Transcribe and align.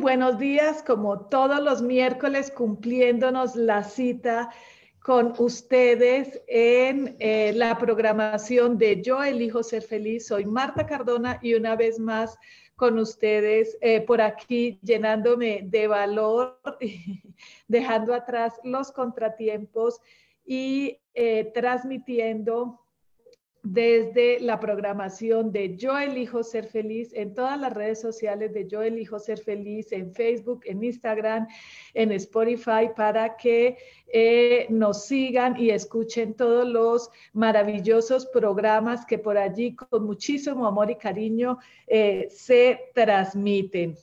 Buenos 0.00 0.38
días, 0.38 0.82
como 0.82 1.26
todos 1.26 1.60
los 1.60 1.82
miércoles, 1.82 2.50
cumpliéndonos 2.50 3.54
la 3.54 3.84
cita 3.84 4.50
con 5.02 5.34
ustedes 5.38 6.40
en 6.48 7.16
eh, 7.18 7.52
la 7.54 7.76
programación 7.76 8.78
de 8.78 9.02
Yo 9.02 9.22
elijo 9.22 9.62
ser 9.62 9.82
feliz. 9.82 10.26
Soy 10.26 10.46
Marta 10.46 10.86
Cardona 10.86 11.38
y 11.42 11.52
una 11.52 11.76
vez 11.76 11.98
más 11.98 12.38
con 12.76 12.98
ustedes 12.98 13.76
eh, 13.82 14.00
por 14.00 14.22
aquí 14.22 14.80
llenándome 14.82 15.60
de 15.64 15.86
valor, 15.86 16.58
dejando 17.68 18.14
atrás 18.14 18.54
los 18.64 18.92
contratiempos 18.92 20.00
y 20.46 20.98
eh, 21.12 21.50
transmitiendo 21.52 22.80
desde 23.62 24.40
la 24.40 24.58
programación 24.58 25.52
de 25.52 25.76
Yo 25.76 25.98
Elijo 25.98 26.42
Ser 26.42 26.66
Feliz 26.66 27.12
en 27.12 27.34
todas 27.34 27.60
las 27.60 27.72
redes 27.72 28.00
sociales 28.00 28.54
de 28.54 28.66
Yo 28.66 28.82
Elijo 28.82 29.18
Ser 29.18 29.38
Feliz, 29.38 29.92
en 29.92 30.12
Facebook, 30.12 30.62
en 30.64 30.82
Instagram, 30.82 31.46
en 31.94 32.12
Spotify, 32.12 32.90
para 32.96 33.36
que 33.36 33.76
eh, 34.12 34.66
nos 34.70 35.04
sigan 35.04 35.56
y 35.60 35.70
escuchen 35.70 36.34
todos 36.34 36.66
los 36.66 37.10
maravillosos 37.32 38.26
programas 38.26 39.04
que 39.04 39.18
por 39.18 39.36
allí 39.36 39.74
con 39.74 40.04
muchísimo 40.04 40.66
amor 40.66 40.90
y 40.90 40.96
cariño 40.96 41.58
eh, 41.86 42.28
se 42.30 42.90
transmiten. 42.94 43.96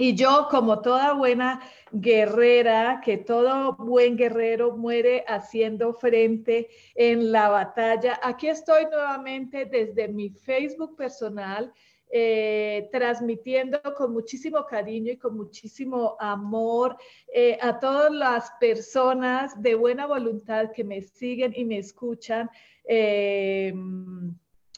Y 0.00 0.14
yo, 0.14 0.46
como 0.48 0.80
toda 0.80 1.12
buena 1.14 1.60
guerrera, 1.90 3.00
que 3.04 3.18
todo 3.18 3.74
buen 3.74 4.16
guerrero 4.16 4.76
muere 4.76 5.24
haciendo 5.26 5.92
frente 5.92 6.68
en 6.94 7.32
la 7.32 7.48
batalla, 7.48 8.20
aquí 8.22 8.46
estoy 8.46 8.84
nuevamente 8.84 9.64
desde 9.64 10.06
mi 10.06 10.30
Facebook 10.30 10.94
personal, 10.94 11.72
eh, 12.10 12.88
transmitiendo 12.92 13.80
con 13.96 14.12
muchísimo 14.12 14.64
cariño 14.64 15.14
y 15.14 15.16
con 15.16 15.36
muchísimo 15.36 16.16
amor 16.20 16.96
eh, 17.34 17.58
a 17.60 17.80
todas 17.80 18.12
las 18.12 18.52
personas 18.60 19.60
de 19.60 19.74
buena 19.74 20.06
voluntad 20.06 20.70
que 20.70 20.84
me 20.84 21.02
siguen 21.02 21.52
y 21.56 21.64
me 21.64 21.78
escuchan. 21.78 22.48
Eh, 22.84 23.74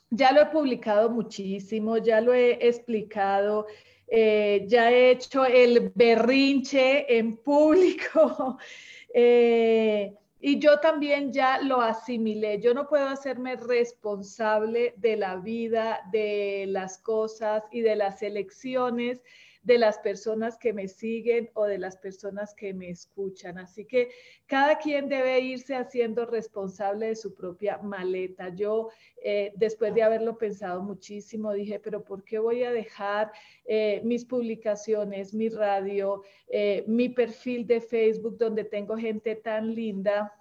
ya 0.08 0.32
lo 0.32 0.40
he 0.40 0.46
publicado 0.46 1.10
muchísimo, 1.10 1.98
ya 1.98 2.20
lo 2.22 2.32
he 2.32 2.66
explicado. 2.66 3.66
Eh, 4.12 4.64
ya 4.66 4.90
he 4.90 5.12
hecho 5.12 5.44
el 5.44 5.92
berrinche 5.94 7.16
en 7.16 7.36
público 7.36 8.58
eh, 9.14 10.12
y 10.40 10.58
yo 10.58 10.80
también 10.80 11.32
ya 11.32 11.60
lo 11.60 11.80
asimilé. 11.80 12.60
Yo 12.60 12.74
no 12.74 12.88
puedo 12.88 13.06
hacerme 13.06 13.54
responsable 13.54 14.94
de 14.96 15.16
la 15.16 15.36
vida, 15.36 16.00
de 16.10 16.64
las 16.66 16.98
cosas 16.98 17.62
y 17.70 17.82
de 17.82 17.94
las 17.94 18.20
elecciones 18.22 19.22
de 19.62 19.78
las 19.78 19.98
personas 19.98 20.56
que 20.56 20.72
me 20.72 20.88
siguen 20.88 21.50
o 21.54 21.64
de 21.66 21.78
las 21.78 21.96
personas 21.96 22.54
que 22.54 22.72
me 22.72 22.88
escuchan. 22.88 23.58
Así 23.58 23.84
que 23.84 24.10
cada 24.46 24.78
quien 24.78 25.08
debe 25.08 25.40
irse 25.40 25.74
haciendo 25.74 26.24
responsable 26.24 27.08
de 27.08 27.16
su 27.16 27.34
propia 27.34 27.78
maleta. 27.78 28.48
Yo, 28.48 28.88
eh, 29.22 29.52
después 29.56 29.94
de 29.94 30.02
haberlo 30.02 30.38
pensado 30.38 30.82
muchísimo, 30.82 31.52
dije, 31.52 31.78
pero 31.78 32.02
¿por 32.02 32.24
qué 32.24 32.38
voy 32.38 32.64
a 32.64 32.72
dejar 32.72 33.32
eh, 33.66 34.00
mis 34.02 34.24
publicaciones, 34.24 35.34
mi 35.34 35.48
radio, 35.50 36.22
eh, 36.48 36.84
mi 36.86 37.10
perfil 37.10 37.66
de 37.66 37.80
Facebook 37.80 38.38
donde 38.38 38.64
tengo 38.64 38.96
gente 38.96 39.36
tan 39.36 39.74
linda? 39.74 40.34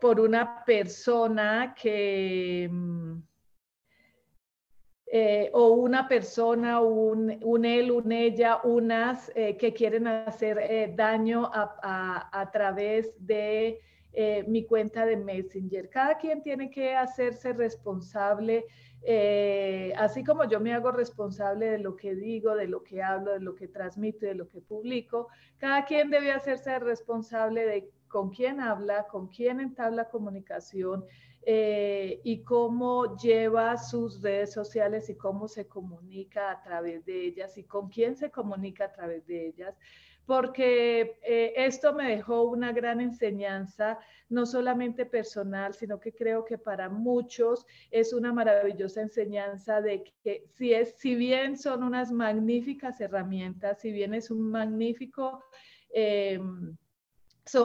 por 0.00 0.18
una 0.18 0.64
persona 0.64 1.74
que... 1.78 2.68
Mm, 2.70 3.20
eh, 5.14 5.50
o 5.52 5.72
una 5.72 6.08
persona, 6.08 6.80
un, 6.80 7.38
un, 7.42 7.66
él, 7.66 7.90
un 7.90 8.12
ella, 8.12 8.62
unas 8.64 9.30
eh, 9.34 9.58
que 9.58 9.74
quieren 9.74 10.06
hacer 10.06 10.58
eh, 10.58 10.90
daño 10.96 11.50
a, 11.52 12.30
a, 12.32 12.50
través 12.50 13.12
de 13.18 13.78
mi 14.46 14.64
cuenta 14.64 15.04
de 15.04 15.18
Messenger. 15.18 15.90
Cada 15.90 16.16
quien 16.16 16.42
tiene 16.42 16.70
que 16.70 16.94
hacerse 16.94 17.52
responsable, 17.52 18.64
así 19.96 20.22
como 20.24 20.44
yo 20.44 20.60
me 20.60 20.72
hago 20.74 20.92
responsable 20.92 21.66
de 21.66 21.78
lo 21.78 21.96
que 21.96 22.14
digo, 22.14 22.54
de 22.54 22.68
lo 22.68 22.82
que 22.82 23.02
hablo, 23.02 23.32
de 23.32 23.40
lo 23.40 23.54
que 23.54 23.68
transmito, 23.68 24.24
de 24.26 24.34
lo 24.34 24.48
que 24.48 24.60
publico, 24.60 25.28
cada 25.58 25.84
quien 25.84 26.10
debe 26.10 26.30
hacerse 26.30 26.78
responsable 26.78 27.64
de 27.64 27.90
con 28.08 28.30
quién 28.30 28.60
habla, 28.60 29.06
con 29.10 29.28
quién 29.28 29.60
entabla 29.60 30.10
comunicación, 30.10 31.06
eh, 31.44 32.20
y 32.22 32.42
cómo 32.44 33.16
lleva 33.16 33.76
sus 33.76 34.22
redes 34.22 34.52
sociales 34.52 35.08
y 35.10 35.16
cómo 35.16 35.48
se 35.48 35.66
comunica 35.66 36.52
a 36.52 36.62
través 36.62 37.04
de 37.04 37.26
ellas 37.26 37.58
y 37.58 37.64
con 37.64 37.88
quién 37.88 38.16
se 38.16 38.30
comunica 38.30 38.84
a 38.84 38.92
través 38.92 39.26
de 39.26 39.48
ellas, 39.48 39.76
porque 40.24 41.18
eh, 41.22 41.52
esto 41.56 41.94
me 41.94 42.10
dejó 42.10 42.42
una 42.42 42.72
gran 42.72 43.00
enseñanza, 43.00 43.98
no 44.28 44.46
solamente 44.46 45.04
personal, 45.04 45.74
sino 45.74 45.98
que 45.98 46.12
creo 46.12 46.44
que 46.44 46.58
para 46.58 46.88
muchos 46.88 47.66
es 47.90 48.12
una 48.12 48.32
maravillosa 48.32 49.02
enseñanza 49.02 49.80
de 49.80 50.04
que 50.22 50.44
si, 50.54 50.72
es, 50.74 50.94
si 50.96 51.16
bien 51.16 51.58
son 51.58 51.82
unas 51.82 52.12
magníficas 52.12 53.00
herramientas, 53.00 53.80
si 53.80 53.90
bien 53.90 54.14
es 54.14 54.30
un 54.30 54.50
magnífico... 54.50 55.42
Eh, 55.92 56.38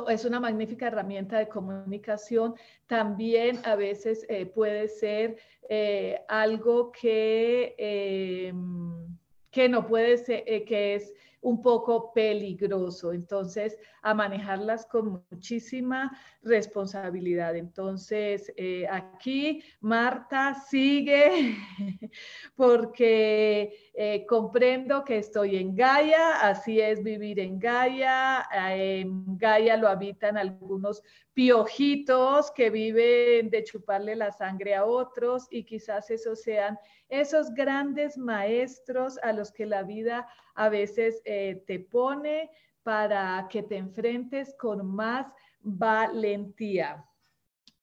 es 0.09 0.25
una 0.25 0.39
magnífica 0.39 0.87
herramienta 0.87 1.37
de 1.37 1.47
comunicación. 1.47 2.55
También 2.87 3.59
a 3.63 3.75
veces 3.75 4.25
eh, 4.29 4.45
puede 4.45 4.87
ser 4.87 5.37
eh, 5.69 6.19
algo 6.27 6.91
que, 6.91 7.75
em, 7.77 9.17
que 9.51 9.69
no 9.69 9.85
puede 9.85 10.17
ser, 10.17 10.43
eh, 10.47 10.63
que 10.65 10.95
es 10.95 11.13
un 11.41 11.61
poco 11.61 12.11
peligroso. 12.13 13.13
Entonces, 13.13 13.77
a 14.01 14.13
manejarlas 14.13 14.85
con 14.85 15.23
muchísima 15.31 16.17
responsabilidad. 16.43 17.55
Entonces, 17.55 18.51
eh, 18.57 18.87
aquí 18.89 19.61
Marta 19.81 20.55
sigue 20.69 21.55
porque 22.55 23.86
eh, 23.99 24.27
comprendo 24.27 25.03
que 25.03 25.17
estoy 25.17 25.55
en 25.55 25.75
Gaia, 25.75 26.41
así 26.41 26.79
es 26.79 27.01
vivir 27.01 27.39
en 27.39 27.57
Gaia. 27.57 28.47
En 28.53 29.35
Gaia 29.39 29.75
lo 29.75 29.87
habitan 29.87 30.37
algunos 30.37 31.01
piojitos 31.33 32.51
que 32.51 32.69
viven 32.69 33.49
de 33.49 33.63
chuparle 33.63 34.15
la 34.15 34.31
sangre 34.31 34.75
a 34.75 34.85
otros 34.85 35.47
y 35.49 35.63
quizás 35.63 36.11
esos 36.11 36.43
sean 36.43 36.77
esos 37.09 37.51
grandes 37.55 38.19
maestros 38.19 39.17
a 39.23 39.33
los 39.33 39.51
que 39.51 39.65
la 39.65 39.81
vida 39.81 40.27
a 40.53 40.69
veces 40.69 41.23
eh, 41.25 41.63
te 41.65 41.79
pone 41.79 42.51
para 42.83 43.47
que 43.49 43.63
te 43.63 43.77
enfrentes 43.77 44.53
con 44.59 44.85
más 44.85 45.25
valentía. 45.59 47.03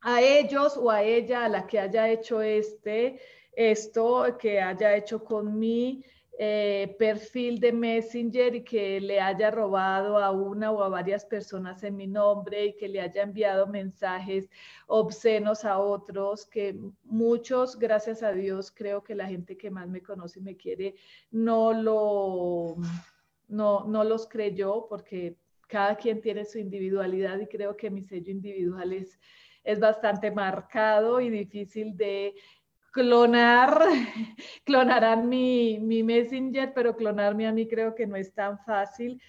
A 0.01 0.23
ellos 0.23 0.77
o 0.77 0.93
a 0.93 1.03
ella, 1.03 1.47
a 1.47 1.49
la 1.49 1.67
que 1.67 1.81
haya 1.81 2.09
hecho 2.09 2.41
este, 2.41 3.19
esto, 3.57 4.37
que 4.39 4.61
haya 4.61 4.97
hecho 4.97 5.25
con 5.25 5.59
mí, 5.59 6.05
eh, 6.37 6.97
perfil 6.99 7.61
de 7.61 7.71
Messenger 7.73 8.57
y 8.57 8.65
que 8.65 9.01
le 9.01 9.21
haya 9.21 9.53
robado 9.53 10.19
a 10.19 10.33
una 10.33 10.73
o 10.73 10.83
a 10.83 10.89
varias 10.89 11.25
personas 11.25 11.85
en 11.85 11.97
mi 11.97 12.09
nombre 12.09 12.67
y 12.67 12.77
que 12.77 12.89
le 12.89 13.01
haya 13.01 13.23
enviado 13.23 13.69
mensajes 13.69 14.51
obscenos 14.89 15.65
a 15.65 15.79
otros, 15.79 16.45
que 16.45 16.77
muchos, 17.05 17.79
gracias 17.79 18.25
a 18.25 18.33
Dios, 18.33 18.73
creo 18.73 19.05
que 19.05 19.15
la 19.15 19.29
gente 19.29 19.57
que 19.57 19.71
más 19.71 19.89
me 19.89 20.03
conoce 20.03 20.41
y 20.41 20.43
me 20.43 20.57
quiere 20.57 20.97
no 21.31 21.73
lo 21.73 22.77
no, 23.47 23.85
no 23.85 24.03
los 24.03 24.27
creyó 24.27 24.87
porque 24.89 25.37
cada 25.69 25.97
quien 25.97 26.21
tiene 26.21 26.45
su 26.45 26.59
individualidad 26.59 27.39
y 27.39 27.47
creo 27.47 27.77
que 27.77 27.91
mi 27.91 28.03
sello 28.03 28.33
individual 28.33 28.93
es, 28.93 29.21
es 29.63 29.79
bastante 29.79 30.31
marcado 30.31 31.21
y 31.21 31.31
difícil 31.31 31.97
de 31.97 32.35
clonar, 32.95 33.81
clonarán 34.65 35.29
mi, 35.29 35.79
mi 35.81 36.03
Messenger, 36.03 36.73
pero 36.73 36.97
clonarme 36.97 37.47
a 37.47 37.53
mí 37.53 37.67
creo 37.67 37.95
que 37.95 38.07
no 38.07 38.17
es 38.17 38.33
tan 38.33 38.59
fácil. 38.61 39.21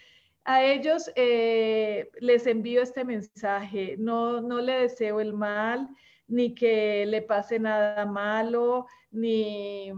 A 0.46 0.64
ellos 0.64 1.12
eh, 1.16 2.10
les 2.20 2.46
envío 2.46 2.84
este 2.84 3.04
mensaje, 3.04 3.96
no, 3.98 4.40
no 4.40 4.62
le 4.62 4.82
deseo 4.82 5.20
el 5.20 5.34
mal, 5.34 5.90
ni 6.28 6.54
que 6.54 7.06
le 7.08 7.24
pase 7.24 7.60
nada 7.60 8.06
malo, 8.06 8.86
ni, 9.10 9.92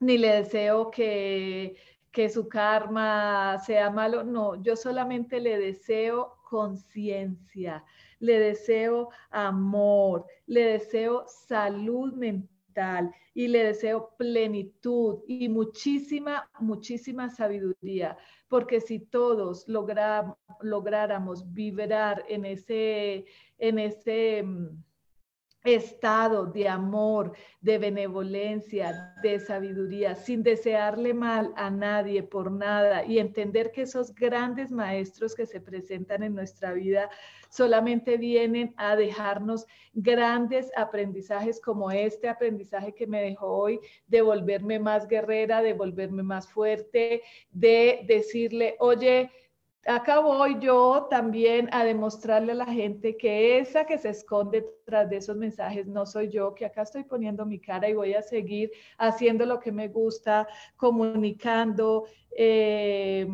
ni 0.00 0.16
le 0.16 0.36
deseo 0.36 0.90
que, 0.90 1.76
que 2.10 2.30
su 2.30 2.48
karma 2.48 3.58
sea 3.58 3.90
malo, 3.90 4.24
no, 4.24 4.62
yo 4.62 4.76
solamente 4.76 5.40
le 5.40 5.58
deseo 5.58 6.38
conciencia, 6.48 7.84
le 8.18 8.38
deseo 8.38 9.10
amor, 9.30 10.26
le 10.46 10.64
deseo 10.64 11.24
salud 11.26 12.12
mental 12.14 13.12
y 13.34 13.48
le 13.48 13.64
deseo 13.64 14.10
plenitud 14.16 15.20
y 15.26 15.48
muchísima, 15.48 16.50
muchísima 16.60 17.30
sabiduría, 17.30 18.16
porque 18.48 18.80
si 18.80 18.98
todos 18.98 19.66
lográramos 19.66 21.52
vibrar 21.52 22.24
en 22.28 22.44
ese, 22.44 23.24
en 23.58 23.78
ese 23.78 24.42
mm, 24.42 24.82
estado 25.66 26.46
de 26.46 26.68
amor, 26.68 27.32
de 27.60 27.78
benevolencia, 27.78 29.14
de 29.22 29.40
sabiduría, 29.40 30.14
sin 30.14 30.42
desearle 30.42 31.12
mal 31.12 31.52
a 31.56 31.70
nadie 31.70 32.22
por 32.22 32.50
nada 32.52 33.04
y 33.04 33.18
entender 33.18 33.72
que 33.72 33.82
esos 33.82 34.14
grandes 34.14 34.70
maestros 34.70 35.34
que 35.34 35.46
se 35.46 35.60
presentan 35.60 36.22
en 36.22 36.34
nuestra 36.34 36.72
vida 36.72 37.10
solamente 37.48 38.16
vienen 38.16 38.74
a 38.76 38.96
dejarnos 38.96 39.66
grandes 39.92 40.70
aprendizajes 40.76 41.60
como 41.60 41.90
este 41.90 42.28
aprendizaje 42.28 42.94
que 42.94 43.06
me 43.06 43.22
dejó 43.22 43.46
hoy 43.48 43.80
de 44.06 44.22
volverme 44.22 44.78
más 44.78 45.08
guerrera, 45.08 45.62
de 45.62 45.72
volverme 45.72 46.22
más 46.22 46.48
fuerte, 46.48 47.22
de 47.50 48.04
decirle, 48.06 48.76
oye, 48.78 49.30
acá 49.86 50.18
voy 50.20 50.58
yo 50.60 51.06
también 51.08 51.68
a 51.72 51.84
demostrarle 51.84 52.52
a 52.52 52.56
la 52.56 52.66
gente 52.66 53.16
que 53.16 53.58
esa 53.58 53.86
que 53.86 53.98
se 53.98 54.10
esconde 54.10 54.66
tras 54.84 55.08
de 55.08 55.18
esos 55.18 55.36
mensajes 55.36 55.86
no 55.86 56.06
soy 56.06 56.28
yo, 56.28 56.54
que 56.54 56.66
acá 56.66 56.82
estoy 56.82 57.04
poniendo 57.04 57.46
mi 57.46 57.58
cara 57.60 57.88
y 57.88 57.94
voy 57.94 58.14
a 58.14 58.22
seguir 58.22 58.70
haciendo 58.98 59.46
lo 59.46 59.60
que 59.60 59.72
me 59.72 59.88
gusta, 59.88 60.46
comunicando. 60.76 62.06
Eh, 62.30 63.26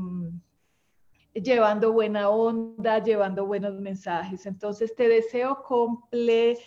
llevando 1.34 1.92
buena 1.92 2.28
onda, 2.28 3.02
llevando 3.02 3.46
buenos 3.46 3.80
mensajes. 3.80 4.46
Entonces 4.46 4.94
te 4.94 5.08
deseo 5.08 5.62
comple, 5.62 6.58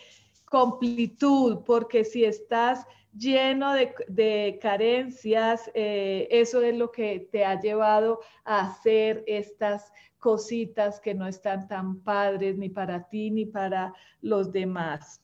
completud, 0.46 1.60
porque 1.66 2.04
si 2.04 2.26
estás 2.26 2.86
lleno 3.18 3.74
de, 3.74 4.60
carencias, 4.62 5.70
eh, 5.74 6.28
eso 6.32 6.62
es 6.62 6.76
lo 6.76 6.92
que 6.92 7.28
te 7.32 7.46
ha 7.46 7.60
llevado 7.60 8.20
a 8.44 8.62
hacer 8.62 9.24
estas 9.28 9.92
cositas 10.20 11.00
que 11.00 11.14
no 11.14 11.28
están 11.28 11.68
tan 11.68 12.00
padres 12.02 12.58
ni 12.58 12.70
para 12.70 13.08
ti 13.08 13.32
ni 13.32 13.46
para 13.46 13.94
los 14.22 14.52
demás. 14.52 15.22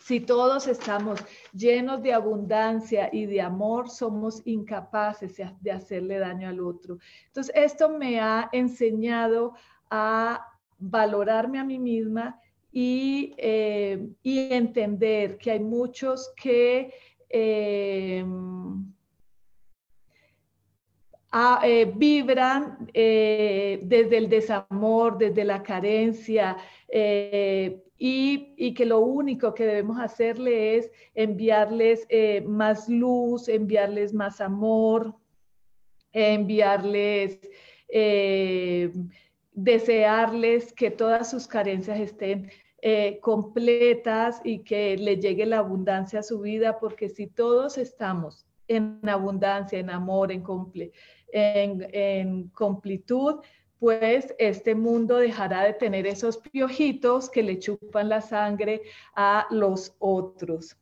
Si 0.00 0.20
todos 0.20 0.68
estamos 0.68 1.18
llenos 1.52 2.00
de 2.00 2.12
abundancia 2.12 3.10
y 3.12 3.26
de 3.26 3.40
amor, 3.40 3.90
somos 3.90 4.40
incapaces 4.44 5.36
de 5.60 5.72
hacerle 5.72 6.20
daño 6.20 6.48
al 6.48 6.60
otro. 6.60 6.98
Entonces, 7.26 7.52
esto 7.56 7.88
me 7.88 8.20
ha 8.20 8.48
enseñado 8.52 9.54
a 9.90 10.46
valorarme 10.78 11.58
a 11.58 11.64
mí 11.64 11.80
misma 11.80 12.40
y, 12.78 13.34
eh, 13.38 14.06
entender 14.22 15.38
que 15.38 15.52
hay 15.52 15.60
muchos 15.60 16.30
que... 16.36 16.92
Eh, 17.30 18.22
eh, 21.64 21.92
vibran 21.94 22.88
desde 22.92 24.16
el 24.16 24.28
desamor, 24.28 25.18
desde 25.18 25.44
la 25.44 25.62
carencia, 25.62 26.56
y, 27.98 28.74
que 28.74 28.86
lo 28.86 29.00
único 29.00 29.54
que 29.54 29.66
debemos 29.66 29.98
hacerle 29.98 30.76
es 30.76 30.90
enviarles 31.14 32.06
más 32.46 32.88
luz, 32.88 33.48
enviarles 33.48 34.14
más 34.14 34.40
amor, 34.40 35.14
enviarles, 36.12 37.38
desearles 39.52 40.72
que 40.72 40.90
todas 40.90 41.30
sus 41.30 41.46
carencias 41.46 42.00
estén 42.00 42.50
eh, 42.88 43.18
completas 43.20 44.40
y 44.44 44.60
que 44.60 44.96
le 44.96 45.16
llegue 45.16 45.44
la 45.44 45.58
abundancia 45.58 46.20
a 46.20 46.22
su 46.22 46.38
vida, 46.38 46.78
porque 46.78 47.08
si 47.08 47.26
todos 47.26 47.78
estamos 47.78 48.46
en 48.68 49.00
abundancia, 49.08 49.80
en 49.80 49.90
amor, 49.90 50.30
en, 50.30 50.44
en, 51.32 51.88
en 51.92 52.48
completud, 52.50 53.40
pues 53.80 54.32
este 54.38 54.76
mundo 54.76 55.16
dejará 55.16 55.64
de 55.64 55.72
tener 55.72 56.06
esos 56.06 56.38
piojitos 56.38 57.28
que 57.28 57.42
le 57.42 57.58
chupan 57.58 58.08
la 58.08 58.20
sangre 58.20 58.82
a 59.16 59.48
los 59.50 59.92
otros. 59.98 60.76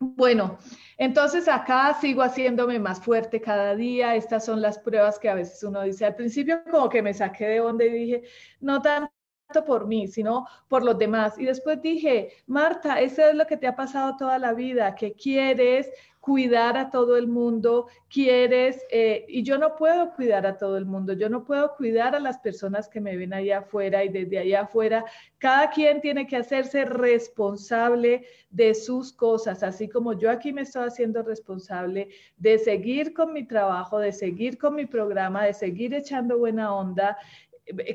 Bueno, 0.00 0.58
entonces 0.98 1.46
acá 1.46 1.96
sigo 2.00 2.22
haciéndome 2.22 2.80
más 2.80 3.00
fuerte 3.00 3.40
cada 3.40 3.76
día. 3.76 4.16
Estas 4.16 4.44
son 4.44 4.60
las 4.60 4.76
pruebas 4.80 5.20
que 5.20 5.28
a 5.28 5.34
veces 5.36 5.62
uno 5.62 5.82
dice 5.82 6.04
al 6.04 6.16
principio 6.16 6.64
como 6.68 6.88
que 6.88 7.00
me 7.00 7.14
saqué 7.14 7.46
de 7.46 7.60
onda 7.60 7.84
y 7.84 7.90
dije, 7.90 8.22
no 8.60 8.82
tanto 8.82 9.15
por 9.64 9.86
mí, 9.86 10.08
sino 10.08 10.46
por 10.68 10.84
los 10.84 10.98
demás. 10.98 11.38
Y 11.38 11.44
después 11.44 11.80
dije, 11.80 12.30
Marta, 12.46 13.00
eso 13.00 13.22
es 13.22 13.34
lo 13.34 13.46
que 13.46 13.56
te 13.56 13.66
ha 13.66 13.76
pasado 13.76 14.16
toda 14.18 14.38
la 14.38 14.52
vida, 14.52 14.94
que 14.94 15.12
quieres 15.12 15.90
cuidar 16.26 16.76
a 16.76 16.90
todo 16.90 17.16
el 17.16 17.28
mundo, 17.28 17.86
quieres, 18.12 18.84
eh, 18.90 19.24
y 19.28 19.44
yo 19.44 19.58
no 19.58 19.76
puedo 19.76 20.12
cuidar 20.12 20.44
a 20.44 20.58
todo 20.58 20.76
el 20.76 20.84
mundo, 20.84 21.12
yo 21.12 21.28
no 21.28 21.44
puedo 21.44 21.76
cuidar 21.76 22.16
a 22.16 22.18
las 22.18 22.38
personas 22.38 22.88
que 22.88 23.00
me 23.00 23.16
ven 23.16 23.32
allá 23.32 23.58
afuera 23.58 24.02
y 24.02 24.08
desde 24.08 24.40
allá 24.40 24.62
afuera, 24.62 25.04
cada 25.38 25.70
quien 25.70 26.00
tiene 26.00 26.26
que 26.26 26.36
hacerse 26.36 26.84
responsable 26.84 28.26
de 28.50 28.74
sus 28.74 29.12
cosas, 29.12 29.62
así 29.62 29.88
como 29.88 30.14
yo 30.14 30.28
aquí 30.28 30.52
me 30.52 30.62
estoy 30.62 30.88
haciendo 30.88 31.22
responsable 31.22 32.08
de 32.38 32.58
seguir 32.58 33.14
con 33.14 33.32
mi 33.32 33.46
trabajo, 33.46 34.00
de 34.00 34.10
seguir 34.10 34.58
con 34.58 34.74
mi 34.74 34.86
programa, 34.86 35.44
de 35.44 35.54
seguir 35.54 35.94
echando 35.94 36.38
buena 36.38 36.74
onda 36.74 37.16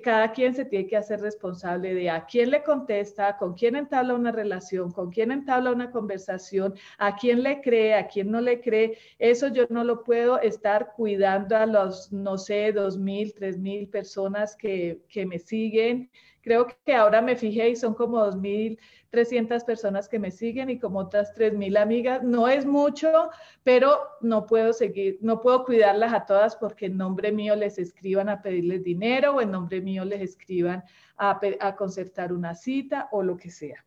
cada 0.03 0.31
quien 0.33 0.53
se 0.53 0.65
tiene 0.65 0.87
que 0.87 0.97
hacer 0.97 1.21
responsable 1.21 1.93
de 1.93 2.09
a 2.09 2.25
quién 2.25 2.51
le 2.51 2.63
contesta, 2.63 3.37
con 3.37 3.53
quién 3.53 3.75
entabla 3.75 4.13
una 4.13 4.31
relación, 4.31 4.91
con 4.91 5.11
quién 5.11 5.31
entabla 5.31 5.71
una 5.71 5.91
conversación, 5.91 6.73
a 6.97 7.15
quién 7.15 7.41
le 7.43 7.61
cree, 7.61 7.93
a 7.95 8.07
quién 8.07 8.31
no 8.31 8.41
le 8.41 8.59
cree. 8.59 8.97
Eso 9.17 9.47
yo 9.47 9.65
no 9.69 9.83
lo 9.83 10.03
puedo 10.03 10.39
estar 10.41 10.93
cuidando 10.95 11.55
a 11.55 11.65
los, 11.65 12.11
no 12.11 12.37
sé, 12.37 12.73
dos 12.73 12.97
mil, 12.97 13.33
tres 13.33 13.57
mil 13.57 13.87
personas 13.87 14.55
que, 14.55 15.01
que 15.07 15.25
me 15.25 15.39
siguen. 15.39 16.09
Creo 16.41 16.67
que 16.85 16.93
ahora 16.93 17.21
me 17.21 17.35
fijé 17.35 17.69
y 17.69 17.75
son 17.75 17.93
como 17.93 18.19
dos 18.19 18.35
mil 18.35 18.79
300 19.11 19.65
personas 19.65 20.07
que 20.07 20.19
me 20.19 20.31
siguen 20.31 20.69
y 20.69 20.79
como 20.79 20.99
otras 20.99 21.35
3.000 21.35 21.77
amigas. 21.77 22.23
No 22.23 22.47
es 22.47 22.65
mucho, 22.65 23.29
pero 23.63 23.99
no 24.21 24.45
puedo 24.45 24.73
seguir, 24.73 25.19
no 25.21 25.41
puedo 25.41 25.65
cuidarlas 25.65 26.13
a 26.13 26.25
todas 26.25 26.55
porque 26.55 26.85
en 26.87 26.97
nombre 26.97 27.31
mío 27.31 27.55
les 27.55 27.77
escriban 27.77 28.29
a 28.29 28.41
pedirles 28.41 28.83
dinero 28.83 29.35
o 29.35 29.41
en 29.41 29.51
nombre 29.51 29.81
mío 29.81 30.05
les 30.05 30.21
escriban 30.21 30.83
a, 31.17 31.39
a 31.59 31.75
concertar 31.75 32.31
una 32.31 32.55
cita 32.55 33.09
o 33.11 33.21
lo 33.21 33.37
que 33.37 33.51
sea. 33.51 33.85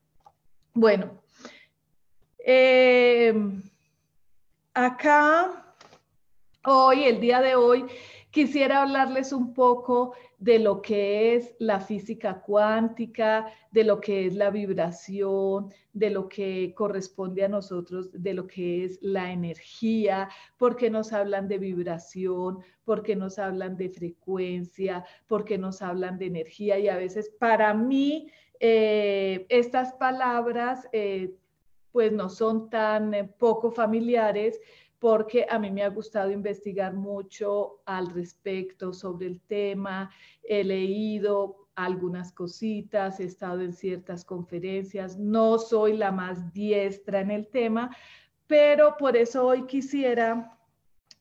Bueno, 0.75 1.23
em, 2.39 3.63
acá, 4.75 5.75
hoy, 6.67 7.05
el 7.05 7.19
día 7.19 7.41
de 7.41 7.55
hoy, 7.55 7.87
quisiera 8.35 8.83
hablarles 8.83 9.33
un 9.33 9.55
poco 9.55 10.13
de 10.39 10.59
lo 10.59 10.83
que 10.83 11.37
es 11.37 11.55
la 11.61 11.79
física 11.79 12.43
cuántica, 12.43 13.47
de 13.71 13.85
lo 13.85 14.01
que 14.01 14.27
es 14.27 14.35
la 14.35 14.51
vibración, 14.51 15.73
de 15.93 16.11
lo 16.11 16.29
que 16.29 16.75
corresponde 16.75 17.45
a 17.45 17.49
nosotros, 17.49 18.11
de 18.13 18.35
lo 18.35 18.49
que 18.49 18.85
es 18.85 18.99
la 19.03 19.31
energía, 19.31 20.29
porque 20.59 20.91
nos 20.91 21.13
hablan 21.13 21.47
de 21.47 21.59
vibración, 21.59 22.59
porque 22.85 23.15
nos 23.15 23.39
hablan 23.39 23.77
de 23.77 23.89
frecuencia, 23.89 25.05
porque 25.29 25.57
nos 25.57 25.81
hablan 25.81 26.19
de 26.19 26.27
energía. 26.27 26.77
Y 26.81 26.89
a 26.89 26.97
veces 26.97 27.31
para 27.39 27.73
mí 27.73 28.33
eh, 28.59 29.47
estas 29.49 29.93
palabras 29.93 30.89
eh, 30.91 31.37
pues 31.93 32.11
no 32.11 32.29
son 32.29 32.69
tan 32.69 33.15
eh, 33.15 33.23
poco 33.39 33.71
familiares 33.71 34.61
porque 35.05 35.45
a 35.51 35.59
mí 35.59 35.71
me 35.71 35.83
ha 35.83 35.91
gustado 35.91 36.31
investigar 36.31 36.95
mucho 36.95 37.83
al 37.85 38.09
respecto 38.09 38.95
sobre 38.95 39.27
el 39.27 39.43
tema, 39.43 40.11
he 40.43 40.65
leído 40.65 41.69
algunas 41.75 42.33
cositas, 42.33 43.21
he 43.21 43.25
estado 43.25 43.61
en 43.61 43.75
ciertas 43.75 44.25
conferencias, 44.25 45.19
no 45.19 45.59
soy 45.59 45.99
la 45.99 46.11
más 46.11 46.51
diestra 46.55 47.21
en 47.21 47.33
el 47.33 47.49
tema, 47.49 47.95
pero 48.47 48.97
por 48.97 49.15
eso 49.15 49.47
hoy 49.47 49.67
quisiera 49.67 50.59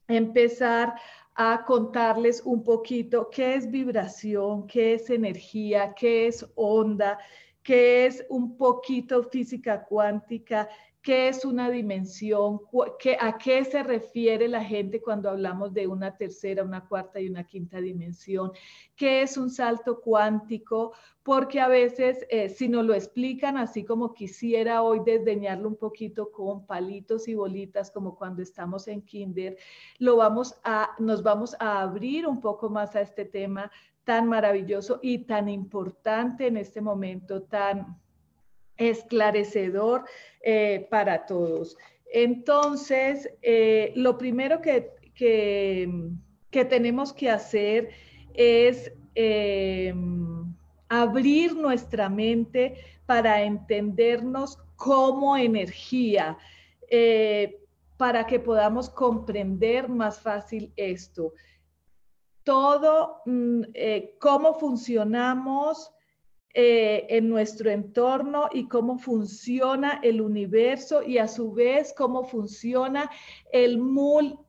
empezar 0.07 0.95
a 1.35 1.65
contarles 1.65 2.41
un 2.45 2.63
poquito 2.63 3.29
qué 3.29 3.55
es 3.55 3.69
vibración, 3.69 4.65
qué 4.65 4.93
es 4.93 5.09
energía, 5.09 5.93
qué 5.93 6.27
es 6.27 6.49
onda, 6.55 7.19
qué 7.61 8.05
es 8.05 8.25
un 8.29 8.55
poquito 8.55 9.23
física 9.23 9.83
cuántica, 9.83 10.69
qué 11.03 11.27
es 11.27 11.43
una 11.43 11.69
dimensión, 11.69 12.62
a 13.19 13.38
qué 13.38 13.65
se 13.65 13.83
refiere 13.83 14.48
la 14.48 14.63
gente 14.63 15.01
cuando 15.01 15.29
hablamos 15.29 15.74
de 15.74 15.86
una 15.86 16.15
tercera, 16.15 16.63
una 16.63 16.88
cuarta 16.88 17.19
y 17.19 17.27
una 17.27 17.43
quinta 17.43 17.81
dimensión, 17.81 18.53
qué 18.95 19.22
es 19.22 19.36
un 19.36 19.50
salto 19.50 20.00
cuántico, 20.00 20.93
porque 21.22 21.60
a 21.60 21.67
veces 21.67 22.25
eh, 22.29 22.48
si 22.48 22.69
nos 22.69 22.86
lo 22.86 22.93
explican 22.93 23.57
así 23.57 23.83
como 23.83 24.13
quisiera 24.13 24.81
hoy 24.81 25.01
desdeñarlo 25.05 25.67
un 25.67 25.75
poquito 25.75 26.31
con 26.31 26.65
palitos 26.65 27.27
y 27.27 27.36
bolitas 27.36 27.91
como 27.91 28.15
cuando 28.15 28.41
estamos 28.41 28.88
en 28.88 29.01
kinder, 29.01 29.57
lo 30.00 30.15
vamos 30.15 30.55
a, 30.63 30.95
nos 31.00 31.22
vamos 31.22 31.53
a 31.60 31.81
abrir 31.81 32.25
un 32.25 32.39
poco 32.39 32.69
más 32.69 32.95
a 32.95 33.01
este 33.01 33.25
tema 33.25 33.69
tan 34.05 34.29
maravilloso 34.29 35.00
y 35.01 35.19
tan 35.19 35.50
importante 35.50 36.48
en 36.48 36.55
este 36.55 36.79
momento, 36.79 37.43
tan 37.43 38.01
esclarecedor 38.83 40.05
eh, 40.41 40.87
para 40.89 41.25
todos. 41.25 41.77
Entonces, 42.11 43.29
eh, 43.41 43.91
lo 43.95 44.17
primero 44.17 44.61
que, 44.61 44.91
que, 45.15 46.65
tenemos 46.65 47.13
que 47.13 47.29
hacer 47.29 47.89
es 48.33 48.91
eh, 49.15 49.93
abrir 50.89 51.55
nuestra 51.55 52.09
mente 52.09 52.75
para 53.05 53.43
entendernos 53.43 54.59
como 54.75 55.35
energía, 55.37 56.37
para 57.97 58.27
que 58.27 58.39
podamos 58.39 58.89
comprender 58.89 59.89
más 59.89 60.19
fácil 60.19 60.71
esto. 60.75 61.33
Todo, 62.43 63.21
mm, 63.25 63.61
cómo 64.19 64.53
funcionamos, 64.53 65.92
eh, 66.55 67.07
en 67.10 67.29
nuestro 67.29 67.72
entorno 67.72 68.48
y 68.51 68.67
cómo 68.67 69.00
funciona 69.00 70.00
el 70.03 70.22
universo 70.22 71.01
y 71.01 71.17
a 71.17 71.27
su 71.27 71.51
vez 71.51 71.93
cómo 71.98 72.25
funciona 72.25 73.10
el 73.51 73.79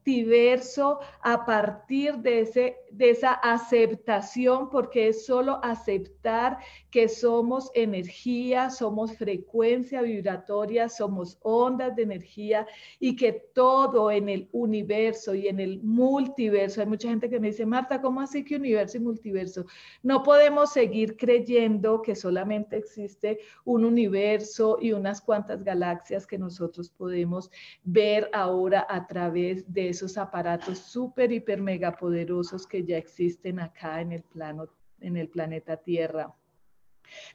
multiverso 0.04 1.00
a 1.23 1.46
partir 1.46 2.16
de, 2.18 2.40
ese, 2.40 2.76
de 2.90 3.11
esa 3.11 3.32
aceptación, 3.32 4.68
porque 4.68 5.08
es 5.08 5.25
solo 5.25 5.61
aceptar 5.62 6.58
que 6.90 7.08
somos 7.08 7.70
energía, 7.75 8.68
somos 8.68 9.16
frecuencia 9.16 10.02
vibratoria, 10.02 10.88
somos 10.90 11.38
ondas 11.42 11.96
de 11.96 12.02
energía 12.02 12.66
y 13.00 13.16
que 13.16 13.32
todo 13.32 14.11
en 14.11 14.28
el 14.28 14.49
universo 14.52 15.34
y 15.34 15.49
en 15.49 15.58
el 15.58 15.82
multiverso, 15.82 16.82
hay 16.82 16.87
mucha 16.87 17.08
gente 17.08 17.30
que 17.30 17.40
me 17.40 17.49
dice, 17.49 17.64
Marta, 17.64 18.02
¿cómo 18.02 18.20
así 18.20 18.44
que 18.44 18.56
universo 18.56 18.99
y 18.99 19.00
multiverso? 19.00 19.64
No 20.02 20.23
podemos 20.23 20.73
seguir 20.73 21.16
creyendo 21.16 22.02
que 22.02 22.14
solamente 22.14 22.76
existe 22.76 23.40
un 23.64 23.84
universo 23.87 24.76
y 24.80 24.92
unas 24.92 25.23
cuantas 25.23 25.64
galaxias 25.64 26.26
que 26.26 26.38
nosotros 26.38 26.90
podemos 26.90 27.50
ver 27.82 28.28
ahora 28.34 28.87
a 28.88 29.06
través 29.06 29.73
de 29.73 29.93
esos 29.94 30.18
aparatos 30.18 30.78
súper, 30.78 31.32
hiper, 31.32 31.60
mega 31.60 31.96
poderosos 31.96 32.66
que 32.66 32.84
ya 32.84 32.96
existen 32.96 33.60
acá 33.60 34.00
en 34.00 34.12
el 34.12 34.22
plano, 34.22 34.68
en 35.00 35.16
el 35.16 35.28
planeta 35.28 35.76
Tierra. 35.76 36.34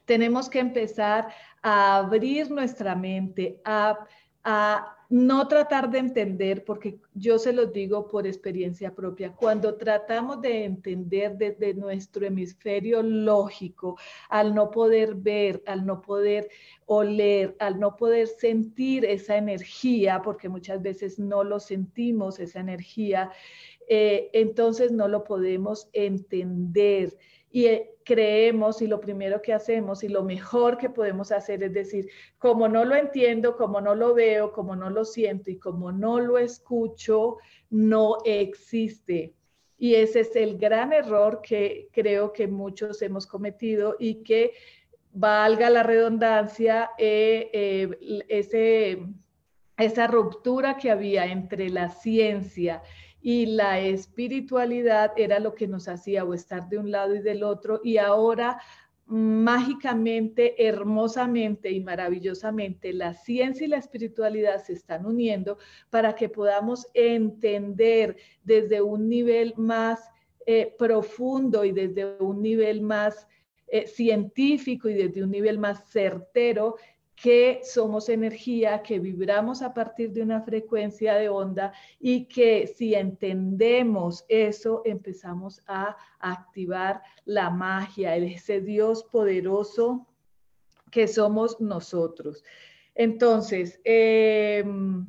Tenemos 0.04 0.48
que 0.48 0.58
empezar 0.58 1.28
a 1.62 1.96
abrir 1.96 2.50
nuestra 2.50 2.94
mente, 2.94 3.60
a, 3.64 3.98
a 4.44 4.96
no 5.10 5.48
tratar 5.48 5.90
de 5.90 5.98
entender, 5.98 6.64
porque 6.64 7.00
yo 7.14 7.40
se 7.40 7.52
los 7.52 7.72
digo 7.72 8.06
por 8.06 8.28
experiencia 8.28 8.94
propia, 8.94 9.32
cuando 9.32 9.74
tratamos 9.74 10.40
de 10.40 10.64
entender 10.64 11.36
desde 11.36 11.74
nuestro 11.74 12.24
hemisferio 12.24 13.02
lógico, 13.02 13.98
al 14.28 14.54
no 14.54 14.70
poder 14.70 15.16
ver, 15.16 15.64
al 15.66 15.84
no 15.84 16.00
poder 16.00 16.48
oler, 16.86 17.56
al 17.58 17.80
no 17.80 17.96
poder 17.96 18.28
sentir 18.28 19.04
esa 19.04 19.36
energía, 19.36 20.22
porque 20.22 20.48
muchas 20.48 20.80
veces 20.80 21.18
no 21.18 21.42
lo 21.42 21.58
sentimos, 21.58 22.38
esa 22.38 22.60
energía, 22.60 23.32
eh, 23.88 24.30
entonces 24.32 24.92
no 24.92 25.08
lo 25.08 25.24
podemos 25.24 25.88
entender 25.92 27.16
y 27.50 27.66
eh, 27.66 27.94
creemos 28.04 28.80
y 28.80 28.86
lo 28.86 29.00
primero 29.00 29.42
que 29.42 29.52
hacemos 29.52 30.04
y 30.04 30.08
lo 30.08 30.22
mejor 30.22 30.78
que 30.78 30.90
podemos 30.90 31.32
hacer 31.32 31.62
es 31.62 31.72
decir, 31.72 32.08
como 32.38 32.68
no 32.68 32.84
lo 32.84 32.94
entiendo, 32.94 33.56
como 33.56 33.80
no 33.80 33.94
lo 33.94 34.14
veo, 34.14 34.52
como 34.52 34.76
no 34.76 34.90
lo 34.90 35.04
siento 35.04 35.50
y 35.50 35.58
como 35.58 35.92
no 35.92 36.20
lo 36.20 36.38
escucho, 36.38 37.38
no 37.68 38.18
existe. 38.24 39.34
Y 39.76 39.94
ese 39.94 40.20
es 40.20 40.36
el 40.36 40.58
gran 40.58 40.92
error 40.92 41.40
que 41.42 41.88
creo 41.92 42.32
que 42.32 42.46
muchos 42.46 43.02
hemos 43.02 43.26
cometido 43.26 43.96
y 43.98 44.22
que 44.22 44.52
valga 45.12 45.70
la 45.70 45.82
redundancia, 45.82 46.90
eh, 46.98 47.88
esa 49.76 50.06
ruptura 50.06 50.76
que 50.76 50.90
había 50.90 51.26
entre 51.26 51.70
la 51.70 51.88
ciencia 51.88 52.82
y 53.22 53.46
la 53.46 53.80
espiritualidad 53.80 55.12
era 55.16 55.38
lo 55.38 55.54
que 55.54 55.68
nos 55.68 55.88
hacía 55.88 56.24
o 56.24 56.34
estar 56.34 56.68
de 56.68 56.78
un 56.78 56.90
lado 56.90 57.14
y 57.14 57.20
del 57.20 57.42
otro 57.42 57.80
y 57.84 57.98
ahora 57.98 58.60
mágicamente, 59.10 60.68
hermosamente 60.68 61.70
y 61.72 61.80
maravillosamente 61.80 62.92
la 62.92 63.12
ciencia 63.12 63.66
y 63.66 63.68
la 63.68 63.78
espiritualidad 63.78 64.62
se 64.62 64.74
están 64.74 65.04
uniendo 65.04 65.58
para 65.90 66.14
que 66.14 66.28
podamos 66.28 66.86
entender 66.94 68.16
desde 68.44 68.80
un 68.80 69.08
nivel 69.08 69.54
más 69.56 70.08
eh, 70.46 70.74
profundo 70.78 71.64
y 71.64 71.72
desde 71.72 72.18
un 72.20 72.40
nivel 72.40 72.82
más 72.82 73.26
eh, 73.66 73.88
científico 73.88 74.88
y 74.88 74.94
desde 74.94 75.24
un 75.24 75.30
nivel 75.30 75.58
más 75.58 75.90
certero 75.90 76.76
que 77.20 77.60
somos 77.64 78.08
energía, 78.08 78.82
que 78.82 78.98
vibramos 78.98 79.60
a 79.60 79.74
partir 79.74 80.10
de 80.12 80.22
una 80.22 80.40
frecuencia 80.40 81.16
de 81.16 81.28
onda 81.28 81.72
y 81.98 82.24
que 82.24 82.66
si 82.66 82.94
entendemos 82.94 84.24
eso, 84.28 84.80
empezamos 84.86 85.62
a 85.66 85.98
activar 86.18 87.02
la 87.26 87.50
magia, 87.50 88.16
ese 88.16 88.62
Dios 88.62 89.04
poderoso 89.04 90.06
que 90.90 91.06
somos 91.06 91.60
nosotros. 91.60 92.42
Entonces, 92.94 93.78
em, 93.84 95.06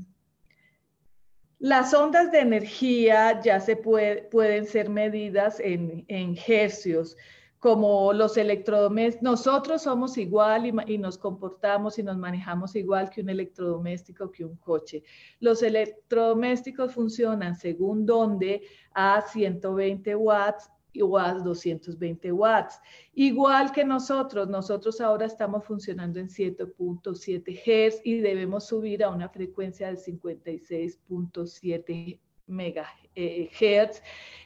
las 1.60 1.94
ondas 1.94 2.30
de 2.34 2.40
energía 2.40 3.40
ya 3.40 3.62
se 3.62 3.78
pueden 3.78 4.66
ser 4.66 4.90
medidas 4.90 5.62
en, 5.62 6.04
en 6.10 6.38
hercios 6.46 7.16
como 7.62 8.12
los 8.12 8.36
electrodomésticos, 8.38 9.22
nosotros 9.22 9.84
somos 9.84 10.18
igual 10.18 10.66
y, 10.88 10.98
nos 10.98 11.20
comportamos 11.20 12.00
y 12.00 12.04
nos 12.04 12.18
manejamos 12.18 12.76
igual 12.76 13.12
que 13.12 13.22
un 13.22 13.30
electrodoméstico, 13.30 14.32
que 14.32 14.44
un 14.44 14.56
coche. 14.56 15.04
Los 15.40 15.62
electrodomésticos 15.62 16.92
funcionan 16.92 17.56
según 17.56 18.08
dónde 18.08 18.64
a 18.96 19.22
120 19.22 20.16
watts 20.16 20.72
o 21.00 21.20
a 21.20 21.36
220 21.36 22.32
watts. 22.32 22.80
Igual 23.14 23.72
que 23.72 23.86
nosotros, 23.86 24.50
nosotros 24.50 25.00
ahora 25.00 25.28
estamos 25.28 25.64
funcionando 25.64 26.20
en 26.20 26.30
7.7 26.30 27.62
Hz 27.64 28.02
y 28.04 28.22
debemos 28.22 28.66
subir 28.66 29.04
a 29.04 29.12
una 29.12 29.30
frecuencia 29.30 29.92
de 29.92 29.98
56.7 29.98 32.20
megahertz 32.52 34.02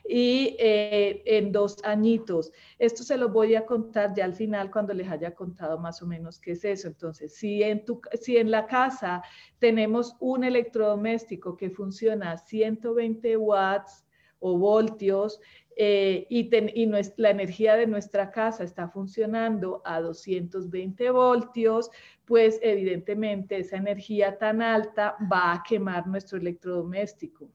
y 0.08 0.56
eh, 0.60 1.24
en 1.26 1.52
dos 1.52 1.78
añitos. 1.84 2.52
Esto 2.78 3.04
se 3.04 3.18
lo 3.18 3.30
voy 3.30 3.56
a 3.56 3.66
contar 3.66 4.14
ya 4.16 4.26
al 4.26 4.36
final 4.36 4.72
cuando 4.72 4.94
les 4.94 5.10
haya 5.10 5.34
contado 5.34 5.80
más 5.80 6.02
o 6.02 6.08
menos 6.08 6.40
qué 6.40 6.52
es 6.52 6.64
eso. 6.64 6.88
Entonces, 6.88 7.36
si 7.36 7.64
en, 7.64 7.84
tu, 7.84 8.02
si 8.22 8.38
en 8.38 8.52
la 8.52 8.68
casa 8.68 9.24
tenemos 9.60 10.16
un 10.20 10.44
electrodoméstico 10.44 11.58
que 11.58 11.70
funciona 11.70 12.32
a 12.32 12.38
120 12.38 13.36
watts 13.38 14.06
o 14.40 14.58
voltios, 14.58 15.40
eh, 15.78 16.26
y, 16.30 16.50
y 16.56 16.92
la 17.18 17.30
energía 17.30 17.76
de 17.76 17.86
nuestra 17.86 18.32
casa 18.32 18.64
está 18.64 18.88
funcionando 18.88 19.82
a 19.84 20.00
220 20.00 21.10
voltios, 21.10 21.92
pues 22.24 22.60
evidentemente 22.62 23.58
esa 23.58 23.78
energía 23.78 24.38
tan 24.38 24.62
alta 24.62 25.18
va 25.32 25.52
a 25.52 25.64
quemar 25.68 26.08
nuestro 26.08 26.38
electrodoméstico. 26.38 27.50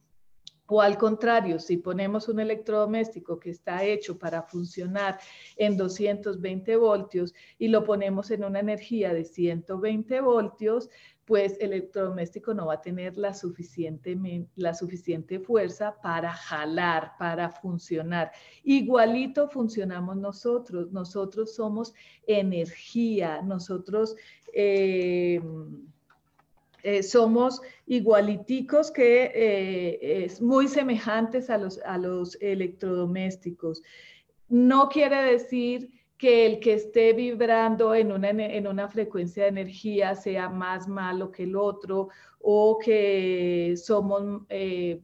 O 0.72 0.80
al 0.80 0.96
contrario, 0.96 1.58
si 1.58 1.78
ponemos 1.78 2.28
un 2.28 2.38
electrodoméstico 2.38 3.40
que 3.40 3.50
está 3.50 3.82
hecho 3.82 4.16
para 4.16 4.44
funcionar 4.44 5.18
en 5.56 5.76
220 5.76 6.76
voltios 6.76 7.34
y 7.58 7.66
lo 7.66 7.82
ponemos 7.82 8.30
en 8.30 8.44
una 8.44 8.60
energía 8.60 9.12
de 9.12 9.24
120 9.24 10.20
voltios, 10.20 10.88
pues 11.24 11.56
el 11.60 11.72
electrodoméstico 11.72 12.54
no 12.54 12.66
va 12.66 12.74
a 12.74 12.80
tener 12.80 13.16
la 13.18 13.34
suficiente, 13.34 14.16
la 14.54 14.72
suficiente 14.72 15.40
fuerza 15.40 16.00
para 16.00 16.32
jalar, 16.32 17.14
para 17.18 17.50
funcionar. 17.50 18.30
Igualito 18.62 19.48
funcionamos 19.48 20.18
nosotros. 20.18 20.92
Nosotros 20.92 21.52
somos 21.52 21.94
energía, 22.28 23.42
nosotros... 23.42 24.14
Eh, 24.52 25.40
eh, 26.82 27.02
somos 27.02 27.60
igualiticos 27.86 28.90
que 28.90 29.30
eh, 29.34 30.24
es 30.24 30.40
muy 30.40 30.68
semejantes 30.68 31.50
a 31.50 31.58
los, 31.58 31.78
a 31.84 31.98
los 31.98 32.36
electrodomésticos. 32.40 33.82
No 34.48 34.88
quiere 34.88 35.22
decir 35.22 35.90
que 36.16 36.46
el 36.46 36.60
que 36.60 36.74
esté 36.74 37.12
vibrando 37.14 37.94
en 37.94 38.12
una, 38.12 38.28
en 38.30 38.66
una 38.66 38.88
frecuencia 38.88 39.44
de 39.44 39.48
energía 39.48 40.14
sea 40.14 40.48
más 40.48 40.86
malo 40.86 41.30
que 41.30 41.44
el 41.44 41.56
otro 41.56 42.08
o 42.40 42.78
que 42.78 43.74
somos... 43.76 44.42
Eh, 44.48 45.00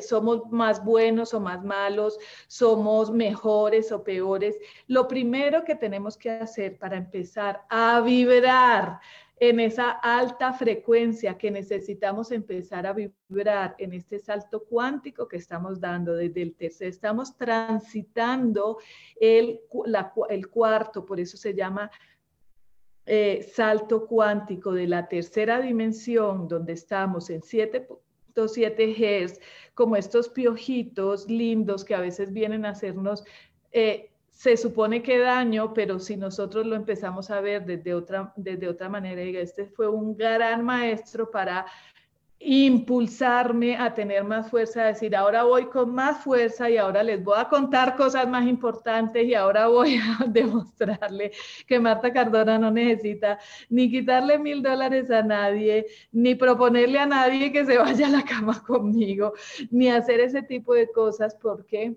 somos 0.00 0.50
más 0.50 0.84
buenos 0.84 1.34
o 1.34 1.40
más 1.40 1.64
malos, 1.64 2.18
somos 2.46 3.10
mejores 3.10 3.92
o 3.92 4.02
peores. 4.02 4.56
Lo 4.86 5.08
primero 5.08 5.64
que 5.64 5.74
tenemos 5.74 6.16
que 6.16 6.30
hacer 6.30 6.78
para 6.78 6.96
empezar 6.96 7.64
a 7.68 8.00
vibrar 8.00 9.00
en 9.40 9.60
esa 9.60 9.90
alta 9.90 10.52
frecuencia 10.52 11.38
que 11.38 11.50
necesitamos 11.50 12.32
empezar 12.32 12.86
a 12.86 12.92
vibrar 12.92 13.74
en 13.78 13.92
este 13.92 14.18
salto 14.18 14.64
cuántico 14.64 15.28
que 15.28 15.36
estamos 15.36 15.80
dando 15.80 16.14
desde 16.14 16.42
el 16.42 16.54
tercer. 16.54 16.88
Estamos 16.88 17.36
transitando 17.36 18.78
el, 19.20 19.60
el 20.28 20.48
cuarto, 20.48 21.04
por 21.04 21.20
eso 21.20 21.36
se 21.36 21.54
llama 21.54 21.90
eh, 23.06 23.42
salto 23.54 24.06
cuántico 24.06 24.72
de 24.72 24.86
la 24.86 25.08
tercera 25.08 25.60
dimensión, 25.60 26.48
donde 26.48 26.72
estamos 26.74 27.30
en 27.30 27.42
7.7 28.46 29.26
Hz, 29.26 29.40
como 29.74 29.96
estos 29.96 30.28
piojitos 30.28 31.28
lindos 31.28 31.84
que 31.84 31.94
a 31.94 32.00
veces 32.00 32.32
vienen 32.32 32.64
a 32.64 32.70
hacernos... 32.70 33.24
Eh, 33.72 34.10
se 34.38 34.56
supone 34.56 35.02
que 35.02 35.18
daño, 35.18 35.74
pero 35.74 35.98
si 35.98 36.16
nosotros 36.16 36.64
lo 36.64 36.76
empezamos 36.76 37.28
a 37.28 37.40
ver 37.40 37.66
desde 37.66 37.92
otra, 37.92 38.32
desde 38.36 38.68
otra 38.68 38.88
manera, 38.88 39.20
este 39.20 39.66
fue 39.66 39.88
un 39.88 40.16
gran 40.16 40.64
maestro 40.64 41.28
para 41.28 41.66
impulsarme 42.40 43.76
a 43.76 43.92
tener 43.94 44.22
más 44.22 44.48
fuerza, 44.48 44.82
a 44.82 44.86
decir, 44.86 45.16
ahora 45.16 45.42
voy 45.42 45.66
con 45.66 45.92
más 45.92 46.22
fuerza 46.22 46.70
y 46.70 46.76
ahora 46.76 47.02
les 47.02 47.22
voy 47.22 47.34
a 47.36 47.48
contar 47.48 47.96
cosas 47.96 48.28
más 48.28 48.46
importantes 48.46 49.24
y 49.24 49.34
ahora 49.34 49.66
voy 49.66 49.96
a 49.96 50.24
demostrarle 50.28 51.32
que 51.66 51.80
Marta 51.80 52.12
Cardona 52.12 52.56
no 52.58 52.70
necesita 52.70 53.38
ni 53.68 53.90
quitarle 53.90 54.38
mil 54.38 54.62
dólares 54.62 55.10
a 55.10 55.22
nadie, 55.22 55.86
ni 56.12 56.36
proponerle 56.36 57.00
a 57.00 57.06
nadie 57.06 57.50
que 57.50 57.66
se 57.66 57.76
vaya 57.76 58.06
a 58.06 58.10
la 58.10 58.24
cama 58.24 58.62
conmigo, 58.66 59.32
ni 59.70 59.88
hacer 59.88 60.20
ese 60.20 60.42
tipo 60.42 60.74
de 60.74 60.90
cosas 60.92 61.34
porque 61.34 61.96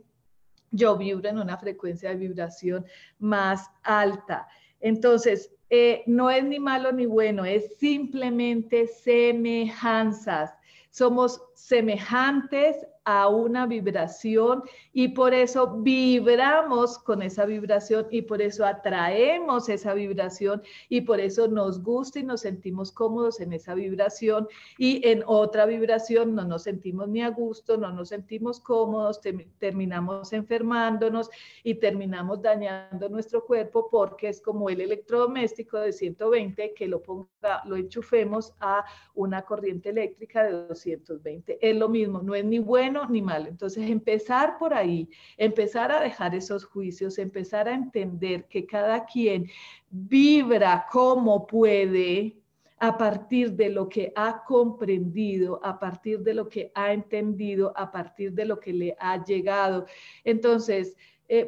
yo 0.71 0.97
vibro 0.97 1.29
en 1.29 1.37
una 1.37 1.57
frecuencia 1.57 2.09
de 2.09 2.15
vibración 2.15 2.85
más 3.19 3.69
alta. 3.83 4.47
Entonces, 4.79 5.51
eh, 5.73 6.03
no 6.05 6.29
es 6.29 6.43
ni 6.43 6.59
malo 6.59 6.91
ni 6.91 7.05
bueno, 7.05 7.45
es 7.45 7.77
simplemente 7.77 8.87
semejanzas. 8.87 10.53
Somos 10.89 11.41
semejantes 11.55 12.75
a 13.03 13.27
una 13.27 13.65
vibración 13.65 14.63
y 14.93 15.09
por 15.09 15.33
eso 15.33 15.77
vibramos 15.77 16.99
con 16.99 17.21
esa 17.21 17.45
vibración 17.45 18.07
y 18.11 18.21
por 18.21 18.41
eso 18.41 18.65
atraemos 18.65 19.69
esa 19.69 19.93
vibración 19.93 20.61
y 20.87 21.01
por 21.01 21.19
eso 21.19 21.47
nos 21.47 21.81
gusta 21.81 22.19
y 22.19 22.23
nos 22.23 22.41
sentimos 22.41 22.91
cómodos 22.91 23.39
en 23.39 23.53
esa 23.53 23.73
vibración 23.73 24.47
y 24.77 25.07
en 25.07 25.23
otra 25.25 25.65
vibración 25.65 26.35
no 26.35 26.45
nos 26.45 26.63
sentimos 26.63 27.07
ni 27.07 27.21
a 27.21 27.29
gusto, 27.29 27.77
no 27.77 27.91
nos 27.91 28.09
sentimos 28.09 28.59
cómodos, 28.59 29.19
terminamos 29.57 30.31
enfermándonos 30.33 31.29
y 31.63 31.75
terminamos 31.75 32.41
dañando 32.41 33.09
nuestro 33.09 33.45
cuerpo 33.45 33.89
porque 33.89 34.29
es 34.29 34.41
como 34.41 34.69
el 34.69 34.81
electrodoméstico 34.81 35.79
de 35.79 35.91
120 35.91 36.73
que 36.73 36.87
lo 36.87 37.01
ponga, 37.01 37.63
lo 37.65 37.75
enchufemos 37.75 38.53
a 38.59 38.85
una 39.15 39.41
corriente 39.41 39.89
eléctrica 39.89 40.43
de 40.43 40.51
220. 40.67 41.57
Es 41.61 41.75
lo 41.75 41.89
mismo, 41.89 42.21
no 42.21 42.35
es 42.35 42.45
ni 42.45 42.59
bueno 42.59 43.00
ni 43.09 43.21
mal. 43.21 43.47
Entonces, 43.47 43.89
empezar 43.89 44.57
por 44.57 44.73
ahí, 44.73 45.09
empezar 45.37 45.91
a 45.91 46.01
dejar 46.01 46.35
esos 46.35 46.65
juicios, 46.65 47.17
empezar 47.17 47.67
a 47.67 47.73
entender 47.73 48.47
que 48.47 48.65
cada 48.65 49.05
quien 49.05 49.49
vibra 49.89 50.85
como 50.91 51.47
puede 51.47 52.37
a 52.79 52.97
partir 52.97 53.53
de 53.53 53.69
lo 53.69 53.87
que 53.87 54.11
ha 54.15 54.43
comprendido, 54.43 55.59
a 55.63 55.77
partir 55.79 56.21
de 56.21 56.33
lo 56.33 56.49
que 56.49 56.71
ha 56.73 56.91
entendido, 56.91 57.71
a 57.75 57.91
partir 57.91 58.33
de 58.33 58.45
lo 58.45 58.59
que 58.59 58.73
le 58.73 58.95
ha 58.99 59.23
llegado. 59.23 59.85
Entonces, 60.23 60.97
eh, 61.33 61.47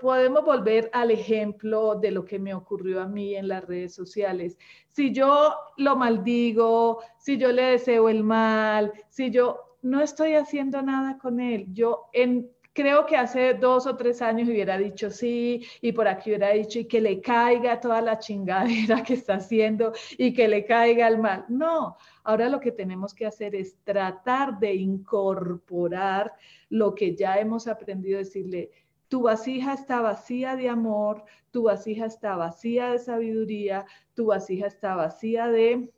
podemos 0.00 0.44
volver 0.44 0.90
al 0.92 1.10
ejemplo 1.10 1.94
de 1.94 2.10
lo 2.10 2.26
que 2.26 2.38
me 2.38 2.52
ocurrió 2.52 3.00
a 3.00 3.06
mí 3.06 3.36
en 3.36 3.48
las 3.48 3.64
redes 3.64 3.94
sociales. 3.94 4.58
Si 4.90 5.14
yo 5.14 5.54
lo 5.78 5.96
maldigo, 5.96 7.02
si 7.16 7.38
yo 7.38 7.50
le 7.50 7.62
deseo 7.62 8.10
el 8.10 8.22
mal, 8.22 8.92
si 9.08 9.30
yo 9.30 9.67
no 9.82 10.00
estoy 10.00 10.34
haciendo 10.34 10.82
nada 10.82 11.18
con 11.18 11.40
él. 11.40 11.66
Yo 11.72 12.08
en, 12.12 12.50
creo 12.72 13.06
que 13.06 13.16
hace 13.16 13.54
dos 13.54 13.86
o 13.86 13.96
tres 13.96 14.22
años 14.22 14.48
hubiera 14.48 14.78
dicho 14.78 15.10
sí 15.10 15.66
y 15.80 15.90
por 15.90 16.06
aquí 16.06 16.30
hubiera 16.30 16.50
dicho 16.50 16.78
y 16.78 16.84
que 16.84 17.00
le 17.00 17.20
caiga 17.20 17.80
toda 17.80 18.00
la 18.00 18.18
chingadera 18.18 19.02
que 19.02 19.14
está 19.14 19.34
haciendo 19.34 19.92
y 20.16 20.32
que 20.32 20.46
le 20.46 20.64
caiga 20.64 21.08
el 21.08 21.18
mal. 21.18 21.44
No, 21.48 21.96
ahora 22.22 22.48
lo 22.48 22.60
que 22.60 22.70
tenemos 22.72 23.14
que 23.14 23.26
hacer 23.26 23.54
es 23.56 23.76
tratar 23.82 24.58
de 24.60 24.74
incorporar 24.74 26.32
lo 26.68 26.94
que 26.94 27.16
ya 27.16 27.38
hemos 27.38 27.66
aprendido, 27.66 28.18
decirle, 28.18 28.70
tu 29.08 29.22
vasija 29.22 29.72
está 29.72 30.00
vacía 30.00 30.54
de 30.54 30.68
amor, 30.68 31.24
tu 31.50 31.64
vasija 31.64 32.06
está 32.06 32.36
vacía 32.36 32.92
de 32.92 32.98
sabiduría, 32.98 33.86
tu 34.14 34.26
vasija 34.26 34.66
está 34.66 34.94
vacía 34.94 35.48
de 35.48 35.90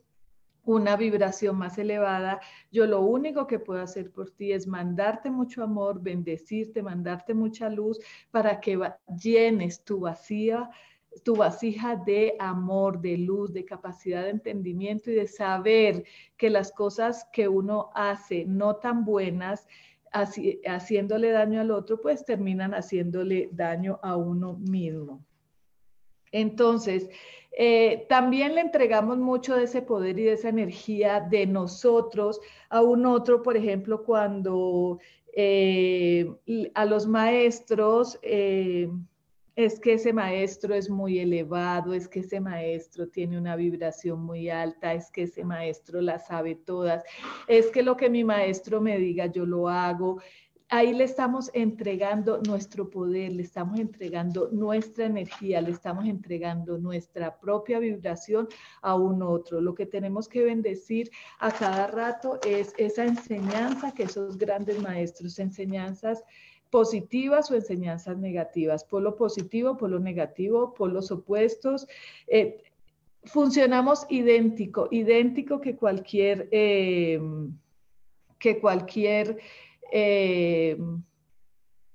una 0.63 0.95
vibración 0.95 1.57
más 1.57 1.77
elevada, 1.77 2.39
yo 2.71 2.85
lo 2.85 3.01
único 3.01 3.47
que 3.47 3.59
puedo 3.59 3.81
hacer 3.81 4.11
por 4.11 4.29
ti 4.29 4.51
es 4.51 4.67
mandarte 4.67 5.31
mucho 5.31 5.63
amor, 5.63 6.01
bendecirte, 6.01 6.83
mandarte 6.83 7.33
mucha 7.33 7.69
luz 7.69 7.99
para 8.29 8.59
que 8.59 8.79
llenes 9.21 9.83
tu 9.83 10.01
vacía, 10.01 10.69
tu 11.23 11.35
vasija 11.35 11.95
de 11.95 12.35
amor, 12.39 13.01
de 13.01 13.17
luz, 13.17 13.51
de 13.53 13.65
capacidad 13.65 14.23
de 14.23 14.29
entendimiento 14.29 15.11
y 15.11 15.15
de 15.15 15.27
saber 15.27 16.05
que 16.37 16.49
las 16.49 16.71
cosas 16.71 17.27
que 17.33 17.47
uno 17.47 17.89
hace 17.93 18.45
no 18.45 18.75
tan 18.75 19.03
buenas, 19.03 19.67
haciéndole 20.11 21.31
daño 21.31 21.61
al 21.61 21.71
otro, 21.71 21.99
pues 22.01 22.25
terminan 22.25 22.73
haciéndole 22.73 23.49
daño 23.51 23.99
a 24.03 24.15
uno 24.15 24.57
mismo. 24.57 25.25
Entonces, 26.31 27.09
eh, 27.51 28.05
también 28.07 28.55
le 28.55 28.61
entregamos 28.61 29.17
mucho 29.17 29.55
de 29.55 29.65
ese 29.65 29.81
poder 29.81 30.17
y 30.17 30.23
de 30.23 30.33
esa 30.33 30.49
energía 30.49 31.19
de 31.19 31.45
nosotros 31.45 32.39
a 32.69 32.81
un 32.81 33.05
otro, 33.05 33.41
por 33.41 33.57
ejemplo, 33.57 34.03
cuando 34.03 34.99
eh, 35.33 36.31
a 36.73 36.85
los 36.85 37.07
maestros, 37.07 38.17
eh, 38.21 38.89
es 39.55 39.79
que 39.79 39.93
ese 39.93 40.13
maestro 40.13 40.73
es 40.73 40.89
muy 40.89 41.19
elevado, 41.19 41.93
es 41.93 42.07
que 42.07 42.21
ese 42.21 42.39
maestro 42.39 43.09
tiene 43.09 43.37
una 43.37 43.57
vibración 43.57 44.21
muy 44.21 44.49
alta, 44.49 44.93
es 44.93 45.11
que 45.11 45.23
ese 45.23 45.43
maestro 45.43 46.01
la 46.01 46.19
sabe 46.19 46.55
todas, 46.55 47.03
es 47.47 47.67
que 47.67 47.83
lo 47.83 47.97
que 47.97 48.09
mi 48.09 48.23
maestro 48.23 48.79
me 48.79 48.97
diga 48.97 49.25
yo 49.25 49.45
lo 49.45 49.67
hago, 49.67 50.21
ahí 50.71 50.93
le 50.93 51.03
estamos 51.03 51.51
entregando 51.53 52.41
nuestro 52.47 52.89
poder, 52.89 53.33
le 53.33 53.43
estamos 53.43 53.77
entregando 53.77 54.49
nuestra 54.53 55.05
energía, 55.05 55.59
le 55.59 55.71
estamos 55.71 56.05
entregando 56.05 56.77
nuestra 56.77 57.37
propia 57.37 57.77
vibración 57.77 58.47
a 58.81 58.95
un 58.95 59.21
otro. 59.21 59.59
Lo 59.59 59.75
que 59.75 59.85
tenemos 59.85 60.29
que 60.29 60.43
bendecir 60.43 61.11
a 61.39 61.51
cada 61.51 61.87
rato 61.87 62.39
es 62.47 62.73
esa 62.77 63.03
enseñanza 63.03 63.93
que 63.93 64.03
esos 64.03 64.37
grandes 64.37 64.81
maestros, 64.81 65.39
enseñanzas 65.39 66.23
positivas 66.69 67.51
o 67.51 67.55
enseñanzas 67.55 68.17
negativas, 68.17 68.85
por 68.85 69.01
lo 69.01 69.17
positivo, 69.17 69.75
por 69.75 69.89
lo 69.89 69.99
negativo, 69.99 70.73
por 70.73 70.89
los 70.89 71.11
opuestos. 71.11 71.85
Eh, 72.27 72.63
funcionamos 73.25 74.05
idéntico, 74.09 74.87
idéntico 74.89 75.59
que 75.59 75.75
cualquier, 75.75 76.47
eh, 76.49 77.19
que 78.39 78.61
cualquier 78.61 79.37
eh, 79.91 80.77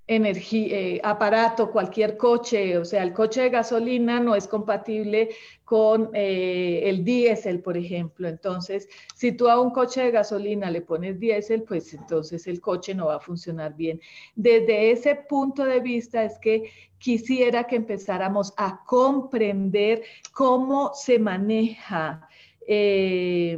energía, 0.07 0.77
eh, 0.77 1.01
aparato, 1.03 1.69
cualquier 1.69 2.15
coche, 2.15 2.77
o 2.77 2.85
sea, 2.85 3.03
el 3.03 3.13
coche 3.13 3.41
de 3.41 3.49
gasolina 3.49 4.21
no 4.21 4.35
es 4.35 4.47
compatible 4.47 5.29
con 5.65 6.09
eh, 6.13 6.81
el 6.85 7.03
diésel, 7.03 7.61
por 7.61 7.75
ejemplo. 7.75 8.29
Entonces, 8.29 8.87
si 9.15 9.33
tú 9.33 9.49
a 9.49 9.59
un 9.59 9.71
coche 9.71 10.03
de 10.03 10.11
gasolina 10.11 10.71
le 10.71 10.81
pones 10.81 11.19
diésel, 11.19 11.63
pues 11.63 11.93
entonces 11.93 12.47
el 12.47 12.61
coche 12.61 12.95
no 12.95 13.07
va 13.07 13.17
a 13.17 13.19
funcionar 13.19 13.75
bien. 13.75 13.99
Desde 14.33 14.91
ese 14.91 15.15
punto 15.15 15.65
de 15.65 15.81
vista 15.81 16.23
es 16.23 16.39
que 16.39 16.71
quisiera 16.97 17.65
que 17.65 17.75
empezáramos 17.75 18.53
a 18.55 18.83
comprender 18.85 20.03
cómo 20.33 20.91
se 20.93 21.19
maneja. 21.19 22.29
Eh, 22.65 23.57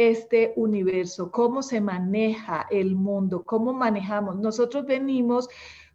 este 0.00 0.54
universo, 0.56 1.30
cómo 1.30 1.62
se 1.62 1.78
maneja 1.78 2.66
el 2.70 2.96
mundo, 2.96 3.42
cómo 3.44 3.74
manejamos. 3.74 4.36
Nosotros 4.36 4.86
venimos 4.86 5.46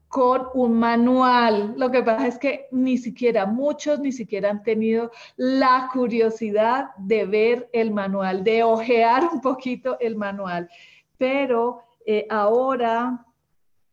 con 0.07 0.43
un 0.53 0.77
manual. 0.77 1.73
Lo 1.75 1.89
que 1.89 2.03
pasa 2.03 2.27
es 2.27 2.37
que 2.37 2.67
ni 2.69 2.99
siquiera 2.99 3.47
muchos 3.47 3.99
ni 3.99 4.11
siquiera 4.11 4.51
han 4.51 4.61
tenido 4.61 5.09
la 5.37 5.89
curiosidad 5.91 6.89
de 6.99 7.25
ver 7.25 7.67
el 7.73 7.89
manual, 7.91 8.43
de 8.43 8.61
ojear 8.61 9.27
un 9.33 9.41
poquito 9.41 9.97
el 9.99 10.15
manual. 10.15 10.69
Pero 11.17 11.79
eh, 12.05 12.27
ahora 12.29 13.25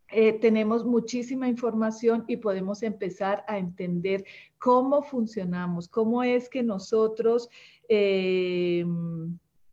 eh, 0.08 0.34
tenemos 0.34 0.84
muchísima 0.84 1.48
información 1.48 2.26
y 2.28 2.36
podemos 2.36 2.82
empezar 2.82 3.46
a 3.48 3.56
entender 3.56 4.26
cómo 4.58 5.02
funcionamos, 5.02 5.88
cómo 5.88 6.22
es 6.22 6.50
que 6.50 6.62
nosotros 6.62 7.48
eh, 7.88 8.84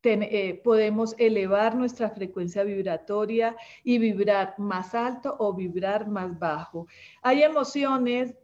eh, 0.03 0.62
podemos 0.63 1.15
elevar 1.17 1.75
nuestra 1.75 2.09
frecuencia 2.09 2.63
vibratoria 2.63 3.55
y 3.83 3.97
vibrar 3.97 4.55
más 4.57 4.95
alto 4.95 5.35
o 5.39 5.53
vibrar 5.53 6.07
más 6.07 6.38
bajo. 6.39 6.88
Hay 7.21 7.43
emociones, 7.43 8.35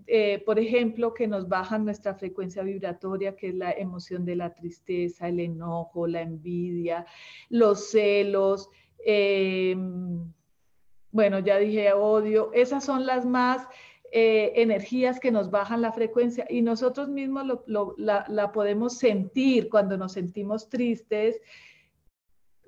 por 0.45 0.59
ejemplo, 0.59 1.13
que 1.13 1.27
nos 1.27 1.47
bajan 1.47 1.85
nuestra 1.85 2.15
frecuencia 2.15 2.63
vibratoria, 2.63 3.35
que 3.35 3.49
es 3.49 3.55
la 3.55 3.71
emoción 3.71 4.25
de 4.25 4.35
la 4.35 4.53
tristeza, 4.53 5.27
el 5.27 5.39
enojo, 5.39 6.07
la 6.07 6.21
envidia, 6.21 7.05
los 7.49 7.91
celos 7.91 8.69
bueno, 11.15 11.39
ya 11.39 11.57
dije 11.59 11.93
odio, 11.93 12.51
esas 12.53 12.83
son 12.83 13.05
las 13.05 13.25
más 13.25 13.65
eh, 14.17 14.61
energías 14.61 15.19
que 15.19 15.29
nos 15.29 15.51
bajan 15.51 15.81
la 15.81 15.91
frecuencia 15.91 16.45
y 16.49 16.61
nosotros 16.61 17.09
mismos 17.09 17.59
la, 17.97 18.51
podemos 18.53 18.97
sentir 18.97 19.67
cuando 19.67 19.97
nos 19.97 20.13
sentimos 20.13 20.69
tristes. 20.69 21.41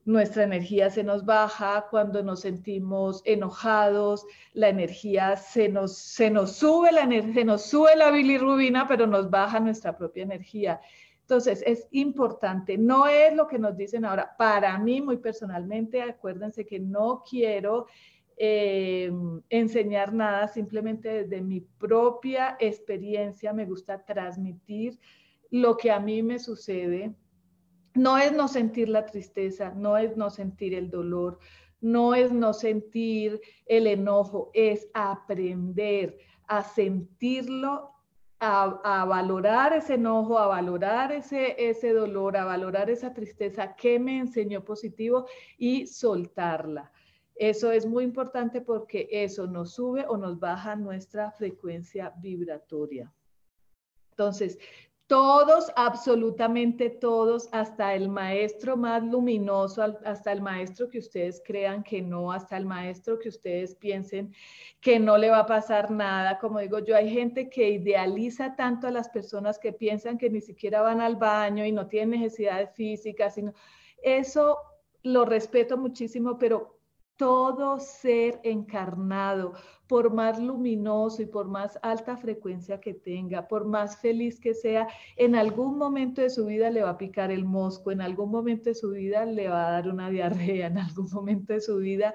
Nuestra 0.03 0.43
energía 0.43 0.89
se 0.89 1.05
nos 1.05 1.23
baja 1.23 1.87
cuando 1.89 2.21
nos 2.21 2.41
sentimos 2.41 3.21
enojados, 3.23 4.25
la 4.51 4.67
energía 4.67 5.37
se 5.37 5.69
nos, 5.69 5.97
se 5.97 6.29
nos 6.29 6.51
sube, 6.51 6.91
la 6.91 7.07
se 7.07 7.45
nos 7.45 7.61
sube 7.61 7.95
la 7.95 8.11
bilirrubina, 8.11 8.85
pero 8.85 9.07
nos 9.07 9.29
baja 9.29 9.61
nuestra 9.61 9.97
propia 9.97 10.23
energía. 10.23 10.81
Entonces, 11.21 11.63
es 11.65 11.87
importante, 11.91 12.77
no 12.77 13.07
es 13.07 13.33
lo 13.33 13.47
que 13.47 13.57
nos 13.57 13.77
dicen 13.77 14.03
ahora. 14.03 14.35
Para 14.37 14.77
mí, 14.79 15.01
muy 15.01 15.15
personalmente, 15.15 16.01
acuérdense 16.01 16.65
que 16.65 16.81
no 16.81 17.23
quiero 17.29 17.87
eh, 18.37 19.11
enseñar 19.49 20.13
nada, 20.13 20.47
simplemente 20.47 21.23
desde 21.23 21.41
mi 21.41 21.61
propia 21.61 22.55
experiencia 22.59 23.51
me 23.51 23.65
gusta 23.65 24.05
transmitir 24.05 24.99
lo 25.49 25.75
que 25.75 25.91
a 25.91 25.99
mí 25.99 26.21
me 26.21 26.37
sucede. 26.37 27.15
No 27.95 28.17
es 28.19 28.31
no 28.31 28.47
sentir 28.47 28.89
la 28.89 29.05
tristeza, 29.05 29.73
no 29.75 29.97
es 29.97 30.15
no 30.15 30.29
sentir 30.29 30.75
el 30.75 30.91
dolor, 30.91 31.39
no 31.81 32.13
es 32.13 32.31
no 32.31 32.53
sentir 32.53 33.41
el 33.65 33.87
enojo, 33.87 34.51
es 34.53 34.87
aprender 34.93 36.17
a 36.47 36.63
sentirlo, 36.63 37.93
a, 38.39 39.03
valorar 39.05 39.73
ese 39.73 39.95
enojo, 39.95 40.37
a 40.37 40.45
valorar 40.45 41.11
ese, 41.11 41.55
ese 41.57 41.91
dolor, 41.91 42.37
a 42.37 42.45
valorar 42.45 42.91
esa 42.91 43.13
tristeza 43.13 43.75
que 43.75 43.99
me 43.99 44.19
enseñó 44.19 44.63
positivo 44.63 45.25
y 45.57 45.87
soltarla. 45.87 46.91
Eso 47.39 47.71
es 47.71 47.85
muy 47.85 48.03
importante 48.03 48.61
porque 48.61 49.07
eso 49.11 49.47
nos 49.47 49.73
sube 49.73 50.05
o 50.07 50.17
nos 50.17 50.39
baja 50.39 50.75
nuestra 50.75 51.31
frecuencia 51.31 52.13
vibratoria. 52.19 53.13
Entonces, 54.11 54.57
todos, 55.07 55.71
absolutamente 55.77 56.89
todos, 56.89 57.47
hasta 57.53 57.95
el 57.95 58.09
maestro 58.09 58.75
más 58.75 59.01
luminoso, 59.03 59.81
hasta 60.03 60.33
el 60.33 60.41
maestro 60.41 60.89
que 60.89 60.99
ustedes 60.99 61.41
crean 61.45 61.81
que 61.81 62.01
no, 62.01 62.31
hasta 62.31 62.57
el 62.57 62.65
maestro 62.65 63.17
que 63.17 63.29
ustedes 63.29 63.73
piensen 63.75 64.33
que 64.81 64.99
no 64.99 65.17
le 65.17 65.29
va 65.29 65.39
a 65.39 65.45
pasar 65.45 65.91
nada. 65.91 66.37
Como 66.39 66.59
digo 66.59 66.79
yo, 66.79 66.93
hay 66.95 67.09
gente 67.09 67.49
que 67.49 67.69
idealiza 67.69 68.57
tanto 68.57 68.87
a 68.87 68.91
las 68.91 69.07
personas 69.07 69.57
que 69.59 69.71
piensan 69.71 70.17
que 70.17 70.29
ni 70.29 70.41
siquiera 70.41 70.81
van 70.81 70.99
al 70.99 71.15
baño 71.15 71.65
y 71.65 71.71
no 71.71 71.87
tienen 71.87 72.19
necesidades 72.19 72.71
físicas, 72.73 73.35
sino 73.35 73.53
eso 74.03 74.57
lo 75.03 75.23
respeto 75.23 75.77
muchísimo, 75.77 76.37
pero 76.37 76.76
todo 77.17 77.79
ser 77.79 78.39
encarnado, 78.43 79.53
por 79.87 80.13
más 80.13 80.39
luminoso 80.39 81.21
y 81.21 81.25
por 81.25 81.47
más 81.47 81.79
alta 81.81 82.15
frecuencia 82.17 82.79
que 82.79 82.93
tenga, 82.93 83.47
por 83.47 83.65
más 83.65 83.99
feliz 83.99 84.39
que 84.39 84.53
sea, 84.53 84.87
en 85.15 85.35
algún 85.35 85.77
momento 85.77 86.21
de 86.21 86.29
su 86.29 86.45
vida 86.45 86.69
le 86.69 86.83
va 86.83 86.91
a 86.91 86.97
picar 86.97 87.31
el 87.31 87.45
mosco, 87.45 87.91
en 87.91 88.01
algún 88.01 88.29
momento 88.31 88.65
de 88.65 88.75
su 88.75 88.91
vida 88.91 89.25
le 89.25 89.49
va 89.49 89.67
a 89.67 89.71
dar 89.71 89.89
una 89.89 90.09
diarrea, 90.09 90.67
en 90.67 90.77
algún 90.77 91.09
momento 91.11 91.53
de 91.53 91.61
su 91.61 91.77
vida 91.77 92.13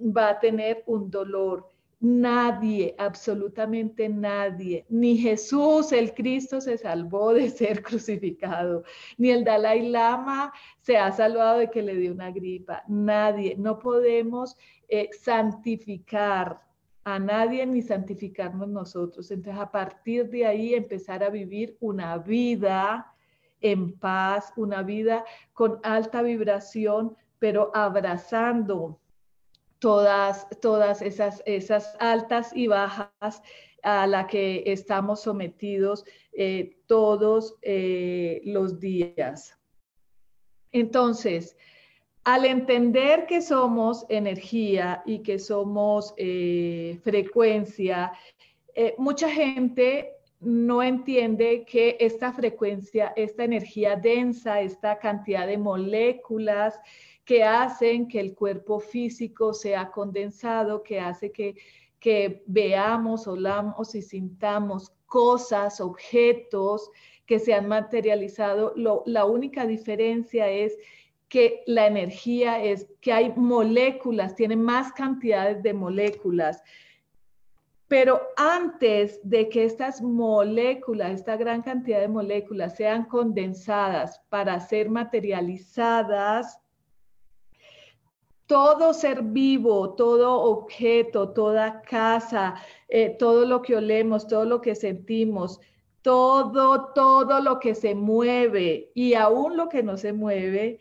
va 0.00 0.30
a 0.30 0.40
tener 0.40 0.84
un 0.86 1.10
dolor. 1.10 1.70
Nadie, 2.00 2.94
absolutamente 2.96 4.08
nadie, 4.08 4.86
ni 4.88 5.16
Jesús 5.18 5.90
el 5.90 6.14
Cristo 6.14 6.60
se 6.60 6.78
salvó 6.78 7.34
de 7.34 7.50
ser 7.50 7.82
crucificado, 7.82 8.84
ni 9.16 9.30
el 9.30 9.42
Dalai 9.42 9.88
Lama 9.88 10.52
se 10.80 10.96
ha 10.96 11.10
salvado 11.10 11.58
de 11.58 11.70
que 11.70 11.82
le 11.82 11.96
dio 11.96 12.12
una 12.12 12.30
gripa, 12.30 12.84
nadie, 12.86 13.56
no 13.58 13.80
podemos 13.80 14.56
eh, 14.88 15.10
santificar 15.12 16.60
a 17.02 17.18
nadie 17.18 17.66
ni 17.66 17.82
santificarnos 17.82 18.68
nosotros. 18.68 19.30
Entonces, 19.30 19.60
a 19.60 19.70
partir 19.70 20.28
de 20.28 20.46
ahí 20.46 20.74
empezar 20.74 21.24
a 21.24 21.30
vivir 21.30 21.76
una 21.80 22.18
vida 22.18 23.12
en 23.60 23.98
paz, 23.98 24.52
una 24.56 24.82
vida 24.82 25.24
con 25.52 25.80
alta 25.82 26.22
vibración, 26.22 27.16
pero 27.38 27.72
abrazando 27.74 29.00
todas, 29.78 30.46
todas 30.60 31.02
esas, 31.02 31.42
esas 31.46 31.96
altas 32.00 32.50
y 32.54 32.66
bajas 32.66 33.42
a 33.82 34.06
la 34.06 34.26
que 34.26 34.62
estamos 34.66 35.22
sometidos 35.22 36.04
eh, 36.32 36.76
todos 36.86 37.56
eh, 37.62 38.40
los 38.44 38.80
días. 38.80 39.56
Entonces, 40.72 41.56
al 42.24 42.44
entender 42.44 43.26
que 43.26 43.40
somos 43.40 44.04
energía 44.08 45.02
y 45.06 45.20
que 45.20 45.38
somos 45.38 46.12
eh, 46.16 46.98
frecuencia, 47.02 48.12
mucha 48.96 49.28
gente 49.28 50.12
no 50.38 50.84
entiende 50.84 51.64
que 51.64 51.96
esta 51.98 52.32
frecuencia, 52.32 53.12
esta 53.16 53.42
energía 53.42 53.96
densa, 53.96 54.60
esta 54.60 54.98
cantidad 55.00 55.48
de 55.48 55.58
moléculas, 55.58 56.78
que 57.28 57.44
hacen 57.44 58.08
que 58.08 58.20
el 58.20 58.34
cuerpo 58.34 58.80
físico 58.80 59.52
sea 59.52 59.90
condensado, 59.90 60.82
que 60.82 60.98
hace 60.98 61.30
que, 61.30 61.56
que 62.00 62.42
veamos, 62.46 63.26
olamos 63.26 63.94
y 63.94 64.00
sintamos 64.00 64.94
cosas, 65.04 65.78
objetos 65.82 66.90
que 67.26 67.38
se 67.38 67.52
han 67.52 67.68
materializado. 67.68 68.72
la 69.04 69.26
única 69.26 69.66
diferencia 69.66 70.48
es 70.48 70.78
que 71.28 71.62
la 71.66 71.86
energía 71.86 72.64
es 72.64 72.88
que 73.02 73.12
hay 73.12 73.34
moléculas, 73.36 74.34
tiene 74.34 74.56
más 74.56 74.90
cantidades 74.94 75.62
de 75.62 75.74
moléculas. 75.74 76.62
Pero 77.88 78.22
antes 78.38 79.20
de 79.22 79.50
que 79.50 79.66
estas 79.66 80.00
moléculas, 80.00 81.10
esta 81.10 81.36
gran 81.36 81.60
cantidad 81.60 82.00
de 82.00 82.08
moléculas 82.08 82.76
sean 82.76 83.04
condensadas 83.04 84.18
para 84.30 84.58
ser 84.60 84.88
materializadas, 84.88 86.58
todo 88.48 88.94
ser 88.94 89.22
vivo, 89.22 89.94
todo 89.94 90.40
objeto, 90.40 91.28
toda 91.34 91.82
casa, 91.82 92.54
eh, 92.88 93.10
todo 93.18 93.44
lo 93.44 93.60
que 93.60 93.76
olemos, 93.76 94.26
todo 94.26 94.46
lo 94.46 94.62
que 94.62 94.74
sentimos, 94.74 95.60
todo, 96.00 96.92
todo 96.94 97.40
lo 97.40 97.60
que 97.60 97.74
se 97.74 97.94
mueve 97.94 98.90
y 98.94 99.12
aún 99.12 99.58
lo 99.58 99.68
que 99.68 99.82
no 99.82 99.98
se 99.98 100.14
mueve, 100.14 100.78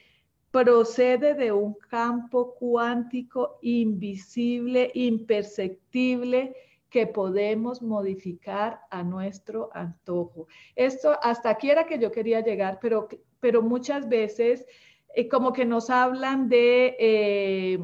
procede 0.50 1.34
de 1.34 1.52
un 1.52 1.74
campo 1.74 2.56
cuántico 2.56 3.60
invisible, 3.62 4.90
imperceptible, 4.94 6.56
que 6.90 7.06
podemos 7.06 7.82
modificar 7.82 8.80
a 8.90 9.04
nuestro 9.04 9.70
antojo. 9.74 10.48
Esto 10.74 11.20
hasta 11.22 11.50
aquí 11.50 11.70
era 11.70 11.86
que 11.86 12.00
yo 12.00 12.14
quería 12.14 12.40
llegar, 12.40 12.80
pero, 12.82 13.10
pero 13.42 13.62
muchas 13.62 14.08
veces 14.08 14.66
eh, 15.14 15.28
como 15.28 15.54
que 15.54 15.66
nos 15.66 15.90
hablan 15.90 16.50
de 16.50 16.96
eh, 17.00 17.80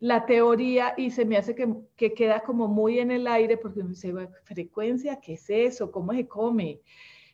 la 0.00 0.26
teoría 0.26 0.94
y 0.96 1.10
se 1.10 1.24
me 1.24 1.36
hace 1.36 1.54
que, 1.54 2.14
queda 2.14 2.40
como 2.40 2.68
muy 2.68 2.98
en 2.98 3.10
el 3.10 3.26
aire 3.26 3.56
porque 3.56 3.82
me 3.82 3.90
dice, 3.90 4.14
frecuencia, 4.44 5.20
¿qué 5.20 5.34
es 5.34 5.50
eso? 5.50 5.90
¿Cómo 5.90 6.12
se 6.12 6.26
come? 6.26 6.80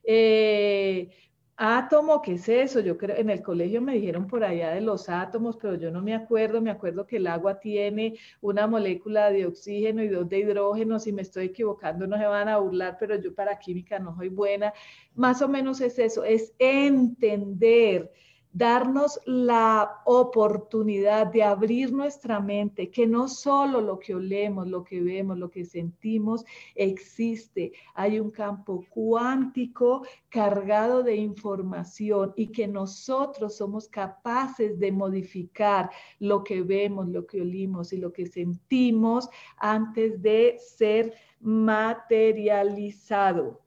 Eh, 0.02 1.08
átomo, 1.56 2.20
¿qué 2.22 2.32
es 2.32 2.48
eso? 2.48 2.80
Yo 2.80 2.96
creo, 2.96 3.16
en 3.16 3.30
el 3.30 3.42
colegio 3.42 3.80
me 3.80 3.94
dijeron 3.94 4.26
por 4.26 4.44
allá 4.44 4.70
de 4.74 4.80
los 4.80 5.08
átomos, 5.08 5.56
pero 5.56 5.74
yo 5.76 5.90
no 5.90 6.02
me 6.02 6.14
acuerdo, 6.14 6.60
me 6.60 6.70
acuerdo 6.70 7.06
que 7.06 7.16
el 7.16 7.26
agua 7.26 7.60
tiene 7.60 8.14
una 8.40 8.66
molécula 8.66 9.30
de 9.30 9.46
oxígeno 9.46 10.02
y 10.02 10.08
dos 10.08 10.28
de 10.28 10.38
hidrógeno, 10.38 10.98
si 10.98 11.12
me 11.12 11.22
estoy 11.22 11.46
equivocando 11.46 12.06
no 12.06 12.16
se 12.18 12.26
van 12.26 12.48
a 12.48 12.58
burlar, 12.58 12.96
pero 12.98 13.16
yo 13.20 13.34
para 13.34 13.58
química 13.58 13.98
no 13.98 14.16
soy 14.16 14.30
buena. 14.30 14.72
Más 15.14 15.42
o 15.42 15.48
menos 15.48 15.80
es 15.80 15.98
eso, 15.98 16.24
es 16.24 16.54
entender 16.58 18.10
darnos 18.54 19.20
la 19.26 20.00
oportunidad 20.06 21.26
de 21.26 21.42
abrir 21.42 21.92
nuestra 21.92 22.38
mente, 22.38 22.88
que 22.88 23.04
no 23.04 23.26
solo 23.26 23.80
lo 23.80 23.98
que 23.98 24.14
olemos, 24.14 24.68
lo 24.68 24.84
que 24.84 25.02
vemos, 25.02 25.36
lo 25.36 25.50
que 25.50 25.64
sentimos 25.64 26.44
existe. 26.76 27.72
Hay 27.94 28.20
un 28.20 28.30
campo 28.30 28.84
cuántico 28.88 30.06
cargado 30.28 31.02
de 31.02 31.16
información 31.16 32.32
y 32.36 32.46
que 32.46 32.68
nosotros 32.68 33.56
somos 33.56 33.88
capaces 33.88 34.78
de 34.78 34.92
modificar 34.92 35.90
lo 36.20 36.44
que 36.44 36.62
vemos, 36.62 37.08
lo 37.08 37.26
que 37.26 37.40
olimos 37.40 37.92
y 37.92 37.96
lo 37.96 38.12
que 38.12 38.26
sentimos 38.26 39.28
antes 39.56 40.22
de 40.22 40.60
ser 40.60 41.12
materializado. 41.40 43.63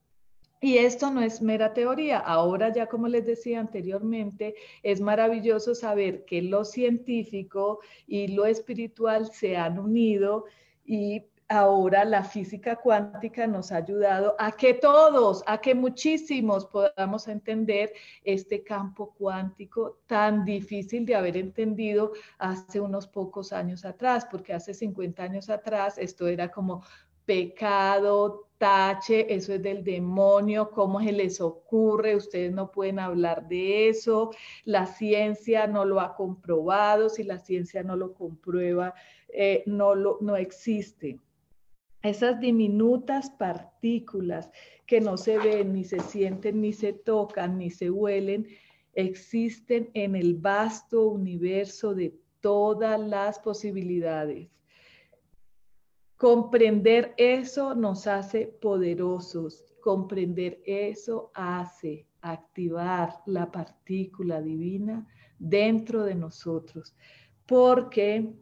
Y 0.67 0.79
esto 0.79 1.09
no 1.11 1.21
es 1.21 1.41
mera 1.41 1.73
teoría. 1.73 2.19
Ahora 2.19 2.73
ya, 2.73 2.87
como 2.87 3.07
les 3.07 3.25
decía 3.25 3.61
anteriormente, 3.61 4.53
es 4.83 4.99
maravilloso 4.99 5.73
saber 5.73 6.25
que 6.25 6.41
lo 6.41 6.65
científico 6.65 7.79
y 8.05 8.27
lo 8.27 8.45
espiritual 8.45 9.31
se 9.31 9.55
han 9.55 9.79
unido 9.79 10.43
y 10.83 11.23
ahora 11.47 12.03
la 12.03 12.21
física 12.25 12.75
cuántica 12.75 13.47
nos 13.47 13.71
ha 13.71 13.77
ayudado 13.77 14.35
a 14.37 14.51
que 14.51 14.73
todos, 14.73 15.41
a 15.47 15.61
que 15.61 15.73
muchísimos 15.73 16.65
podamos 16.65 17.29
entender 17.29 17.93
este 18.25 18.61
campo 18.65 19.15
cuántico 19.17 19.99
tan 20.05 20.43
difícil 20.43 21.05
de 21.05 21.15
haber 21.15 21.37
entendido 21.37 22.11
hace 22.39 22.81
unos 22.81 23.07
pocos 23.07 23.53
años 23.53 23.85
atrás, 23.85 24.27
porque 24.29 24.51
hace 24.51 24.73
50 24.73 25.23
años 25.23 25.49
atrás 25.49 25.97
esto 25.97 26.27
era 26.27 26.51
como 26.51 26.83
pecado, 27.25 28.46
tache, 28.57 29.33
eso 29.33 29.53
es 29.53 29.61
del 29.61 29.83
demonio, 29.83 30.71
¿cómo 30.71 31.01
se 31.01 31.11
les 31.11 31.41
ocurre? 31.41 32.15
Ustedes 32.15 32.51
no 32.51 32.71
pueden 32.71 32.99
hablar 32.99 33.47
de 33.47 33.89
eso, 33.89 34.31
la 34.65 34.85
ciencia 34.85 35.67
no 35.67 35.85
lo 35.85 35.99
ha 35.99 36.15
comprobado, 36.15 37.09
si 37.09 37.23
la 37.23 37.39
ciencia 37.39 37.83
no 37.83 37.95
lo 37.95 38.13
comprueba, 38.13 38.93
eh, 39.29 39.63
no, 39.65 39.95
lo, 39.95 40.17
no 40.21 40.35
existe. 40.35 41.19
Esas 42.01 42.39
diminutas 42.39 43.29
partículas 43.31 44.49
que 44.85 45.01
no 45.01 45.17
se 45.17 45.37
ven, 45.37 45.73
ni 45.73 45.83
se 45.83 45.99
sienten, 45.99 46.61
ni 46.61 46.73
se 46.73 46.93
tocan, 46.93 47.57
ni 47.57 47.69
se 47.69 47.89
huelen, 47.89 48.47
existen 48.93 49.89
en 49.93 50.15
el 50.15 50.35
vasto 50.35 51.07
universo 51.07 51.93
de 51.93 52.15
todas 52.39 52.99
las 52.99 53.39
posibilidades. 53.39 54.49
Comprender 56.17 57.13
eso 57.17 57.75
nos 57.75 58.07
hace 58.07 58.47
poderosos. 58.47 59.63
Comprender 59.79 60.59
eso 60.65 61.31
hace 61.35 62.07
activar 62.21 63.21
la 63.27 63.51
partícula 63.51 64.41
divina 64.41 65.07
dentro 65.37 66.03
de 66.03 66.15
nosotros. 66.15 66.95
Porque 67.45 68.33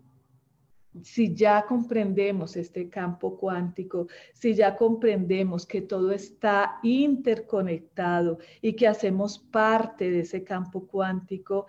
si 1.02 1.36
ya 1.36 1.66
comprendemos 1.66 2.56
este 2.56 2.90
campo 2.90 3.38
cuántico, 3.38 4.08
si 4.34 4.56
ya 4.56 4.78
comprendemos 4.78 5.66
que 5.66 5.82
todo 5.82 6.12
está 6.12 6.80
interconectado 6.84 8.40
y 8.62 8.74
que 8.74 8.88
hacemos 8.88 9.38
parte 9.38 10.10
de 10.10 10.22
ese 10.22 10.44
campo 10.44 10.88
cuántico, 10.88 11.68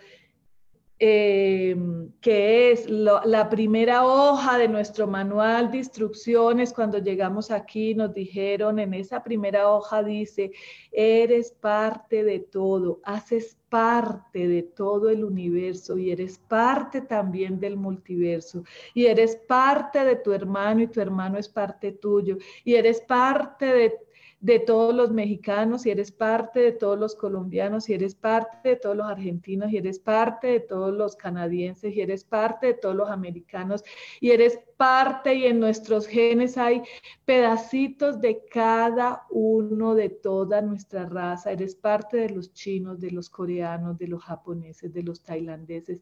Em, 0.98 2.10
que 2.22 2.72
es 2.72 2.88
la 2.88 3.50
primera 3.50 4.06
hoja 4.06 4.56
de 4.56 4.66
nuestro 4.66 5.06
manual 5.06 5.70
de 5.70 5.78
instrucciones. 5.78 6.72
Cuando 6.72 6.96
llegamos 6.96 7.50
aquí 7.50 7.94
nos 7.94 8.14
dijeron, 8.14 8.78
en 8.78 8.94
esa 8.94 9.22
primera 9.22 9.70
hoja 9.70 10.02
dice, 10.02 10.52
eres 10.90 11.50
parte 11.50 12.24
de 12.24 12.38
todo, 12.38 13.00
haces 13.04 13.58
parte 13.68 14.48
de 14.48 14.62
todo 14.62 15.10
el 15.10 15.22
universo 15.22 15.98
y 15.98 16.12
eres 16.12 16.38
parte 16.38 17.02
también 17.02 17.60
del 17.60 17.76
multiverso 17.76 18.64
y 18.94 19.04
eres 19.04 19.36
parte 19.36 20.02
de 20.02 20.16
tu 20.16 20.32
hermano 20.32 20.82
y 20.82 20.86
tu 20.86 21.02
hermano 21.02 21.36
es 21.36 21.48
parte 21.48 21.92
tuyo 21.92 22.38
y 22.64 22.74
eres 22.74 23.02
parte 23.02 23.66
de 23.66 24.05
de 24.46 24.60
todos 24.60 24.94
los 24.94 25.10
mexicanos, 25.10 25.86
y 25.86 25.90
eres 25.90 26.12
parte 26.12 26.60
de 26.60 26.70
todos 26.70 26.96
los 26.96 27.16
colombianos, 27.16 27.88
y 27.88 27.94
eres 27.94 28.14
parte 28.14 28.68
de 28.68 28.76
todos 28.76 28.96
los 28.96 29.08
argentinos, 29.08 29.72
y 29.72 29.78
eres 29.78 29.98
parte 29.98 30.46
de 30.46 30.60
todos 30.60 30.94
los 30.94 31.16
canadienses, 31.16 31.92
y 31.92 32.00
eres 32.00 32.22
parte 32.22 32.68
de 32.68 32.74
todos 32.74 32.94
los 32.94 33.10
americanos, 33.10 33.82
y 34.20 34.30
eres 34.30 34.60
parte 34.76 35.34
y 35.34 35.46
en 35.46 35.58
nuestros 35.58 36.06
genes 36.06 36.56
hay 36.56 36.82
pedacitos 37.24 38.20
de 38.20 38.44
cada 38.48 39.26
uno 39.30 39.96
de 39.96 40.10
toda 40.10 40.62
nuestra 40.62 41.06
raza. 41.06 41.50
Eres 41.50 41.74
parte 41.74 42.18
de 42.18 42.30
los 42.30 42.52
chinos, 42.52 43.00
de 43.00 43.10
los 43.10 43.28
coreanos, 43.28 43.98
de 43.98 44.06
los 44.06 44.22
japoneses, 44.22 44.94
de 44.94 45.02
los 45.02 45.24
tailandeses. 45.24 46.00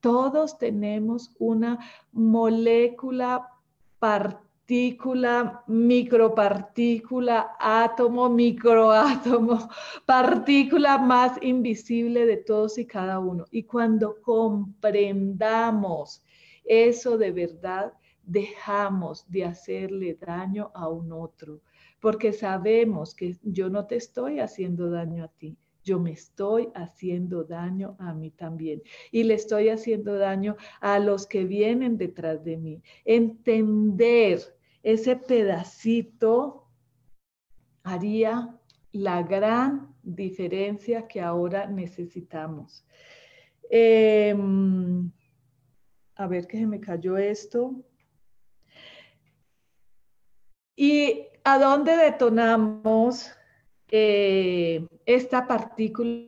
Todos 0.00 0.56
tenemos 0.56 1.34
una 1.38 1.78
molécula 2.12 3.50
parte 3.98 4.51
partícula, 4.62 5.64
micropartícula, 5.66 7.56
átomo, 7.58 8.30
microátomo, 8.30 9.68
partícula 10.06 10.98
más 10.98 11.36
invisible 11.42 12.26
de 12.26 12.36
todos 12.36 12.78
y 12.78 12.86
cada 12.86 13.18
uno. 13.18 13.44
Y 13.50 13.64
cuando 13.64 14.22
comprendamos 14.22 16.22
eso 16.64 17.18
de 17.18 17.32
verdad, 17.32 17.92
dejamos 18.22 19.28
de 19.28 19.44
hacerle 19.44 20.14
daño 20.14 20.70
a 20.74 20.88
un 20.88 21.12
otro, 21.12 21.60
porque 22.00 22.32
sabemos 22.32 23.16
que 23.16 23.36
yo 23.42 23.68
no 23.68 23.86
te 23.86 23.96
estoy 23.96 24.38
haciendo 24.38 24.90
daño 24.90 25.24
a 25.24 25.28
ti, 25.28 25.58
yo 25.82 25.98
me 25.98 26.12
estoy 26.12 26.68
haciendo 26.74 27.44
daño 27.44 27.96
a 27.98 28.14
mí 28.14 28.30
también. 28.30 28.82
Y 29.10 29.24
le 29.24 29.34
estoy 29.34 29.68
haciendo 29.68 30.16
daño 30.16 30.56
a 30.80 30.98
los 30.98 31.26
que 31.26 31.44
vienen 31.44 31.98
detrás 31.98 32.44
de 32.44 32.56
mí. 32.56 32.82
Entender 33.04 34.40
ese 34.82 35.16
pedacito 35.16 36.68
haría 37.82 38.58
la 38.92 39.22
gran 39.22 39.94
diferencia 40.02 41.08
que 41.08 41.20
ahora 41.20 41.66
necesitamos. 41.66 42.84
Em, 43.70 45.10
a 46.14 46.26
ver 46.26 46.46
que 46.46 46.58
se 46.58 46.66
me 46.66 46.80
cayó 46.80 47.16
esto. 47.16 47.74
¿Y 50.76 51.26
a 51.44 51.58
dónde 51.58 51.96
detonamos 51.96 53.32
eh, 53.92 54.84
esta 55.06 55.46
partícula 55.46 56.26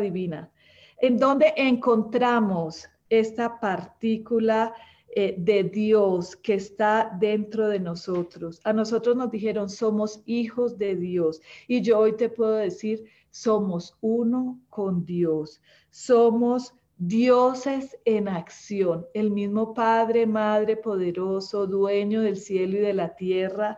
divina? 0.00 0.50
¿En 0.98 1.16
dónde 1.18 1.52
encontramos 1.56 2.88
esta 3.08 3.60
partícula 3.60 4.74
eh, 5.14 5.34
de 5.36 5.64
Dios 5.64 6.36
que 6.36 6.54
está 6.54 7.14
dentro 7.20 7.68
de 7.68 7.78
nosotros. 7.78 8.62
A 8.64 8.72
nosotros 8.72 9.14
nos 9.14 9.30
dijeron, 9.30 9.68
somos 9.68 10.22
hijos 10.24 10.78
de 10.78 10.96
Dios. 10.96 11.42
Y 11.68 11.82
yo 11.82 11.98
hoy 11.98 12.16
te 12.16 12.30
puedo 12.30 12.54
decir, 12.54 13.04
somos 13.30 13.94
uno 14.00 14.58
con 14.70 15.04
Dios. 15.04 15.60
Somos 15.90 16.74
dioses 16.96 17.94
en 18.06 18.26
acción. 18.26 19.06
El 19.12 19.30
mismo 19.30 19.74
Padre, 19.74 20.26
Madre 20.26 20.78
poderoso, 20.78 21.66
dueño 21.66 22.22
del 22.22 22.38
cielo 22.38 22.78
y 22.78 22.80
de 22.80 22.94
la 22.94 23.14
tierra. 23.14 23.76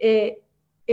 Eh, 0.00 0.40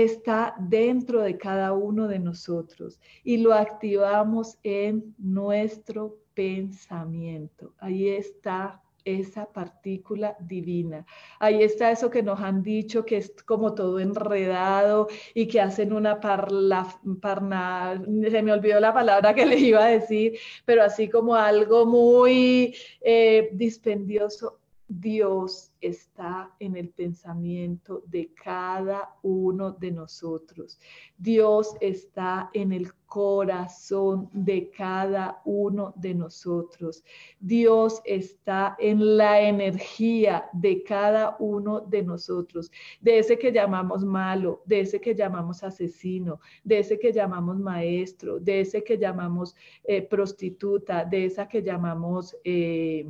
está 0.04 0.56
dentro 0.60 1.22
de 1.22 1.38
cada 1.38 1.74
uno 1.74 2.08
de 2.08 2.20
nosotros 2.20 3.00
y 3.24 3.38
lo 3.38 3.54
activamos 3.54 4.58
en 4.64 5.16
nuestro 5.18 6.18
pensamiento. 6.34 7.74
Ahí 7.80 8.10
está 8.10 8.82
esa 9.08 9.46
partícula 9.46 10.36
divina. 10.40 11.06
Ahí 11.40 11.64
está 11.64 11.92
eso 11.92 12.10
que 12.10 12.22
nos 12.22 12.40
han 12.42 12.62
dicho 12.62 13.06
que 13.06 13.18
es 13.18 13.34
como 13.46 13.74
todo 13.74 14.00
enredado 14.00 15.08
y 15.34 15.48
que 15.48 15.62
hacen 15.62 15.94
una 15.94 16.20
parla, 16.20 16.88
parna, 17.22 18.02
se 18.30 18.44
me 18.44 18.52
olvidó 18.52 18.80
la 18.80 18.94
palabra 18.94 19.34
que 19.34 19.46
le 19.46 19.58
iba 19.60 19.86
a 19.86 19.90
decir, 19.90 20.38
pero 20.66 20.84
así 20.84 21.10
como 21.10 21.36
algo 21.36 21.86
muy 21.86 22.76
eh, 23.02 23.50
dispendioso. 23.54 24.60
Dios 24.90 25.74
está 25.82 26.56
en 26.60 26.78
el 26.78 26.90
pensamiento 26.90 28.04
de 28.08 28.32
cada 28.34 29.16
uno 29.22 29.72
de 29.72 29.92
nosotros. 29.92 30.80
Dios 31.18 31.76
está 31.82 32.50
en 32.54 32.72
el 32.72 32.94
corazón 33.06 34.30
de 34.32 34.70
cada 34.70 35.42
uno 35.44 35.94
de 35.98 36.14
nosotros. 36.14 37.04
Dios 37.40 38.02
está 38.06 38.78
en 38.80 39.18
la 39.18 39.42
energía 39.42 40.50
de 40.54 40.84
cada 40.84 41.36
uno 41.40 41.82
de 41.82 42.04
nosotros, 42.04 42.72
de 43.02 43.20
ese 43.20 43.38
que 43.38 43.52
llamamos 43.52 44.06
malo, 44.06 44.62
de 44.66 44.82
ese 44.82 45.02
que 45.02 45.16
llamamos 45.16 45.64
asesino, 45.64 46.40
de 46.64 46.80
ese 46.80 46.98
que 46.98 47.12
llamamos 47.12 47.60
maestro, 47.60 48.40
de 48.40 48.62
ese 48.62 48.84
que 48.84 48.98
llamamos 48.98 49.54
eh, 49.84 50.02
prostituta, 50.02 51.04
de 51.04 51.26
esa 51.26 51.48
que 51.48 51.62
llamamos... 51.62 52.36
Eh, 52.46 53.06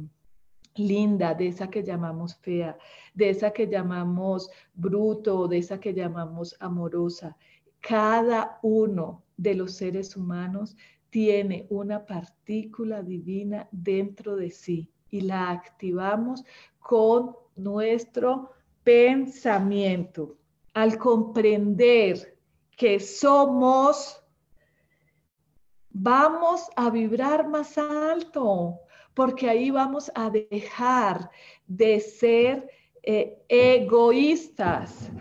linda, 0.77 1.33
de 1.33 1.47
esa 1.47 1.69
que 1.69 1.83
llamamos 1.83 2.35
fea, 2.35 2.77
de 3.13 3.29
esa 3.29 3.51
que 3.51 3.67
llamamos 3.67 4.49
bruto, 4.73 5.47
de 5.47 5.59
esa 5.59 5.79
que 5.79 5.93
llamamos 5.93 6.55
amorosa. 6.59 7.37
Cada 7.79 8.59
uno 8.61 9.23
de 9.37 9.55
los 9.55 9.73
seres 9.73 10.15
humanos 10.15 10.75
tiene 11.09 11.67
una 11.69 12.05
partícula 12.05 13.01
divina 13.01 13.67
dentro 13.71 14.35
de 14.35 14.51
sí 14.51 14.91
y 15.09 15.21
la 15.21 15.51
activamos 15.51 16.43
con 16.79 17.35
nuestro 17.55 18.51
pensamiento. 18.83 20.37
Al 20.73 20.97
comprender 20.97 22.37
que 22.75 22.99
somos, 22.99 24.23
vamos 25.89 26.69
a 26.75 26.89
vibrar 26.89 27.47
más 27.49 27.77
alto, 27.77 28.79
porque 29.17 29.49
ahí 29.49 29.71
vamos 29.71 30.11
a 30.13 30.29
dejar 30.29 31.31
de 31.65 31.99
ser 31.99 32.69
eh, 33.01 33.35
egoístas, 33.49 35.11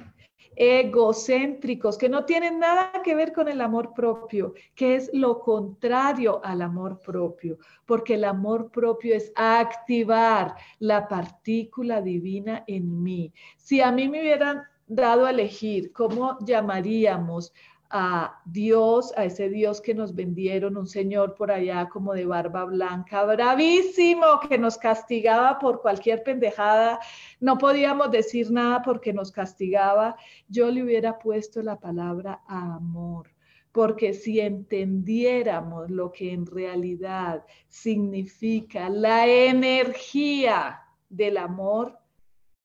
egocéntricos, 0.54 1.96
que 1.96 2.10
no 2.10 2.26
tienen 2.26 2.58
nada 2.58 2.92
que 3.02 3.14
ver 3.14 3.32
con 3.32 3.48
el 3.48 3.62
amor 3.62 3.94
propio, 3.94 4.52
que 4.74 4.96
es 4.96 5.08
lo 5.14 5.40
contrario 5.40 6.42
al 6.44 6.60
amor 6.60 7.00
propio, 7.00 7.56
porque 7.86 8.16
el 8.16 8.24
amor 8.24 8.70
propio 8.70 9.14
es 9.14 9.32
activar 9.34 10.56
la 10.78 11.08
partícula 11.08 12.02
divina 12.02 12.64
en 12.66 13.02
mí. 13.02 13.32
Si 13.56 13.80
a 13.80 13.90
mí 13.92 14.10
me 14.10 14.20
hubieran 14.20 14.64
dado 14.86 15.24
a 15.24 15.30
elegir 15.30 15.90
cómo 15.94 16.36
llamaríamos 16.40 17.54
a 17.90 18.40
Dios, 18.44 19.12
a 19.16 19.24
ese 19.24 19.48
Dios 19.48 19.80
que 19.80 19.94
nos 19.94 20.14
vendieron, 20.14 20.76
un 20.76 20.86
señor 20.86 21.34
por 21.34 21.50
allá 21.50 21.88
como 21.88 22.12
de 22.14 22.26
barba 22.26 22.64
blanca, 22.64 23.24
bravísimo, 23.24 24.40
que 24.48 24.58
nos 24.58 24.76
castigaba 24.78 25.58
por 25.58 25.80
cualquier 25.80 26.22
pendejada, 26.22 26.98
no 27.40 27.58
podíamos 27.58 28.10
decir 28.10 28.50
nada 28.50 28.82
porque 28.82 29.12
nos 29.12 29.30
castigaba, 29.30 30.16
yo 30.48 30.70
le 30.70 30.82
hubiera 30.82 31.18
puesto 31.18 31.62
la 31.62 31.78
palabra 31.78 32.42
amor. 32.46 33.30
Porque 33.72 34.14
si 34.14 34.40
entendiéramos 34.40 35.90
lo 35.90 36.10
que 36.10 36.32
en 36.32 36.46
realidad 36.46 37.44
significa 37.68 38.88
la 38.88 39.26
energía 39.26 40.80
del 41.10 41.36
amor, 41.36 41.98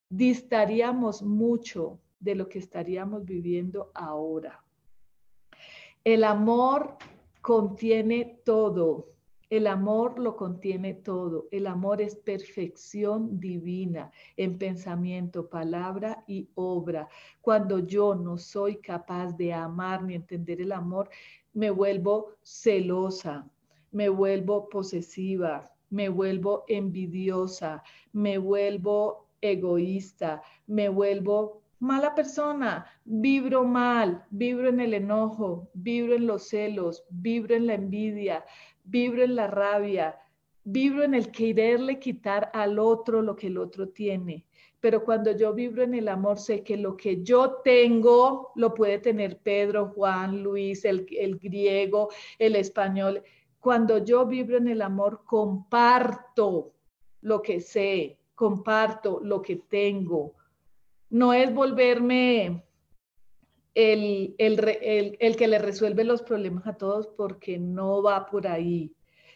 distaríamos 0.09 1.21
mucho 1.21 1.99
de 2.19 2.35
lo 2.35 2.47
que 2.47 2.59
estaríamos 2.59 3.25
viviendo 3.25 3.91
ahora. 3.93 4.63
El 6.03 6.23
amor 6.23 6.97
contiene 7.41 8.41
todo. 8.43 9.09
El 9.51 9.67
amor 9.67 10.17
lo 10.17 10.35
contiene 10.35 10.95
todo. 10.95 11.47
El 11.51 11.67
amor 11.67 12.01
es 12.01 12.15
perfección 12.15 13.39
divina 13.39 14.11
en 14.35 14.57
pensamiento, 14.57 15.47
palabra 15.47 16.23
y 16.27 16.49
obra. 16.55 17.07
Cuando 17.39 17.79
yo 17.79 18.15
no 18.15 18.39
soy 18.39 18.77
capaz 18.77 19.33
de 19.37 19.53
amar 19.53 20.01
ni 20.03 20.15
entender 20.15 20.59
el 20.61 20.71
amor, 20.71 21.07
me 21.53 21.69
vuelvo 21.69 22.31
celosa, 22.41 23.47
me 23.91 24.09
vuelvo 24.09 24.69
posesiva, 24.69 25.71
me 25.91 26.09
vuelvo 26.09 26.63
envidiosa, 26.67 27.83
me 28.11 28.39
vuelvo 28.39 29.27
egoísta, 29.39 30.41
me 30.65 30.89
vuelvo 30.89 31.60
mala 31.81 32.13
persona, 32.13 32.85
vibro 33.05 33.63
mal, 33.63 34.23
vibro 34.29 34.69
en 34.69 34.79
el 34.79 34.93
enojo, 34.93 35.67
vibro 35.73 36.13
en 36.13 36.27
los 36.27 36.47
celos, 36.47 37.03
vibro 37.09 37.55
en 37.55 37.65
la 37.65 37.73
envidia, 37.73 38.45
vibro 38.83 39.23
en 39.23 39.35
la 39.35 39.47
rabia, 39.47 40.19
vibro 40.63 41.03
en 41.03 41.15
el 41.15 41.31
quererle 41.31 41.97
quitar 41.97 42.51
al 42.53 42.77
otro 42.77 43.23
lo 43.23 43.35
que 43.35 43.47
el 43.47 43.57
otro 43.57 43.89
tiene. 43.89 44.45
Pero 44.79 45.03
cuando 45.03 45.35
yo 45.35 45.53
vibro 45.55 45.81
en 45.81 45.95
el 45.95 46.07
amor, 46.07 46.37
sé 46.37 46.63
que 46.63 46.77
lo 46.77 46.95
que 46.95 47.23
yo 47.23 47.61
tengo 47.63 48.51
lo 48.55 48.75
puede 48.75 48.99
tener 48.99 49.39
Pedro, 49.39 49.91
Juan, 49.95 50.43
Luis, 50.43 50.85
el, 50.85 51.07
el 51.17 51.39
griego, 51.39 52.09
el 52.37 52.55
español. 52.55 53.23
Cuando 53.59 54.03
yo 54.03 54.27
vibro 54.27 54.57
en 54.57 54.67
el 54.67 54.83
amor, 54.83 55.23
comparto 55.25 56.73
lo 57.21 57.41
que 57.41 57.59
sé, 57.59 58.19
comparto 58.35 59.19
lo 59.23 59.41
que 59.41 59.55
tengo, 59.55 60.35
no 61.11 61.33
es 61.33 61.53
volverme 61.53 62.63
el, 63.75 64.35
que 65.37 65.47
le 65.47 65.59
resuelve 65.59 66.03
los 66.03 66.23
problemas 66.23 66.65
a 66.65 66.73
todos 66.73 67.07
porque 67.07 67.59
no 67.59 68.01
va 68.01 68.25
por 68.25 68.47
ahí, 68.47 68.91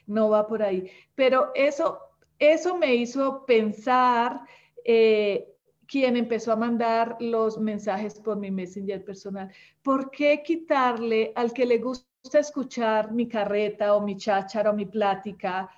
no 0.08 0.30
va 0.30 0.48
por 0.48 0.64
ahí. 0.64 0.90
Pero 1.14 1.52
eso, 1.54 2.00
eso 2.40 2.78
me 2.78 2.96
hizo 2.96 3.46
pensar, 3.46 4.42
eh, 4.84 5.54
quien 5.86 6.18
empezó 6.18 6.54
a 6.54 6.56
mandar 6.56 7.18
los 7.20 7.60
mensajes 7.60 8.20
por 8.20 8.38
mi 8.38 8.52
messenger 8.52 9.04
personal, 9.04 9.52
¿por 9.84 10.10
qué 10.10 10.42
quitarle 10.44 11.32
al 11.36 11.54
que 11.54 11.66
le 11.66 11.78
gusta 11.78 12.40
escuchar 12.40 13.12
mi 13.12 13.28
carreta 13.28 13.96
o 13.96 14.02
mi 14.02 14.18
cháchara 14.18 14.72
o 14.72 14.74
mi 14.74 14.86
plática? 14.86 15.70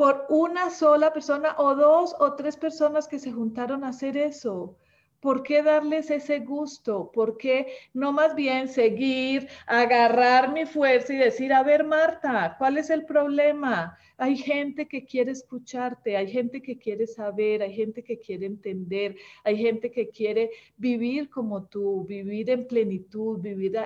por 0.00 0.24
una 0.30 0.70
sola 0.70 1.12
persona 1.12 1.56
o 1.58 1.74
dos 1.74 2.16
o 2.20 2.32
tres 2.32 2.56
personas 2.56 3.06
que 3.06 3.18
se 3.18 3.32
juntaron 3.32 3.84
a 3.84 3.88
hacer 3.88 4.16
eso. 4.16 4.78
¿Por 5.20 5.42
qué 5.42 5.62
darles 5.62 6.10
ese 6.10 6.40
gusto? 6.40 7.10
¿Por 7.12 7.36
qué 7.36 7.66
no 7.92 8.12
más 8.12 8.34
bien 8.34 8.68
seguir, 8.68 9.48
agarrar 9.66 10.52
mi 10.52 10.64
fuerza 10.64 11.12
y 11.12 11.18
decir, 11.18 11.52
a 11.52 11.62
ver, 11.62 11.84
Marta, 11.84 12.56
¿cuál 12.58 12.78
es 12.78 12.88
el 12.88 13.04
problema? 13.04 13.98
Hay 14.16 14.36
gente 14.36 14.86
que 14.86 15.04
quiere 15.04 15.32
escucharte, 15.32 16.16
hay 16.16 16.30
gente 16.30 16.60
que 16.62 16.78
quiere 16.78 17.06
saber, 17.06 17.62
hay 17.62 17.74
gente 17.74 18.02
que 18.02 18.18
quiere 18.18 18.46
entender, 18.46 19.16
hay 19.44 19.56
gente 19.56 19.90
que 19.90 20.10
quiere 20.10 20.50
vivir 20.76 21.30
como 21.30 21.64
tú, 21.66 22.04
vivir 22.04 22.50
en 22.50 22.66
plenitud, 22.66 23.40
vivir, 23.40 23.78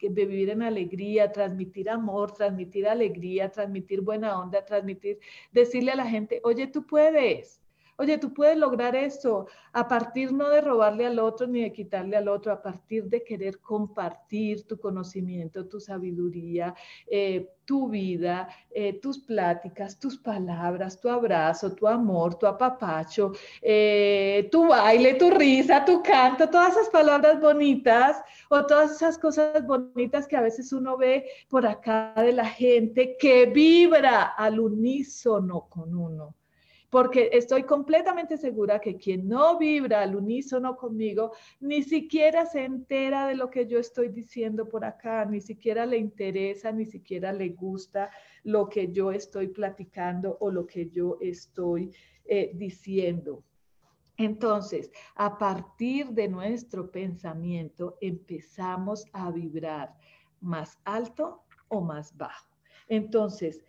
vivir 0.00 0.50
en 0.50 0.62
alegría, 0.62 1.30
transmitir 1.30 1.88
amor, 1.90 2.32
transmitir 2.32 2.88
alegría, 2.88 3.50
transmitir 3.50 4.00
buena 4.00 4.40
onda, 4.40 4.64
transmitir, 4.64 5.18
decirle 5.52 5.92
a 5.92 5.96
la 5.96 6.06
gente, 6.06 6.40
oye, 6.44 6.66
tú 6.66 6.86
puedes 6.86 7.60
Oye, 8.00 8.16
tú 8.16 8.32
puedes 8.32 8.56
lograr 8.56 8.96
esto 8.96 9.46
a 9.74 9.86
partir 9.86 10.32
no 10.32 10.48
de 10.48 10.62
robarle 10.62 11.04
al 11.04 11.18
otro 11.18 11.46
ni 11.46 11.60
de 11.60 11.70
quitarle 11.70 12.16
al 12.16 12.28
otro, 12.28 12.50
a 12.50 12.62
partir 12.62 13.04
de 13.04 13.22
querer 13.22 13.60
compartir 13.60 14.66
tu 14.66 14.80
conocimiento, 14.80 15.68
tu 15.68 15.78
sabiduría, 15.80 16.74
eh, 17.06 17.50
tu 17.66 17.90
vida, 17.90 18.48
eh, 18.70 18.94
tus 18.94 19.18
pláticas, 19.18 20.00
tus 20.00 20.16
palabras, 20.16 20.98
tu 20.98 21.10
abrazo, 21.10 21.74
tu 21.74 21.86
amor, 21.86 22.36
tu 22.36 22.46
apapacho, 22.46 23.32
eh, 23.60 24.48
tu 24.50 24.68
baile, 24.68 25.12
tu 25.16 25.28
risa, 25.30 25.84
tu 25.84 26.02
canto, 26.02 26.48
todas 26.48 26.72
esas 26.72 26.88
palabras 26.88 27.38
bonitas 27.38 28.16
o 28.48 28.64
todas 28.64 28.92
esas 28.92 29.18
cosas 29.18 29.66
bonitas 29.66 30.26
que 30.26 30.38
a 30.38 30.40
veces 30.40 30.72
uno 30.72 30.96
ve 30.96 31.26
por 31.50 31.66
acá 31.66 32.14
de 32.16 32.32
la 32.32 32.46
gente 32.46 33.18
que 33.18 33.44
vibra 33.44 34.22
al 34.22 34.58
unísono 34.58 35.66
con 35.68 35.94
uno 35.94 36.34
porque 36.90 37.30
estoy 37.32 37.62
completamente 37.62 38.36
segura 38.36 38.80
que 38.80 38.96
quien 38.96 39.28
no 39.28 39.58
vibra 39.58 40.02
al 40.02 40.16
unísono 40.16 40.76
conmigo, 40.76 41.32
ni 41.60 41.82
siquiera 41.84 42.44
se 42.44 42.64
entera 42.64 43.28
de 43.28 43.36
lo 43.36 43.48
que 43.48 43.66
yo 43.66 43.78
estoy 43.78 44.08
diciendo 44.08 44.68
por 44.68 44.84
acá, 44.84 45.24
ni 45.24 45.40
siquiera 45.40 45.86
le 45.86 45.98
interesa, 45.98 46.72
ni 46.72 46.84
siquiera 46.84 47.32
le 47.32 47.50
gusta 47.50 48.10
lo 48.42 48.68
que 48.68 48.90
yo 48.90 49.12
estoy 49.12 49.48
platicando 49.48 50.36
o 50.40 50.50
lo 50.50 50.66
que 50.66 50.90
yo 50.90 51.16
estoy 51.20 51.94
eh, 52.24 52.50
diciendo. 52.54 53.44
Entonces, 54.16 54.90
a 55.14 55.38
partir 55.38 56.08
de 56.08 56.28
nuestro 56.28 56.90
pensamiento 56.90 57.96
empezamos 58.00 59.06
a 59.12 59.30
vibrar 59.30 59.94
más 60.40 60.78
alto 60.84 61.44
o 61.68 61.80
más 61.80 62.14
bajo. 62.16 62.50
Entonces, 62.88 63.64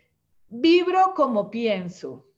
vibro 0.49 1.13
como 1.15 1.49
pienso, 1.49 2.30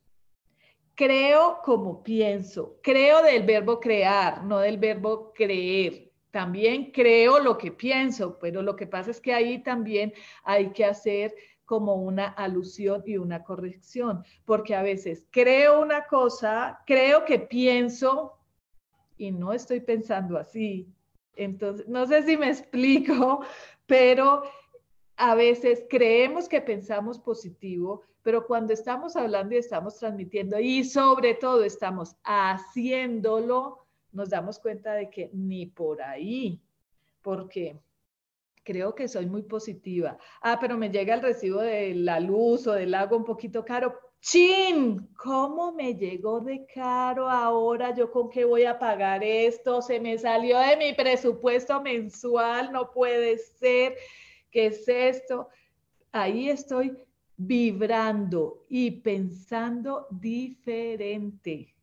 Creo 0.94 1.60
como 1.64 2.02
pienso. 2.02 2.78
Creo 2.82 3.22
del 3.22 3.42
verbo 3.44 3.80
crear, 3.80 4.44
no 4.44 4.58
del 4.58 4.78
verbo 4.78 5.32
creer. 5.32 6.12
También 6.30 6.90
creo 6.92 7.38
lo 7.38 7.58
que 7.58 7.72
pienso, 7.72 8.38
pero 8.38 8.62
lo 8.62 8.76
que 8.76 8.86
pasa 8.86 9.10
es 9.10 9.20
que 9.20 9.32
ahí 9.32 9.62
también 9.62 10.12
hay 10.44 10.70
que 10.72 10.84
hacer 10.84 11.34
como 11.64 11.94
una 11.94 12.26
alusión 12.26 13.02
y 13.06 13.16
una 13.16 13.42
corrección, 13.42 14.24
porque 14.44 14.74
a 14.74 14.82
veces 14.82 15.26
creo 15.30 15.80
una 15.80 16.06
cosa, 16.06 16.82
creo 16.86 17.24
que 17.24 17.38
pienso 17.38 18.38
y 19.16 19.30
no 19.30 19.52
estoy 19.52 19.80
pensando 19.80 20.36
así. 20.36 20.88
Entonces, 21.36 21.88
no 21.88 22.06
sé 22.06 22.22
si 22.22 22.36
me 22.36 22.48
explico, 22.50 23.44
pero 23.86 24.42
a 25.16 25.34
veces 25.34 25.84
creemos 25.88 26.48
que 26.48 26.60
pensamos 26.60 27.18
positivo, 27.18 28.02
pero 28.22 28.46
cuando 28.46 28.72
estamos 28.72 29.16
hablando 29.16 29.54
y 29.54 29.58
estamos 29.58 29.98
transmitiendo 29.98 30.58
y 30.58 30.84
sobre 30.84 31.34
todo 31.34 31.62
estamos 31.64 32.16
haciéndolo, 32.24 33.86
nos 34.12 34.30
damos 34.30 34.58
cuenta 34.58 34.94
de 34.94 35.10
que 35.10 35.30
ni 35.32 35.66
por 35.66 36.00
ahí, 36.00 36.60
porque 37.22 37.78
creo 38.64 38.94
que 38.94 39.08
soy 39.08 39.26
muy 39.26 39.42
positiva. 39.42 40.16
Ah, 40.40 40.58
pero 40.60 40.76
me 40.76 40.90
llega 40.90 41.14
el 41.14 41.22
recibo 41.22 41.60
de 41.60 41.94
la 41.94 42.18
luz 42.18 42.66
o 42.66 42.72
del 42.72 42.94
agua 42.94 43.18
un 43.18 43.24
poquito 43.24 43.64
caro. 43.64 43.98
¡Chin! 44.20 45.10
¿Cómo 45.18 45.72
me 45.72 45.94
llegó 45.94 46.40
de 46.40 46.64
caro 46.64 47.28
ahora? 47.28 47.94
¿Yo 47.94 48.10
con 48.10 48.30
qué 48.30 48.46
voy 48.46 48.64
a 48.64 48.78
pagar 48.78 49.22
esto? 49.22 49.82
Se 49.82 50.00
me 50.00 50.16
salió 50.16 50.58
de 50.60 50.78
mi 50.78 50.94
presupuesto 50.94 51.82
mensual, 51.82 52.72
no 52.72 52.90
puede 52.90 53.36
ser. 53.36 53.96
¿Qué 54.54 54.66
es 54.66 54.88
esto? 54.88 55.48
ahí 56.14 56.48
estoy 56.48 56.96
vibrando 57.36 58.64
y 58.68 58.90
pensando 58.92 60.06
diferente. 60.10 61.74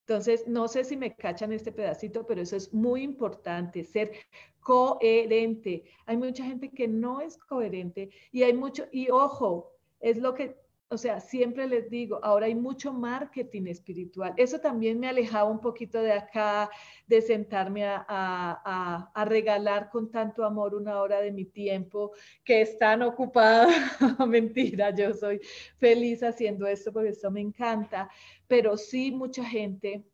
Entonces, 0.00 0.46
no 0.48 0.66
sé 0.66 0.84
si 0.84 0.96
me 0.96 1.14
cachan 1.14 1.52
este 1.52 1.70
pedacito, 1.70 2.26
pero 2.26 2.42
eso 2.42 2.56
es 2.56 2.74
muy 2.74 3.02
importante, 3.02 3.84
ser 3.84 4.12
coherente. 4.60 5.84
Hay 6.04 6.16
mucha 6.16 6.44
gente 6.44 6.70
que 6.70 6.88
no 6.88 7.20
es 7.20 7.38
coherente 7.38 8.10
y 8.32 8.42
hay 8.42 8.52
mucho, 8.52 8.86
y 8.90 9.08
ojo, 9.10 9.72
es 10.00 10.18
lo 10.18 10.34
que 10.34 10.56
o 10.88 10.98
sea, 10.98 11.18
siempre 11.18 11.66
les 11.66 11.90
digo, 11.90 12.20
ahora 12.22 12.46
hay 12.46 12.54
mucho 12.54 12.92
marketing 12.92 13.66
espiritual. 13.66 14.34
Eso 14.36 14.60
también 14.60 15.00
me 15.00 15.08
alejaba 15.08 15.50
un 15.50 15.60
poquito 15.60 16.00
de 16.00 16.12
acá, 16.12 16.70
de 17.06 17.20
sentarme 17.22 17.84
a, 17.86 19.10
regalar 19.26 19.90
con 19.90 20.10
tanto 20.10 20.44
amor 20.44 20.74
una 20.74 21.00
hora 21.00 21.20
de 21.20 21.32
mi 21.32 21.46
tiempo 21.46 22.12
que 22.44 22.60
es 22.60 22.78
tan 22.78 23.02
ocupada. 23.02 23.66
Mentira, 24.28 24.94
yo 24.94 25.12
soy 25.14 25.40
feliz 25.78 26.22
haciendo 26.22 26.66
esto 26.66 26.92
porque 26.92 27.10
esto 27.10 27.30
me 27.30 27.40
encanta, 27.40 28.10
pero 28.46 28.76
sí 28.76 29.10
mucha 29.10 29.44
gente 29.44 30.04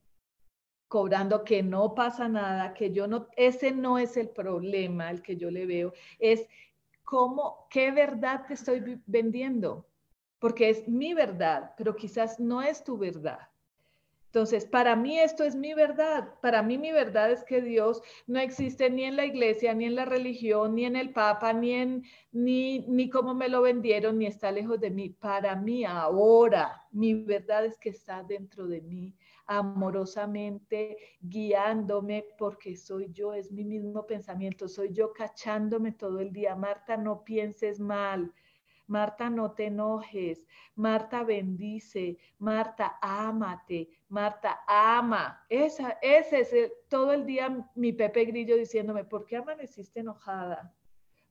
cobrando 0.88 1.44
que 1.44 1.62
no 1.62 1.94
pasa 1.94 2.28
nada, 2.28 2.74
que 2.74 2.90
yo 2.90 3.06
no, 3.06 3.28
ese 3.36 3.70
no 3.72 3.98
es 3.98 4.16
el 4.16 4.28
problema, 4.30 5.10
el 5.10 5.22
que 5.22 5.36
yo 5.36 5.50
le 5.50 5.66
veo, 5.66 5.92
es 6.18 6.46
cómo, 7.04 7.68
qué 7.70 7.92
verdad 7.92 8.44
te 8.46 8.54
estoy 8.54 9.00
vendiendo 9.06 9.89
porque 10.40 10.70
es 10.70 10.88
mi 10.88 11.14
verdad, 11.14 11.72
pero 11.78 11.94
quizás 11.94 12.40
no 12.40 12.62
es 12.62 12.82
tu 12.82 12.98
verdad. 12.98 13.50
Entonces, 14.32 14.64
para 14.64 14.94
mí 14.94 15.18
esto 15.18 15.42
es 15.42 15.56
mi 15.56 15.74
verdad. 15.74 16.34
Para 16.40 16.62
mí 16.62 16.78
mi 16.78 16.92
verdad 16.92 17.32
es 17.32 17.42
que 17.42 17.60
Dios 17.62 18.00
no 18.28 18.38
existe 18.38 18.88
ni 18.88 19.02
en 19.02 19.16
la 19.16 19.24
iglesia, 19.24 19.74
ni 19.74 19.86
en 19.86 19.96
la 19.96 20.04
religión, 20.04 20.76
ni 20.76 20.84
en 20.84 20.94
el 20.94 21.12
Papa, 21.12 21.52
ni 21.52 21.72
en 21.72 22.04
ni 22.30 22.86
ni 22.86 23.10
cómo 23.10 23.34
me 23.34 23.48
lo 23.48 23.60
vendieron, 23.62 24.18
ni 24.18 24.26
está 24.26 24.52
lejos 24.52 24.78
de 24.78 24.90
mí. 24.90 25.08
Para 25.10 25.56
mí 25.56 25.84
ahora 25.84 26.86
mi 26.92 27.14
verdad 27.14 27.64
es 27.66 27.76
que 27.76 27.88
está 27.90 28.22
dentro 28.22 28.68
de 28.68 28.80
mí, 28.82 29.16
amorosamente 29.46 30.96
guiándome 31.20 32.24
porque 32.38 32.76
soy 32.76 33.10
yo, 33.12 33.34
es 33.34 33.50
mi 33.50 33.64
mismo 33.64 34.06
pensamiento, 34.06 34.68
soy 34.68 34.92
yo 34.92 35.12
cachándome 35.12 35.90
todo 35.90 36.20
el 36.20 36.32
día. 36.32 36.54
Marta, 36.54 36.96
no 36.96 37.24
pienses 37.24 37.80
mal. 37.80 38.32
Marta, 38.90 39.30
no 39.30 39.52
te 39.52 39.66
enojes. 39.66 40.44
Marta, 40.74 41.22
bendice. 41.22 42.18
Marta, 42.38 42.98
ámate. 43.00 43.88
Marta, 44.08 44.60
ama. 44.66 45.44
Esa, 45.48 45.96
ese 46.02 46.40
es 46.40 46.72
todo 46.88 47.12
el 47.12 47.24
día 47.24 47.70
mi 47.76 47.92
Pepe 47.92 48.24
Grillo 48.24 48.56
diciéndome, 48.56 49.04
¿por 49.04 49.26
qué 49.26 49.36
amaneciste 49.36 50.00
enojada? 50.00 50.74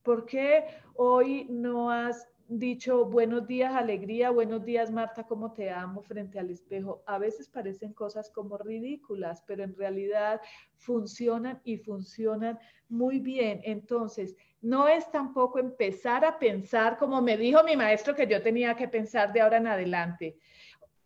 ¿Por 0.03 0.25
qué 0.25 0.67
hoy 0.95 1.47
no 1.49 1.91
has 1.91 2.29
dicho 2.49 3.05
buenos 3.05 3.45
días, 3.45 3.75
alegría, 3.75 4.31
buenos 4.31 4.65
días, 4.65 4.89
Marta, 4.89 5.23
cómo 5.23 5.53
te 5.53 5.69
amo 5.69 6.01
frente 6.01 6.39
al 6.39 6.49
espejo? 6.49 7.03
A 7.05 7.19
veces 7.19 7.47
parecen 7.47 7.93
cosas 7.93 8.31
como 8.31 8.57
ridículas, 8.57 9.43
pero 9.45 9.63
en 9.63 9.75
realidad 9.75 10.41
funcionan 10.75 11.61
y 11.63 11.77
funcionan 11.77 12.57
muy 12.87 13.19
bien. 13.19 13.61
Entonces, 13.63 14.35
no 14.61 14.87
es 14.87 15.09
tampoco 15.11 15.59
empezar 15.59 16.25
a 16.25 16.39
pensar 16.39 16.97
como 16.97 17.21
me 17.21 17.37
dijo 17.37 17.63
mi 17.63 17.77
maestro 17.77 18.15
que 18.15 18.25
yo 18.25 18.41
tenía 18.41 18.75
que 18.75 18.87
pensar 18.87 19.31
de 19.31 19.41
ahora 19.41 19.57
en 19.57 19.67
adelante. 19.67 20.39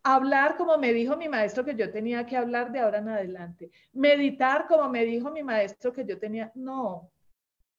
Hablar 0.02 0.56
como 0.56 0.78
me 0.78 0.94
dijo 0.94 1.14
mi 1.16 1.28
maestro 1.28 1.62
que 1.64 1.74
yo 1.74 1.90
tenía 1.90 2.24
que 2.24 2.38
hablar 2.38 2.72
de 2.72 2.80
ahora 2.80 2.98
en 2.98 3.08
adelante. 3.10 3.70
Meditar 3.92 4.66
como 4.66 4.88
me 4.88 5.04
dijo 5.04 5.30
mi 5.30 5.42
maestro 5.42 5.92
que 5.92 6.06
yo 6.06 6.18
tenía. 6.18 6.50
No, 6.54 7.10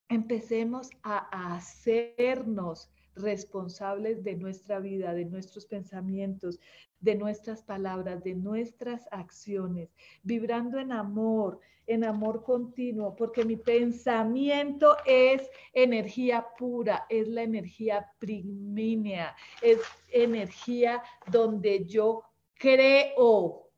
empecemos 0.08 0.92
a 1.02 1.56
hacernos 1.56 2.92
responsables 3.16 4.24
de 4.24 4.36
nuestra 4.36 4.80
vida, 4.80 5.14
de 5.14 5.26
nuestros 5.26 5.66
pensamientos, 5.66 6.60
de 7.00 7.16
nuestras 7.16 7.64
palabras, 7.64 8.24
de 8.24 8.36
nuestras 8.36 9.08
acciones, 9.12 9.90
vibrando 10.24 10.80
en 10.80 10.92
amor, 10.92 11.60
en 11.88 12.04
amor 12.04 12.44
continuo, 12.44 13.16
porque 13.16 13.46
mi 13.46 13.58
pensamiento 13.58 14.98
es 15.06 15.50
energía 15.74 16.46
pura, 16.58 17.06
es 17.10 17.28
la 17.28 17.44
energía 17.44 18.12
primínea, 18.20 19.36
es 19.62 19.80
energía 20.10 21.04
donde 21.32 21.86
yo 21.86 22.24
creo, 22.56 23.70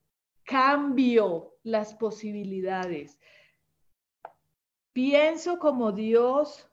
cambio 0.43 1.57
las 1.63 1.93
posibilidades. 1.95 3.19
Pienso 4.93 5.59
como 5.59 5.91
Dios 5.91 6.69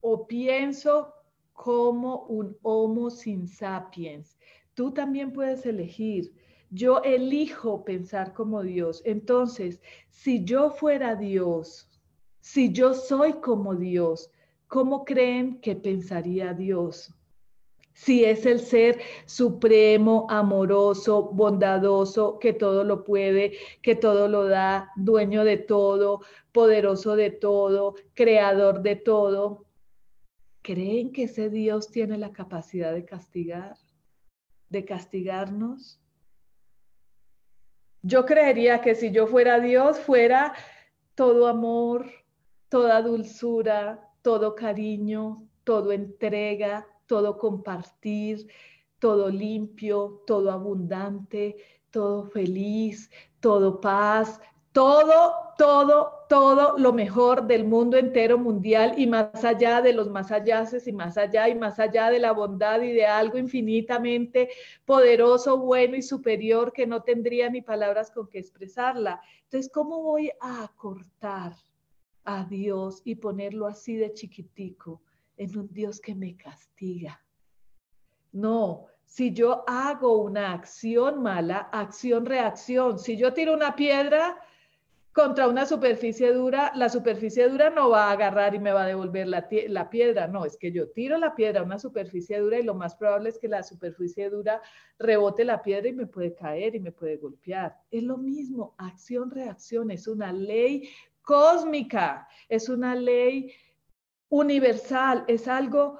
o 0.00 0.26
pienso 0.26 1.14
como 1.52 2.24
un 2.26 2.56
Homo 2.62 3.10
sin 3.10 3.46
sapiens. 3.46 4.38
Tú 4.74 4.92
también 4.92 5.32
puedes 5.32 5.66
elegir. 5.66 6.32
Yo 6.70 7.02
elijo 7.02 7.84
pensar 7.84 8.32
como 8.32 8.62
Dios. 8.62 9.02
Entonces, 9.04 9.80
si 10.08 10.44
yo 10.44 10.70
fuera 10.70 11.14
Dios, 11.16 11.88
si 12.40 12.72
yo 12.72 12.94
soy 12.94 13.34
como 13.34 13.74
Dios, 13.74 14.30
¿cómo 14.66 15.04
creen 15.04 15.60
que 15.60 15.76
pensaría 15.76 16.54
Dios? 16.54 17.14
Si 17.92 18.24
es 18.24 18.46
el 18.46 18.58
ser 18.58 19.00
supremo, 19.26 20.26
amoroso, 20.30 21.24
bondadoso, 21.24 22.38
que 22.38 22.54
todo 22.54 22.82
lo 22.82 23.04
puede, 23.04 23.52
que 23.82 23.94
todo 23.94 24.28
lo 24.28 24.48
da, 24.48 24.90
dueño 24.96 25.44
de 25.44 25.58
todo, 25.58 26.22
poderoso 26.52 27.16
de 27.16 27.30
todo, 27.30 27.94
creador 28.14 28.80
de 28.80 28.96
todo, 28.96 29.66
¿creen 30.62 31.12
que 31.12 31.24
ese 31.24 31.50
Dios 31.50 31.90
tiene 31.90 32.16
la 32.18 32.32
capacidad 32.32 32.92
de 32.92 33.04
castigar? 33.04 33.76
¿De 34.68 34.84
castigarnos? 34.84 36.00
Yo 38.02 38.24
creería 38.24 38.80
que 38.80 38.94
si 38.94 39.10
yo 39.12 39.26
fuera 39.26 39.60
Dios, 39.60 39.98
fuera 40.00 40.54
todo 41.14 41.46
amor, 41.46 42.10
toda 42.68 43.02
dulzura, 43.02 44.10
todo 44.22 44.54
cariño, 44.54 45.46
todo 45.62 45.92
entrega, 45.92 46.86
todo 47.06 47.38
compartir, 47.38 48.48
todo 48.98 49.28
limpio, 49.28 50.22
todo 50.26 50.50
abundante, 50.50 51.56
todo 51.90 52.24
feliz, 52.24 53.10
todo 53.40 53.80
paz, 53.80 54.40
todo, 54.72 55.52
todo, 55.58 56.24
todo 56.28 56.78
lo 56.78 56.92
mejor 56.94 57.46
del 57.46 57.64
mundo 57.64 57.98
entero 57.98 58.38
mundial 58.38 58.94
y 58.96 59.06
más 59.06 59.44
allá 59.44 59.82
de 59.82 59.92
los 59.92 60.08
más 60.08 60.32
allá 60.32 60.64
y 60.84 60.92
más 60.92 61.18
allá 61.18 61.48
y 61.48 61.54
más 61.54 61.78
allá 61.78 62.10
de 62.10 62.18
la 62.18 62.32
bondad 62.32 62.80
y 62.80 62.92
de 62.92 63.06
algo 63.06 63.36
infinitamente 63.36 64.48
poderoso, 64.86 65.58
bueno 65.58 65.96
y 65.96 66.02
superior 66.02 66.72
que 66.72 66.86
no 66.86 67.02
tendría 67.02 67.50
ni 67.50 67.60
palabras 67.60 68.10
con 68.10 68.28
que 68.28 68.38
expresarla. 68.38 69.20
Entonces, 69.44 69.70
¿cómo 69.70 70.02
voy 70.02 70.30
a 70.40 70.70
cortar 70.76 71.52
a 72.24 72.44
Dios 72.44 73.02
y 73.04 73.16
ponerlo 73.16 73.66
así 73.66 73.96
de 73.96 74.14
chiquitico 74.14 75.02
en 75.36 75.58
un 75.58 75.68
Dios 75.72 76.00
que 76.00 76.14
me 76.14 76.34
castiga? 76.36 77.22
No, 78.32 78.86
si 79.04 79.34
yo 79.34 79.64
hago 79.66 80.22
una 80.22 80.54
acción 80.54 81.22
mala, 81.22 81.68
acción-reacción. 81.70 82.98
Si 82.98 83.18
yo 83.18 83.34
tiro 83.34 83.52
una 83.52 83.76
piedra, 83.76 84.38
contra 85.12 85.46
una 85.46 85.66
superficie 85.66 86.32
dura, 86.32 86.72
la 86.74 86.88
superficie 86.88 87.46
dura 87.48 87.68
no 87.68 87.90
va 87.90 88.08
a 88.08 88.12
agarrar 88.12 88.54
y 88.54 88.58
me 88.58 88.72
va 88.72 88.84
a 88.84 88.86
devolver 88.86 89.28
la, 89.28 89.90
piedra, 89.90 90.26
no, 90.26 90.46
es 90.46 90.56
que 90.56 90.72
yo 90.72 90.88
tiro 90.88 91.18
la 91.18 91.34
piedra 91.34 91.60
a 91.60 91.64
una 91.64 91.78
superficie 91.78 92.38
dura 92.38 92.58
y 92.58 92.62
lo 92.62 92.74
más 92.74 92.94
probable 92.94 93.28
es 93.28 93.38
que 93.38 93.48
la 93.48 93.62
superficie 93.62 94.30
dura 94.30 94.62
rebote 94.98 95.44
la 95.44 95.62
piedra 95.62 95.88
y 95.88 95.92
me 95.92 96.06
puede 96.06 96.34
caer 96.34 96.74
y 96.74 96.80
me 96.80 96.92
puede 96.92 97.18
golpear. 97.18 97.76
Es 97.90 98.02
lo 98.02 98.16
mismo, 98.16 98.74
acción-reacción, 98.78 99.90
es 99.90 100.08
una 100.08 100.32
ley 100.32 100.88
cósmica, 101.20 102.26
es 102.48 102.70
una 102.70 102.94
ley 102.94 103.52
universal, 104.30 105.24
es 105.28 105.46
algo, 105.46 105.98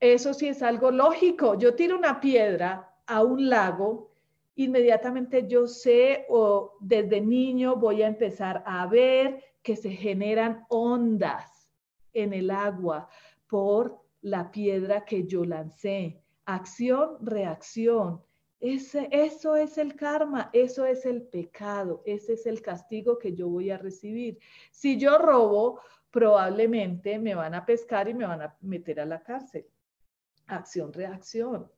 eso 0.00 0.32
sí 0.32 0.48
es 0.48 0.62
algo 0.62 0.90
lógico. 0.90 1.58
Yo 1.58 1.74
tiro 1.74 1.98
una 1.98 2.18
piedra 2.18 2.96
a 3.06 3.22
un 3.22 3.50
lago 3.50 4.13
inmediatamente 4.56 5.46
yo 5.48 5.66
sé 5.66 6.26
o 6.28 6.76
desde 6.80 7.20
niño 7.20 7.76
voy 7.76 8.02
a 8.02 8.08
empezar 8.08 8.62
a 8.66 8.86
ver 8.86 9.42
que 9.62 9.76
se 9.76 9.90
generan 9.90 10.64
ondas 10.68 11.68
en 12.12 12.32
el 12.32 12.50
agua 12.50 13.08
por 13.48 14.00
la 14.20 14.50
piedra 14.50 15.04
que 15.04 15.26
yo 15.26 15.44
lancé. 15.44 16.22
Acción, 16.44 17.16
reacción. 17.20 18.22
Ese, 18.60 19.08
eso 19.10 19.56
es 19.56 19.76
el 19.76 19.94
karma, 19.94 20.48
eso 20.52 20.86
es 20.86 21.04
el 21.04 21.22
pecado, 21.22 22.02
ese 22.06 22.34
es 22.34 22.46
el 22.46 22.62
castigo 22.62 23.18
que 23.18 23.34
yo 23.34 23.48
voy 23.48 23.70
a 23.70 23.76
recibir. 23.76 24.38
Si 24.70 24.96
yo 24.98 25.18
robo, 25.18 25.80
probablemente 26.10 27.18
me 27.18 27.34
van 27.34 27.54
a 27.54 27.66
pescar 27.66 28.08
y 28.08 28.14
me 28.14 28.24
van 28.24 28.40
a 28.40 28.56
meter 28.62 29.00
a 29.00 29.04
la 29.04 29.22
cárcel. 29.22 29.66
Acción, 30.46 30.92
reacción. 30.92 31.70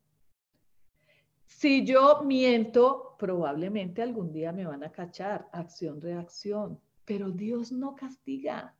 Si 1.47 1.85
yo 1.85 2.23
miento, 2.25 3.15
probablemente 3.19 4.03
algún 4.03 4.33
día 4.33 4.53
me 4.53 4.67
van 4.67 4.85
a 4.85 4.93
cachar, 4.93 5.49
acción, 5.53 6.01
reacción, 6.01 6.81
pero 7.05 7.31
Dios 7.31 7.73
no 7.73 7.95
castiga. 7.95 8.75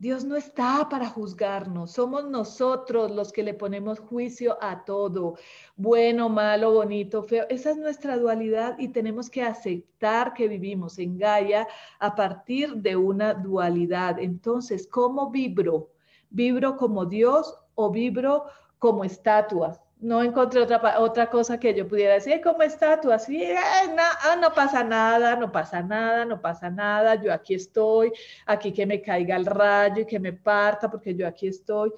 Dios 0.00 0.24
no 0.24 0.36
está 0.36 0.88
para 0.88 1.08
juzgarnos, 1.08 1.90
somos 1.90 2.24
nosotros 2.24 3.10
los 3.10 3.32
que 3.32 3.42
le 3.42 3.52
ponemos 3.52 3.98
juicio 3.98 4.56
a 4.60 4.84
todo, 4.84 5.34
bueno, 5.74 6.28
malo, 6.28 6.72
bonito, 6.72 7.24
feo. 7.24 7.46
Esa 7.48 7.70
es 7.70 7.78
nuestra 7.78 8.16
dualidad 8.16 8.78
y 8.78 8.88
tenemos 8.88 9.28
que 9.28 9.42
aceptar 9.42 10.34
que 10.34 10.46
vivimos 10.46 11.00
en 11.00 11.18
Gaia 11.18 11.66
a 11.98 12.14
partir 12.14 12.76
de 12.76 12.94
una 12.94 13.34
dualidad. 13.34 14.20
Entonces, 14.20 14.86
¿cómo 14.86 15.30
vibro? 15.30 15.90
¿Vibro 16.30 16.76
como 16.76 17.04
Dios 17.04 17.56
o 17.74 17.90
vibro 17.90 18.44
como 18.78 19.02
estatua? 19.02 19.82
No 20.00 20.22
encontré 20.22 20.60
otra, 20.62 21.00
otra 21.00 21.28
cosa 21.28 21.58
que 21.58 21.74
yo 21.74 21.88
pudiera 21.88 22.14
decir, 22.14 22.40
como 22.40 22.62
estatua, 22.62 23.16
así, 23.16 23.42
eh, 23.42 23.56
ah, 23.56 24.36
no 24.40 24.52
pasa 24.52 24.84
nada, 24.84 25.36
no 25.36 25.50
pasa 25.50 25.82
nada, 25.82 26.24
no 26.24 26.40
pasa 26.40 26.70
nada, 26.70 27.16
yo 27.16 27.32
aquí 27.32 27.54
estoy, 27.54 28.12
aquí 28.46 28.72
que 28.72 28.86
me 28.86 29.02
caiga 29.02 29.36
el 29.36 29.46
rayo 29.46 30.02
y 30.02 30.06
que 30.06 30.20
me 30.20 30.32
parta 30.32 30.90
porque 30.90 31.14
yo 31.14 31.26
aquí 31.26 31.48
estoy. 31.48 31.92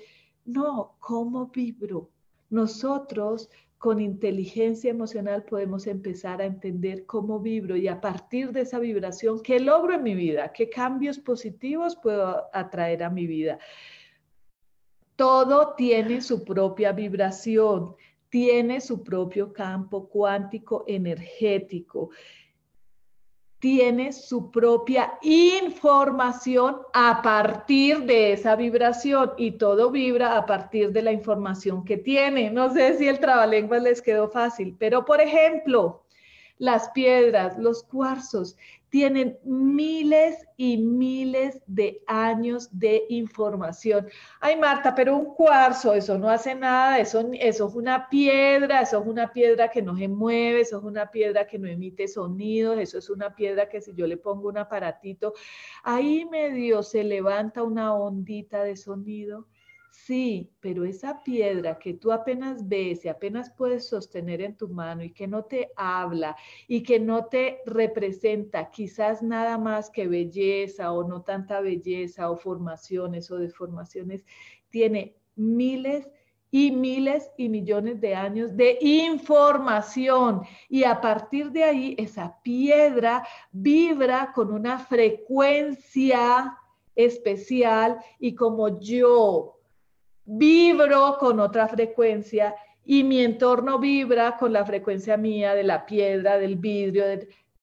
No, 0.44 0.96
¿cómo 0.98 1.46
vibro? 1.48 2.10
Nosotros 2.48 3.50
con 3.78 4.00
inteligencia 4.00 4.90
emocional 4.90 5.44
podemos 5.44 5.86
empezar 5.86 6.42
a 6.42 6.44
entender 6.44 7.06
cómo 7.06 7.40
vibro 7.40 7.76
y 7.76 7.88
a 7.88 8.00
partir 8.00 8.52
de 8.52 8.62
esa 8.62 8.78
vibración, 8.78 9.42
¿qué 9.42 9.58
logro 9.58 9.94
en 9.94 10.02
mi 10.02 10.14
vida? 10.14 10.52
¿Qué 10.52 10.68
cambios 10.68 11.18
positivos 11.18 11.96
puedo 11.96 12.50
atraer 12.52 13.02
a 13.02 13.10
mi 13.10 13.26
vida? 13.26 13.58
Todo 15.20 15.74
tiene 15.74 16.22
su 16.22 16.46
propia 16.46 16.92
vibración, 16.92 17.94
tiene 18.30 18.80
su 18.80 19.04
propio 19.04 19.52
campo 19.52 20.08
cuántico 20.08 20.84
energético, 20.86 22.08
tiene 23.58 24.14
su 24.14 24.50
propia 24.50 25.18
información 25.20 26.78
a 26.94 27.20
partir 27.20 27.98
de 28.06 28.32
esa 28.32 28.56
vibración 28.56 29.32
y 29.36 29.58
todo 29.58 29.90
vibra 29.90 30.38
a 30.38 30.46
partir 30.46 30.90
de 30.90 31.02
la 31.02 31.12
información 31.12 31.84
que 31.84 31.98
tiene. 31.98 32.50
No 32.50 32.72
sé 32.72 32.96
si 32.96 33.06
el 33.06 33.20
trabalenguas 33.20 33.82
les 33.82 34.00
quedó 34.00 34.30
fácil, 34.30 34.74
pero 34.78 35.04
por 35.04 35.20
ejemplo, 35.20 36.02
las 36.56 36.88
piedras, 36.92 37.58
los 37.58 37.82
cuarzos, 37.82 38.56
tienen 38.90 39.38
miles 39.44 40.44
y 40.56 40.76
miles 40.76 41.62
de 41.66 42.02
años 42.06 42.68
de 42.72 43.04
información. 43.08 44.08
Ay, 44.40 44.56
Marta, 44.56 44.94
pero 44.94 45.16
un 45.16 45.34
cuarzo, 45.34 45.94
eso 45.94 46.18
no 46.18 46.28
hace 46.28 46.54
nada, 46.54 46.98
eso, 46.98 47.30
es 47.32 47.60
una 47.60 48.08
piedra, 48.08 48.82
eso 48.82 49.00
es 49.00 49.06
una 49.06 49.32
piedra 49.32 49.70
que 49.70 49.80
no 49.80 49.96
se 49.96 50.08
mueve, 50.08 50.60
eso 50.60 50.78
es 50.78 50.84
una 50.84 51.10
piedra 51.10 51.46
que 51.46 51.58
no 51.58 51.68
emite 51.68 52.08
sonidos, 52.08 52.78
eso 52.78 52.98
es 52.98 53.08
una 53.08 53.34
piedra 53.34 53.68
que 53.68 53.80
si 53.80 53.94
yo 53.94 54.06
le 54.06 54.16
pongo 54.16 54.48
un 54.48 54.58
aparatito, 54.58 55.34
ahí 55.84 56.24
medio 56.24 56.82
se 56.82 57.04
levanta 57.04 57.62
una 57.62 57.94
ondita 57.94 58.64
de 58.64 58.76
sonido. 58.76 59.46
Sí, 60.10 60.50
pero 60.58 60.84
esa 60.84 61.22
piedra 61.22 61.78
que 61.78 61.94
tú 61.94 62.10
apenas 62.10 62.68
ves 62.68 63.04
y 63.04 63.08
apenas 63.08 63.48
puedes 63.48 63.86
sostener 63.86 64.40
en 64.40 64.56
tu 64.56 64.68
mano 64.68 65.04
y 65.04 65.12
que 65.12 65.28
no 65.28 65.44
te 65.44 65.70
habla 65.76 66.36
y 66.66 66.82
que 66.82 66.98
no 66.98 67.26
te 67.26 67.60
representa 67.64 68.72
quizás 68.72 69.22
nada 69.22 69.56
más 69.56 69.88
que 69.88 70.08
belleza 70.08 70.92
o 70.92 71.06
no 71.06 71.22
tanta 71.22 71.60
belleza 71.60 72.28
o 72.28 72.36
formaciones 72.36 73.30
o 73.30 73.36
deformaciones, 73.36 74.24
tiene 74.68 75.14
miles 75.36 76.10
y 76.50 76.72
miles 76.72 77.30
y 77.36 77.48
millones 77.48 78.00
de 78.00 78.16
años 78.16 78.56
de 78.56 78.78
información. 78.80 80.42
Y 80.68 80.82
a 80.82 81.00
partir 81.00 81.52
de 81.52 81.62
ahí, 81.62 81.94
esa 81.96 82.36
piedra 82.42 83.24
vibra 83.52 84.32
con 84.34 84.52
una 84.52 84.80
frecuencia 84.80 86.58
especial 86.96 88.00
y 88.18 88.34
como 88.34 88.80
yo 88.80 89.59
vibro 90.32 91.16
con 91.18 91.40
otra 91.40 91.66
frecuencia 91.66 92.54
y 92.84 93.02
mi 93.02 93.20
entorno 93.20 93.80
vibra 93.80 94.36
con 94.36 94.52
la 94.52 94.64
frecuencia 94.64 95.16
mía 95.16 95.54
de 95.54 95.64
la 95.64 95.84
piedra, 95.84 96.38
del 96.38 96.54
vidrio, 96.56 97.04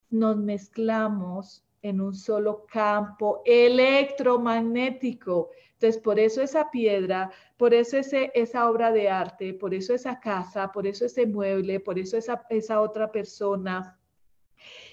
nos 0.09 0.35
mezclamos 0.37 1.63
en 1.81 2.01
un 2.01 2.13
solo 2.13 2.65
campo 2.65 3.41
electromagnético. 3.45 5.51
Entonces, 5.73 6.01
por 6.01 6.19
eso 6.19 6.41
esa 6.41 6.69
piedra, 6.69 7.31
por 7.55 7.73
eso 7.73 7.97
ese, 7.97 8.31
esa 8.33 8.69
obra 8.69 8.91
de 8.91 9.09
arte, 9.09 9.53
por 9.53 9.73
eso 9.73 9.93
esa 9.93 10.19
casa, 10.19 10.69
por 10.71 10.87
eso 10.87 11.05
ese 11.05 11.25
mueble, 11.25 11.79
por 11.79 11.97
eso 11.97 12.17
esa, 12.17 12.45
esa 12.49 12.81
otra 12.81 13.09
persona, 13.11 13.97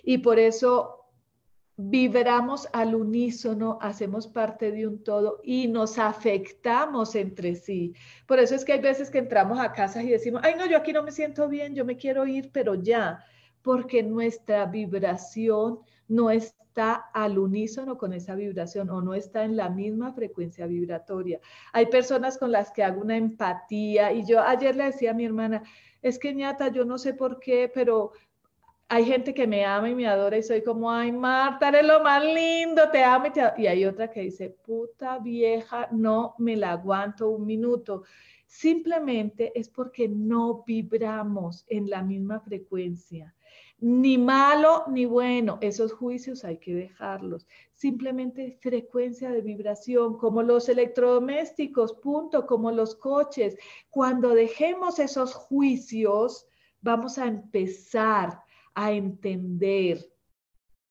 y 0.03 0.19
por 0.19 0.39
eso 0.39 1.04
vibramos 1.77 2.69
al 2.73 2.95
unísono, 2.95 3.79
hacemos 3.81 4.29
parte 4.29 4.71
de 4.71 4.87
un 4.87 5.03
todo 5.03 5.41
y 5.43 5.67
nos 5.67 5.99
afectamos 5.99 7.15
entre 7.17 7.57
sí. 7.57 7.95
Por 8.27 8.39
eso 8.39 8.55
es 8.55 8.65
que 8.65 8.75
hay 8.75 8.81
veces 8.81 9.11
que 9.11 9.19
entramos 9.19 9.59
a 9.59 9.73
casas 9.73 10.05
y 10.05 10.11
decimos, 10.11 10.43
ay 10.45 10.55
no, 10.57 10.67
yo 10.67 10.77
aquí 10.77 10.93
no 10.93 11.03
me 11.03 11.11
siento 11.11 11.49
bien, 11.49 11.75
yo 11.75 11.85
me 11.85 11.97
quiero 11.97 12.27
ir, 12.27 12.51
pero 12.53 12.75
ya, 12.77 13.25
porque 13.63 14.03
nuestra 14.03 14.67
vibración 14.67 15.81
no 16.07 16.31
está 16.31 16.95
al 17.13 17.39
unísono 17.39 17.99
con 17.99 18.13
esa 18.13 18.35
vibración 18.35 18.91
o 18.91 19.01
no 19.01 19.15
está 19.15 19.45
en 19.45 19.57
la 19.57 19.69
misma 19.69 20.13
frecuencia 20.13 20.67
vibratoria. 20.67 21.41
Hay 21.73 21.87
personas 21.87 22.39
con 22.39 22.53
las 22.53 22.71
que 22.71 22.85
hago 22.85 23.01
una 23.01 23.17
empatía 23.17 24.13
y 24.13 24.25
yo 24.25 24.41
ayer 24.41 24.77
le 24.77 24.85
decía 24.85 25.11
a 25.11 25.15
mi 25.15 25.25
hermana, 25.25 25.63
es 26.03 26.19
que 26.19 26.35
ñata, 26.35 26.69
yo 26.69 26.85
no 26.85 26.99
sé 26.99 27.15
por 27.15 27.41
qué, 27.41 27.71
pero 27.73 28.13
hay 28.89 29.05
gente 29.05 29.33
que 29.35 29.47
me 29.47 29.65
ama 29.65 29.91
y 29.91 29.95
me 29.95 30.07
adora 30.07 30.37
y 30.37 30.43
soy 30.43 30.63
como, 30.63 30.91
ay, 30.91 31.11
Marta, 31.11 31.69
eres 31.69 31.87
lo 31.87 32.03
más 32.03 32.25
lindo, 32.25 32.91
te 32.91 33.03
amo. 33.03 33.27
Y, 33.27 33.63
y 33.63 33.67
hay 33.67 33.85
otra 33.85 34.11
que 34.11 34.21
dice, 34.21 34.51
puta 34.51 35.19
vieja, 35.19 35.89
no 35.91 36.35
me 36.39 36.57
la 36.57 36.73
aguanto 36.73 37.31
un 37.31 37.47
minuto. 37.47 38.05
Simplemente 38.47 39.53
es 39.59 39.69
porque 39.69 40.09
no 40.09 40.63
vibramos 40.67 41.65
en 41.69 41.89
la 41.91 42.03
misma 42.03 42.41
frecuencia. 42.41 43.35
Ni 43.81 44.17
malo 44.17 44.85
ni 44.89 45.05
bueno, 45.05 45.59
esos 45.61 45.93
juicios 45.93 46.45
hay 46.45 46.59
que 46.59 46.75
dejarlos. 46.75 47.47
Simplemente 47.73 48.57
frecuencia 48.61 49.31
de 49.31 49.41
vibración, 49.41 50.17
como 50.19 50.43
los 50.43 50.69
electrodomésticos, 50.69 51.95
punto, 51.95 52.47
como 52.47 52.71
los 52.71 52.95
coches. 52.95 53.57
Cuando 53.91 54.35
dejemos 54.35 54.99
esos 54.99 55.35
juicios, 55.35 56.47
vamos 56.81 57.19
a 57.19 57.27
empezar 57.27 58.44
a 58.75 58.93
entender 58.93 60.15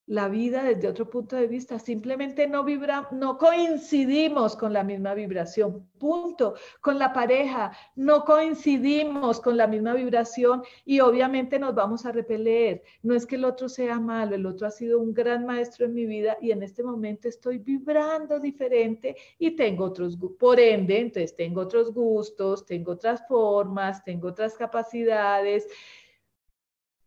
la 0.06 0.28
vida 0.28 0.62
desde 0.64 0.88
otro 0.88 1.08
punto 1.08 1.36
de 1.36 1.46
vista. 1.46 1.78
Simplemente 1.78 2.46
no 2.46 2.64
vibra, 2.64 3.08
no 3.10 3.38
coincidimos 3.38 4.56
con 4.56 4.72
la 4.72 4.84
misma 4.84 5.14
vibración. 5.14 5.88
Punto. 5.98 6.54
Con 6.80 6.98
la 6.98 7.12
pareja 7.12 7.72
no 7.96 8.24
coincidimos 8.24 9.40
con 9.40 9.56
la 9.56 9.66
misma 9.66 9.94
vibración 9.94 10.62
y 10.84 11.00
obviamente 11.00 11.58
nos 11.58 11.74
vamos 11.74 12.04
a 12.04 12.12
repeler. 12.12 12.82
No 13.02 13.14
es 13.14 13.24
que 13.24 13.36
el 13.36 13.44
otro 13.44 13.68
sea 13.68 13.98
malo, 13.98 14.34
el 14.34 14.44
otro 14.44 14.66
ha 14.66 14.70
sido 14.70 15.00
un 15.00 15.14
gran 15.14 15.46
maestro 15.46 15.86
en 15.86 15.94
mi 15.94 16.04
vida 16.04 16.36
y 16.40 16.50
en 16.50 16.62
este 16.62 16.82
momento 16.82 17.28
estoy 17.28 17.58
vibrando 17.58 18.38
diferente 18.38 19.16
y 19.38 19.52
tengo 19.52 19.84
otros, 19.84 20.18
por 20.38 20.60
ende, 20.60 20.98
entonces 20.98 21.34
tengo 21.34 21.62
otros 21.62 21.92
gustos, 21.92 22.66
tengo 22.66 22.92
otras 22.92 23.26
formas, 23.26 24.04
tengo 24.04 24.28
otras 24.28 24.54
capacidades 24.54 25.66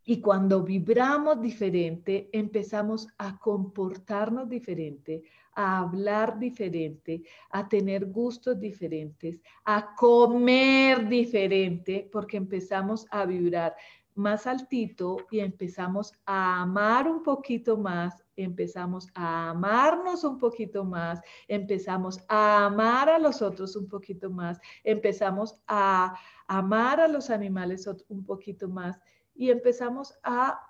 y 0.10 0.22
cuando 0.22 0.64
vibramos 0.64 1.42
diferente, 1.42 2.30
empezamos 2.32 3.10
a 3.18 3.38
comportarnos 3.38 4.48
diferente, 4.48 5.22
a 5.54 5.80
hablar 5.80 6.40
diferente, 6.40 7.24
a 7.50 7.68
tener 7.68 8.06
gustos 8.06 8.58
diferentes, 8.58 9.42
a 9.66 9.94
comer 9.96 11.10
diferente, 11.10 12.10
porque 12.10 12.38
empezamos 12.38 13.06
a 13.12 13.26
vibrar 13.26 13.76
más 14.16 14.48
altito 14.48 15.18
y 15.30 15.40
empezamos 15.40 16.14
a 16.26 16.62
amar 16.62 17.10
un 17.10 17.22
poquito 17.22 17.76
más, 17.76 18.24
empezamos 18.38 19.10
a 19.14 19.50
amarnos 19.50 20.24
un 20.24 20.38
poquito 20.38 20.86
más, 20.86 21.20
empezamos 21.50 22.24
a 22.30 22.68
amar 22.68 23.10
a 23.10 23.20
los 23.20 23.42
otros 23.42 23.76
un 23.76 23.90
poquito 23.90 24.30
más, 24.30 24.58
empezamos 24.86 25.62
a 25.68 26.16
amar 26.48 27.02
a 27.02 27.10
los 27.10 27.30
animales 27.30 27.90
un 28.08 28.24
poquito 28.24 28.70
más 28.70 29.02
y 29.38 29.52
empezamos 29.52 30.18
a, 30.24 30.64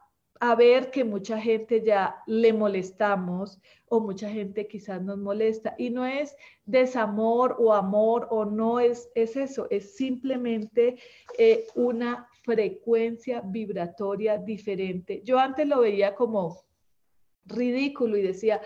ver 0.55 0.91
que 0.91 1.03
mucha 1.03 1.41
gente 1.41 1.83
ya 1.83 2.21
le 2.27 2.53
molestamos 2.53 3.59
o 3.87 3.99
mucha 3.99 4.29
gente 4.29 4.67
quizás 4.67 5.01
nos 5.01 5.17
molesta. 5.17 5.73
Y 5.79 5.89
no 5.89 6.05
es 6.05 6.35
desamor 6.63 7.55
o 7.57 7.73
amor 7.73 8.27
o 8.29 8.45
no 8.45 8.79
es, 8.79 9.09
es 9.15 9.35
eso, 9.35 9.65
es 9.71 9.95
simplemente 9.95 10.97
eh, 11.39 11.65
una 11.73 12.27
frecuencia 12.43 13.41
vibratoria 13.41 14.37
diferente. 14.37 15.23
Yo 15.23 15.39
antes 15.39 15.67
lo 15.67 15.79
veía 15.79 16.13
como 16.13 16.67
ridículo 17.45 18.15
y 18.15 18.21
decía, 18.21 18.61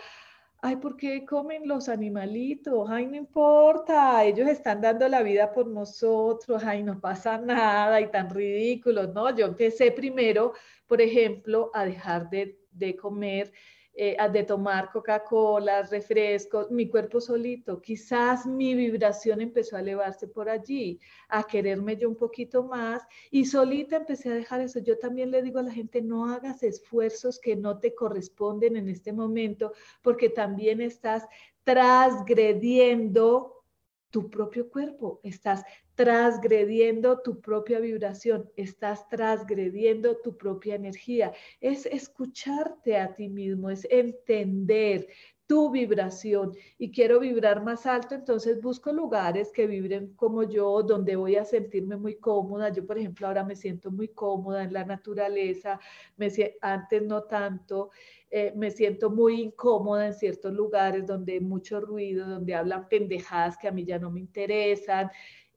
ay, 0.61 0.75
¿por 0.77 0.95
qué 0.95 1.25
comen 1.25 1.67
los 1.67 1.89
animalitos? 1.89 2.87
Ay, 2.89 3.07
no 3.07 3.15
importa, 3.15 4.23
ellos 4.23 4.47
están 4.47 4.79
dando 4.81 5.07
la 5.07 5.23
vida 5.23 5.51
por 5.51 5.67
nosotros, 5.67 6.63
ay, 6.63 6.83
no 6.83 6.99
pasa 6.99 7.37
nada 7.39 7.99
y 7.99 8.11
tan 8.11 8.29
ridículos, 8.29 9.13
¿no? 9.13 9.35
Yo 9.35 9.47
empecé 9.47 9.91
primero, 9.91 10.53
por 10.87 11.01
ejemplo, 11.01 11.71
a 11.73 11.85
dejar 11.85 12.29
de, 12.29 12.59
de 12.71 12.95
comer 12.95 13.51
eh, 13.93 14.15
de 14.31 14.43
tomar 14.43 14.89
Coca-Cola, 14.91 15.83
refrescos, 15.83 16.71
mi 16.71 16.87
cuerpo 16.87 17.19
solito. 17.19 17.81
Quizás 17.81 18.45
mi 18.45 18.73
vibración 18.73 19.41
empezó 19.41 19.75
a 19.75 19.81
elevarse 19.81 20.27
por 20.27 20.47
allí, 20.47 20.99
a 21.27 21.43
quererme 21.43 21.97
yo 21.97 22.07
un 22.07 22.15
poquito 22.15 22.63
más 22.63 23.05
y 23.31 23.45
solita 23.45 23.97
empecé 23.97 24.29
a 24.29 24.35
dejar 24.35 24.61
eso. 24.61 24.79
Yo 24.79 24.97
también 24.97 25.29
le 25.29 25.41
digo 25.41 25.59
a 25.59 25.63
la 25.63 25.73
gente, 25.73 26.01
no 26.01 26.29
hagas 26.29 26.63
esfuerzos 26.63 27.37
que 27.37 27.57
no 27.57 27.79
te 27.79 27.93
corresponden 27.93 28.77
en 28.77 28.87
este 28.87 29.11
momento, 29.11 29.73
porque 30.01 30.29
también 30.29 30.79
estás 30.79 31.27
transgrediendo 31.65 33.61
tu 34.09 34.29
propio 34.29 34.69
cuerpo, 34.69 35.19
estás 35.23 35.63
transgrediendo 36.01 37.19
tu 37.19 37.39
propia 37.39 37.79
vibración, 37.79 38.49
estás 38.55 39.07
transgrediendo 39.07 40.17
tu 40.17 40.35
propia 40.35 40.73
energía. 40.73 41.31
Es 41.59 41.85
escucharte 41.85 42.97
a 42.97 43.13
ti 43.13 43.29
mismo, 43.29 43.69
es 43.69 43.85
entender 43.87 45.07
tu 45.45 45.69
vibración 45.69 46.53
y 46.79 46.89
quiero 46.91 47.19
vibrar 47.19 47.61
más 47.61 47.85
alto, 47.85 48.15
entonces 48.15 48.61
busco 48.61 48.91
lugares 48.91 49.51
que 49.51 49.67
vibren 49.67 50.15
como 50.15 50.41
yo, 50.41 50.81
donde 50.81 51.15
voy 51.15 51.35
a 51.35 51.45
sentirme 51.45 51.97
muy 51.97 52.15
cómoda. 52.15 52.69
Yo, 52.69 52.83
por 52.87 52.97
ejemplo, 52.97 53.27
ahora 53.27 53.43
me 53.43 53.55
siento 53.55 53.91
muy 53.91 54.07
cómoda 54.07 54.63
en 54.63 54.73
la 54.73 54.85
naturaleza, 54.85 55.79
me, 56.17 56.31
antes 56.61 57.03
no 57.03 57.23
tanto. 57.25 57.91
Eh, 58.33 58.53
me 58.55 58.71
siento 58.71 59.09
muy 59.09 59.41
incómoda 59.41 60.07
en 60.07 60.13
ciertos 60.13 60.53
lugares 60.53 61.05
donde 61.05 61.33
hay 61.33 61.41
mucho 61.41 61.81
ruido, 61.81 62.25
donde 62.27 62.55
hablan 62.55 62.87
pendejadas 62.87 63.57
que 63.57 63.67
a 63.67 63.71
mí 63.71 63.83
ya 63.83 63.99
no 63.99 64.09
me 64.09 64.21
interesan 64.21 65.11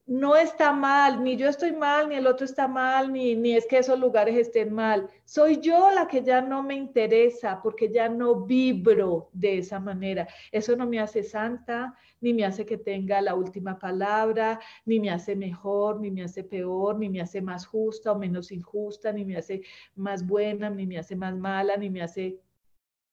no 0.06 0.36
está 0.36 0.70
mal, 0.72 1.24
ni 1.24 1.36
yo 1.36 1.48
estoy 1.48 1.72
mal, 1.72 2.10
ni 2.10 2.16
el 2.16 2.26
otro 2.26 2.44
está 2.44 2.68
mal, 2.68 3.10
ni, 3.10 3.34
ni 3.34 3.56
es 3.56 3.66
que 3.66 3.78
esos 3.78 3.98
lugares 3.98 4.36
estén 4.36 4.72
mal. 4.72 5.08
Soy 5.24 5.60
yo 5.60 5.90
la 5.90 6.06
que 6.06 6.22
ya 6.22 6.42
no 6.42 6.62
me 6.62 6.74
interesa 6.74 7.60
porque 7.62 7.90
ya 7.90 8.10
no 8.10 8.44
vibro 8.44 9.30
de 9.32 9.58
esa 9.58 9.80
manera. 9.80 10.28
Eso 10.52 10.76
no 10.76 10.86
me 10.86 11.00
hace 11.00 11.22
santa, 11.22 11.96
ni 12.20 12.34
me 12.34 12.44
hace 12.44 12.66
que 12.66 12.76
tenga 12.76 13.22
la 13.22 13.34
última 13.34 13.78
palabra, 13.78 14.60
ni 14.84 15.00
me 15.00 15.10
hace 15.10 15.34
mejor, 15.36 16.00
ni 16.00 16.10
me 16.10 16.22
hace 16.22 16.44
peor, 16.44 16.98
ni 16.98 17.08
me 17.08 17.22
hace 17.22 17.40
más 17.40 17.64
justa 17.64 18.12
o 18.12 18.18
menos 18.18 18.52
injusta, 18.52 19.10
ni 19.10 19.24
me 19.24 19.38
hace 19.38 19.62
más 19.94 20.26
buena, 20.26 20.68
ni 20.68 20.86
me 20.86 20.98
hace 20.98 21.16
más 21.16 21.34
mala, 21.34 21.78
ni 21.78 21.88
me 21.88 22.02
hace 22.02 22.38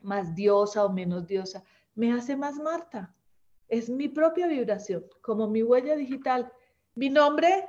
más 0.01 0.35
diosa 0.35 0.83
o 0.83 0.91
menos 0.91 1.25
diosa. 1.25 1.63
Me 1.95 2.11
hace 2.11 2.35
más 2.35 2.55
Marta. 2.59 3.15
Es 3.69 3.89
mi 3.89 4.09
propia 4.09 4.47
vibración, 4.47 5.05
como 5.21 5.47
mi 5.47 5.63
huella 5.63 5.95
digital 5.95 6.51
mi 6.95 7.09
nombre 7.09 7.67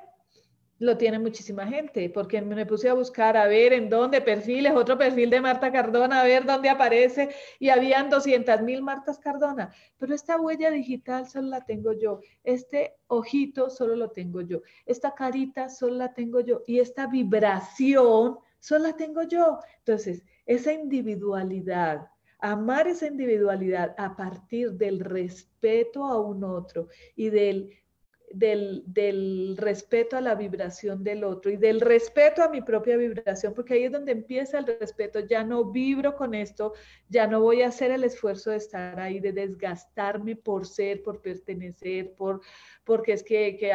lo 0.83 0.97
tiene 0.97 1.20
muchísima 1.20 1.64
gente, 1.66 2.11
porque 2.11 2.43
me 2.43 2.66
puse 2.66 2.89
a 2.89 2.95
buscar 2.95 3.37
a 3.37 3.47
ver 3.47 3.73
en 3.73 3.89
dónde 3.89 4.20
perfiles, 4.20 4.73
otro 4.75 4.99
perfil 4.99 5.31
de 5.31 5.41
Marta 5.41 5.70
Cardona, 5.70 6.20
a 6.20 6.25
ver 6.25 6.45
dónde 6.45 6.68
aparece, 6.68 7.31
y 7.61 7.68
habían 7.68 8.11
200 8.11 8.62
mil 8.62 8.83
Martas 8.83 9.20
Cardona, 9.20 9.73
pero 9.97 10.12
esta 10.12 10.41
huella 10.41 10.73
digital 10.73 11.29
solo 11.29 11.49
la 11.49 11.64
tengo 11.64 11.93
yo, 11.93 12.18
este 12.43 12.97
ojito 13.07 13.70
solo 13.70 13.95
lo 13.95 14.11
tengo 14.11 14.41
yo, 14.41 14.62
esta 14.85 15.14
carita 15.14 15.68
solo 15.68 15.95
la 15.95 16.14
tengo 16.14 16.41
yo, 16.41 16.62
y 16.66 16.81
esta 16.81 17.07
vibración 17.07 18.39
solo 18.59 18.89
la 18.89 18.97
tengo 18.97 19.23
yo. 19.23 19.61
Entonces, 19.79 20.25
esa 20.47 20.73
individualidad, 20.73 22.09
amar 22.41 22.89
esa 22.89 23.07
individualidad 23.07 23.95
a 23.99 24.16
partir 24.16 24.73
del 24.73 24.99
respeto 24.99 26.05
a 26.05 26.20
un 26.20 26.43
otro 26.43 26.89
y 27.14 27.31
del 27.31 27.70
del, 28.33 29.57
respeto 29.57 30.16
a 30.16 30.20
la 30.20 30.35
vibración 30.35 31.03
del 31.05 31.24
otro 31.24 31.51
y 31.51 31.57
del 31.57 31.80
respeto 31.80 32.43
a 32.43 32.49
mi 32.49 32.62
propia 32.62 32.97
vibración, 32.97 33.55
porque 33.55 33.74
ahí 33.74 33.85
es 33.85 33.93
donde 33.93 34.12
empieza 34.12 34.59
el 34.59 34.66
respeto. 34.66 35.20
Ya 35.20 35.45
no 35.45 35.70
vibro 35.70 36.16
con 36.16 36.35
esto, 36.35 36.72
ya 37.09 37.26
no 37.26 37.41
voy 37.41 37.62
a 37.62 37.68
hacer 37.68 37.91
el 37.91 38.05
esfuerzo 38.05 38.51
de 38.51 38.57
estar 38.57 38.99
ahí, 38.99 39.20
de 39.20 39.33
desgastarme 39.33 40.37
por 40.37 40.66
ser, 40.66 41.03
por 41.03 41.20
pertenecer, 41.20 42.14
por, 42.14 42.41
porque 42.85 43.12
es 43.12 43.22
que, 43.22 43.57
que 43.57 43.72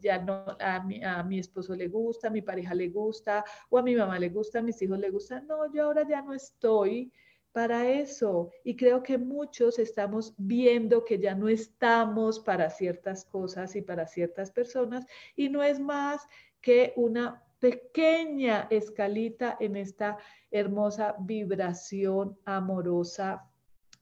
ya 0.00 0.18
no, 0.18 0.44
a 0.60 0.82
mi, 0.82 1.02
a 1.02 1.22
mi 1.22 1.38
esposo 1.38 1.74
le 1.74 1.88
gusta, 1.88 2.28
a 2.28 2.30
mi 2.30 2.42
pareja 2.42 2.74
le 2.74 2.88
gusta, 2.88 3.44
o 3.70 3.78
a 3.78 3.82
mi 3.82 3.94
mamá 3.94 4.18
le 4.18 4.28
gusta, 4.28 4.58
a 4.58 4.62
mis 4.62 4.80
hijos 4.82 4.98
le 4.98 5.10
gusta. 5.10 5.40
No, 5.40 5.72
yo 5.72 5.84
ahora 5.84 6.06
ya 6.08 6.22
no 6.22 6.34
estoy 6.34 7.12
para 7.54 7.88
eso. 7.88 8.50
Y 8.64 8.74
creo 8.74 9.04
que 9.04 9.16
muchos 9.16 9.78
estamos 9.78 10.34
viendo 10.36 11.04
que 11.04 11.20
ya 11.20 11.36
no 11.36 11.48
estamos 11.48 12.40
para 12.40 12.68
ciertas 12.68 13.24
cosas 13.24 13.76
y 13.76 13.80
para 13.80 14.08
ciertas 14.08 14.50
personas 14.50 15.06
y 15.36 15.48
no 15.48 15.62
es 15.62 15.78
más 15.78 16.26
que 16.60 16.92
una 16.96 17.44
pequeña 17.60 18.66
escalita 18.70 19.56
en 19.60 19.76
esta 19.76 20.18
hermosa 20.50 21.14
vibración 21.20 22.36
amorosa 22.44 23.48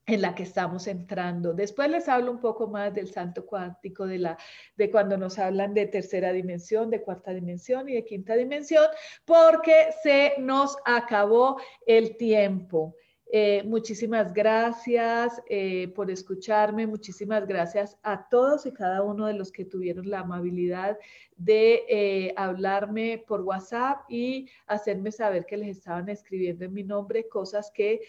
en 0.06 0.22
la 0.22 0.34
que 0.34 0.44
estamos 0.44 0.86
entrando. 0.86 1.52
Después 1.52 1.90
les 1.90 2.08
hablo 2.08 2.30
un 2.32 2.40
poco 2.40 2.68
más 2.68 2.94
del 2.94 3.12
santo 3.12 3.44
cuántico, 3.44 4.06
de, 4.06 4.18
la, 4.18 4.38
de 4.76 4.90
cuando 4.90 5.18
nos 5.18 5.38
hablan 5.38 5.74
de 5.74 5.86
tercera 5.86 6.32
dimensión, 6.32 6.88
de 6.88 7.02
cuarta 7.02 7.32
dimensión 7.32 7.86
y 7.86 7.94
de 7.94 8.04
quinta 8.04 8.34
dimensión, 8.34 8.86
porque 9.26 9.88
se 10.02 10.36
nos 10.38 10.78
acabó 10.86 11.60
el 11.86 12.16
tiempo. 12.16 12.96
Eh, 13.34 13.62
muchísimas 13.64 14.34
gracias 14.34 15.40
eh, 15.48 15.88
por 15.94 16.10
escucharme, 16.10 16.86
muchísimas 16.86 17.46
gracias 17.46 17.96
a 18.02 18.28
todos 18.28 18.66
y 18.66 18.72
cada 18.72 19.02
uno 19.02 19.24
de 19.24 19.32
los 19.32 19.50
que 19.50 19.64
tuvieron 19.64 20.10
la 20.10 20.20
amabilidad 20.20 20.98
de 21.38 21.82
eh, 21.88 22.34
hablarme 22.36 23.24
por 23.26 23.40
WhatsApp 23.40 24.04
y 24.10 24.50
hacerme 24.66 25.12
saber 25.12 25.46
que 25.46 25.56
les 25.56 25.78
estaban 25.78 26.10
escribiendo 26.10 26.66
en 26.66 26.74
mi 26.74 26.82
nombre 26.82 27.26
cosas 27.26 27.72
que 27.74 28.02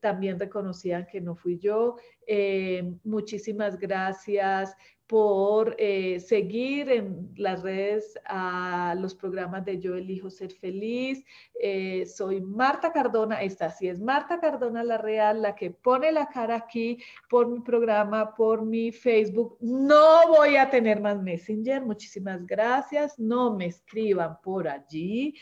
también 0.00 0.38
reconocían 0.38 1.06
que 1.06 1.20
no 1.20 1.34
fui 1.34 1.58
yo. 1.58 1.96
muchísimas 3.04 3.78
gracias 3.78 4.76
por 5.12 5.76
eh, 5.78 6.20
seguir 6.20 6.90
en 6.90 7.28
las 7.36 7.60
redes 7.60 8.18
a 8.24 8.94
los 8.98 9.14
programas 9.14 9.62
de 9.62 9.78
Yo 9.78 9.94
Elijo 9.94 10.30
Ser 10.30 10.52
Feliz. 10.52 11.22
Eh, 11.60 12.06
soy 12.06 12.40
Marta 12.40 12.94
Cardona, 12.94 13.42
esta 13.42 13.68
sí 13.68 13.88
es 13.88 14.00
Marta 14.00 14.40
Cardona 14.40 14.82
la 14.82 14.96
Real, 14.96 15.42
la 15.42 15.54
que 15.54 15.70
pone 15.70 16.12
la 16.12 16.28
cara 16.28 16.56
aquí 16.56 16.96
por 17.28 17.46
mi 17.46 17.60
programa, 17.60 18.34
por 18.34 18.64
mi 18.64 18.90
Facebook. 18.90 19.58
No 19.60 20.28
voy 20.28 20.56
a 20.56 20.70
tener 20.70 21.02
más 21.02 21.20
Messenger, 21.20 21.82
muchísimas 21.82 22.46
gracias. 22.46 23.18
No 23.18 23.54
me 23.54 23.66
escriban 23.66 24.38
por 24.42 24.66
allí 24.66 25.34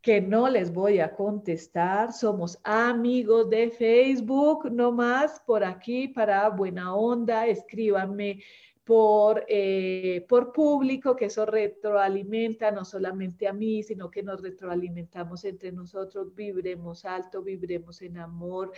que 0.00 0.20
no 0.20 0.48
les 0.48 0.72
voy 0.72 1.00
a 1.00 1.14
contestar. 1.14 2.12
Somos 2.12 2.58
amigos 2.64 3.50
de 3.50 3.70
Facebook, 3.70 4.70
no 4.70 4.92
más 4.92 5.40
por 5.46 5.64
aquí 5.64 6.08
para 6.08 6.48
buena 6.48 6.94
onda. 6.94 7.46
Escríbanme 7.46 8.42
por, 8.84 9.44
eh, 9.46 10.24
por 10.28 10.52
público, 10.52 11.14
que 11.14 11.26
eso 11.26 11.46
retroalimenta 11.46 12.70
no 12.70 12.84
solamente 12.84 13.46
a 13.46 13.52
mí, 13.52 13.82
sino 13.82 14.10
que 14.10 14.22
nos 14.22 14.42
retroalimentamos 14.42 15.44
entre 15.44 15.70
nosotros, 15.70 16.34
vibremos 16.34 17.04
alto, 17.04 17.42
vibremos 17.42 18.02
en 18.02 18.18
amor. 18.18 18.72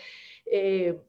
Eh, 0.44 1.00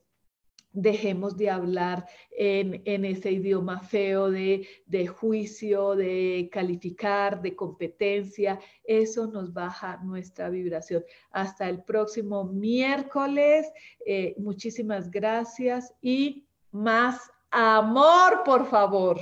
dejemos 0.74 1.38
de 1.38 1.50
hablar 1.50 2.06
en, 2.32 2.82
ese 3.06 3.32
idioma 3.32 3.80
feo 3.80 4.30
de, 4.30 4.68
de, 4.86 5.08
juicio, 5.08 5.96
de 5.96 6.50
calificar, 6.52 7.42
de 7.42 7.56
competencia. 7.56 8.60
Eso 8.84 9.28
nos 9.28 9.54
baja 9.54 10.02
nuestra 10.04 10.50
vibración. 10.50 11.04
Hasta 11.32 11.70
el 11.70 11.84
próximo 11.84 12.44
miércoles. 12.44 13.72
Eh, 14.06 14.36
muchísimas 14.38 15.10
gracias 15.10 15.94
y 16.02 16.46
más 16.72 17.30
Amor, 17.56 18.42
por 18.44 18.66
favor. 18.66 19.22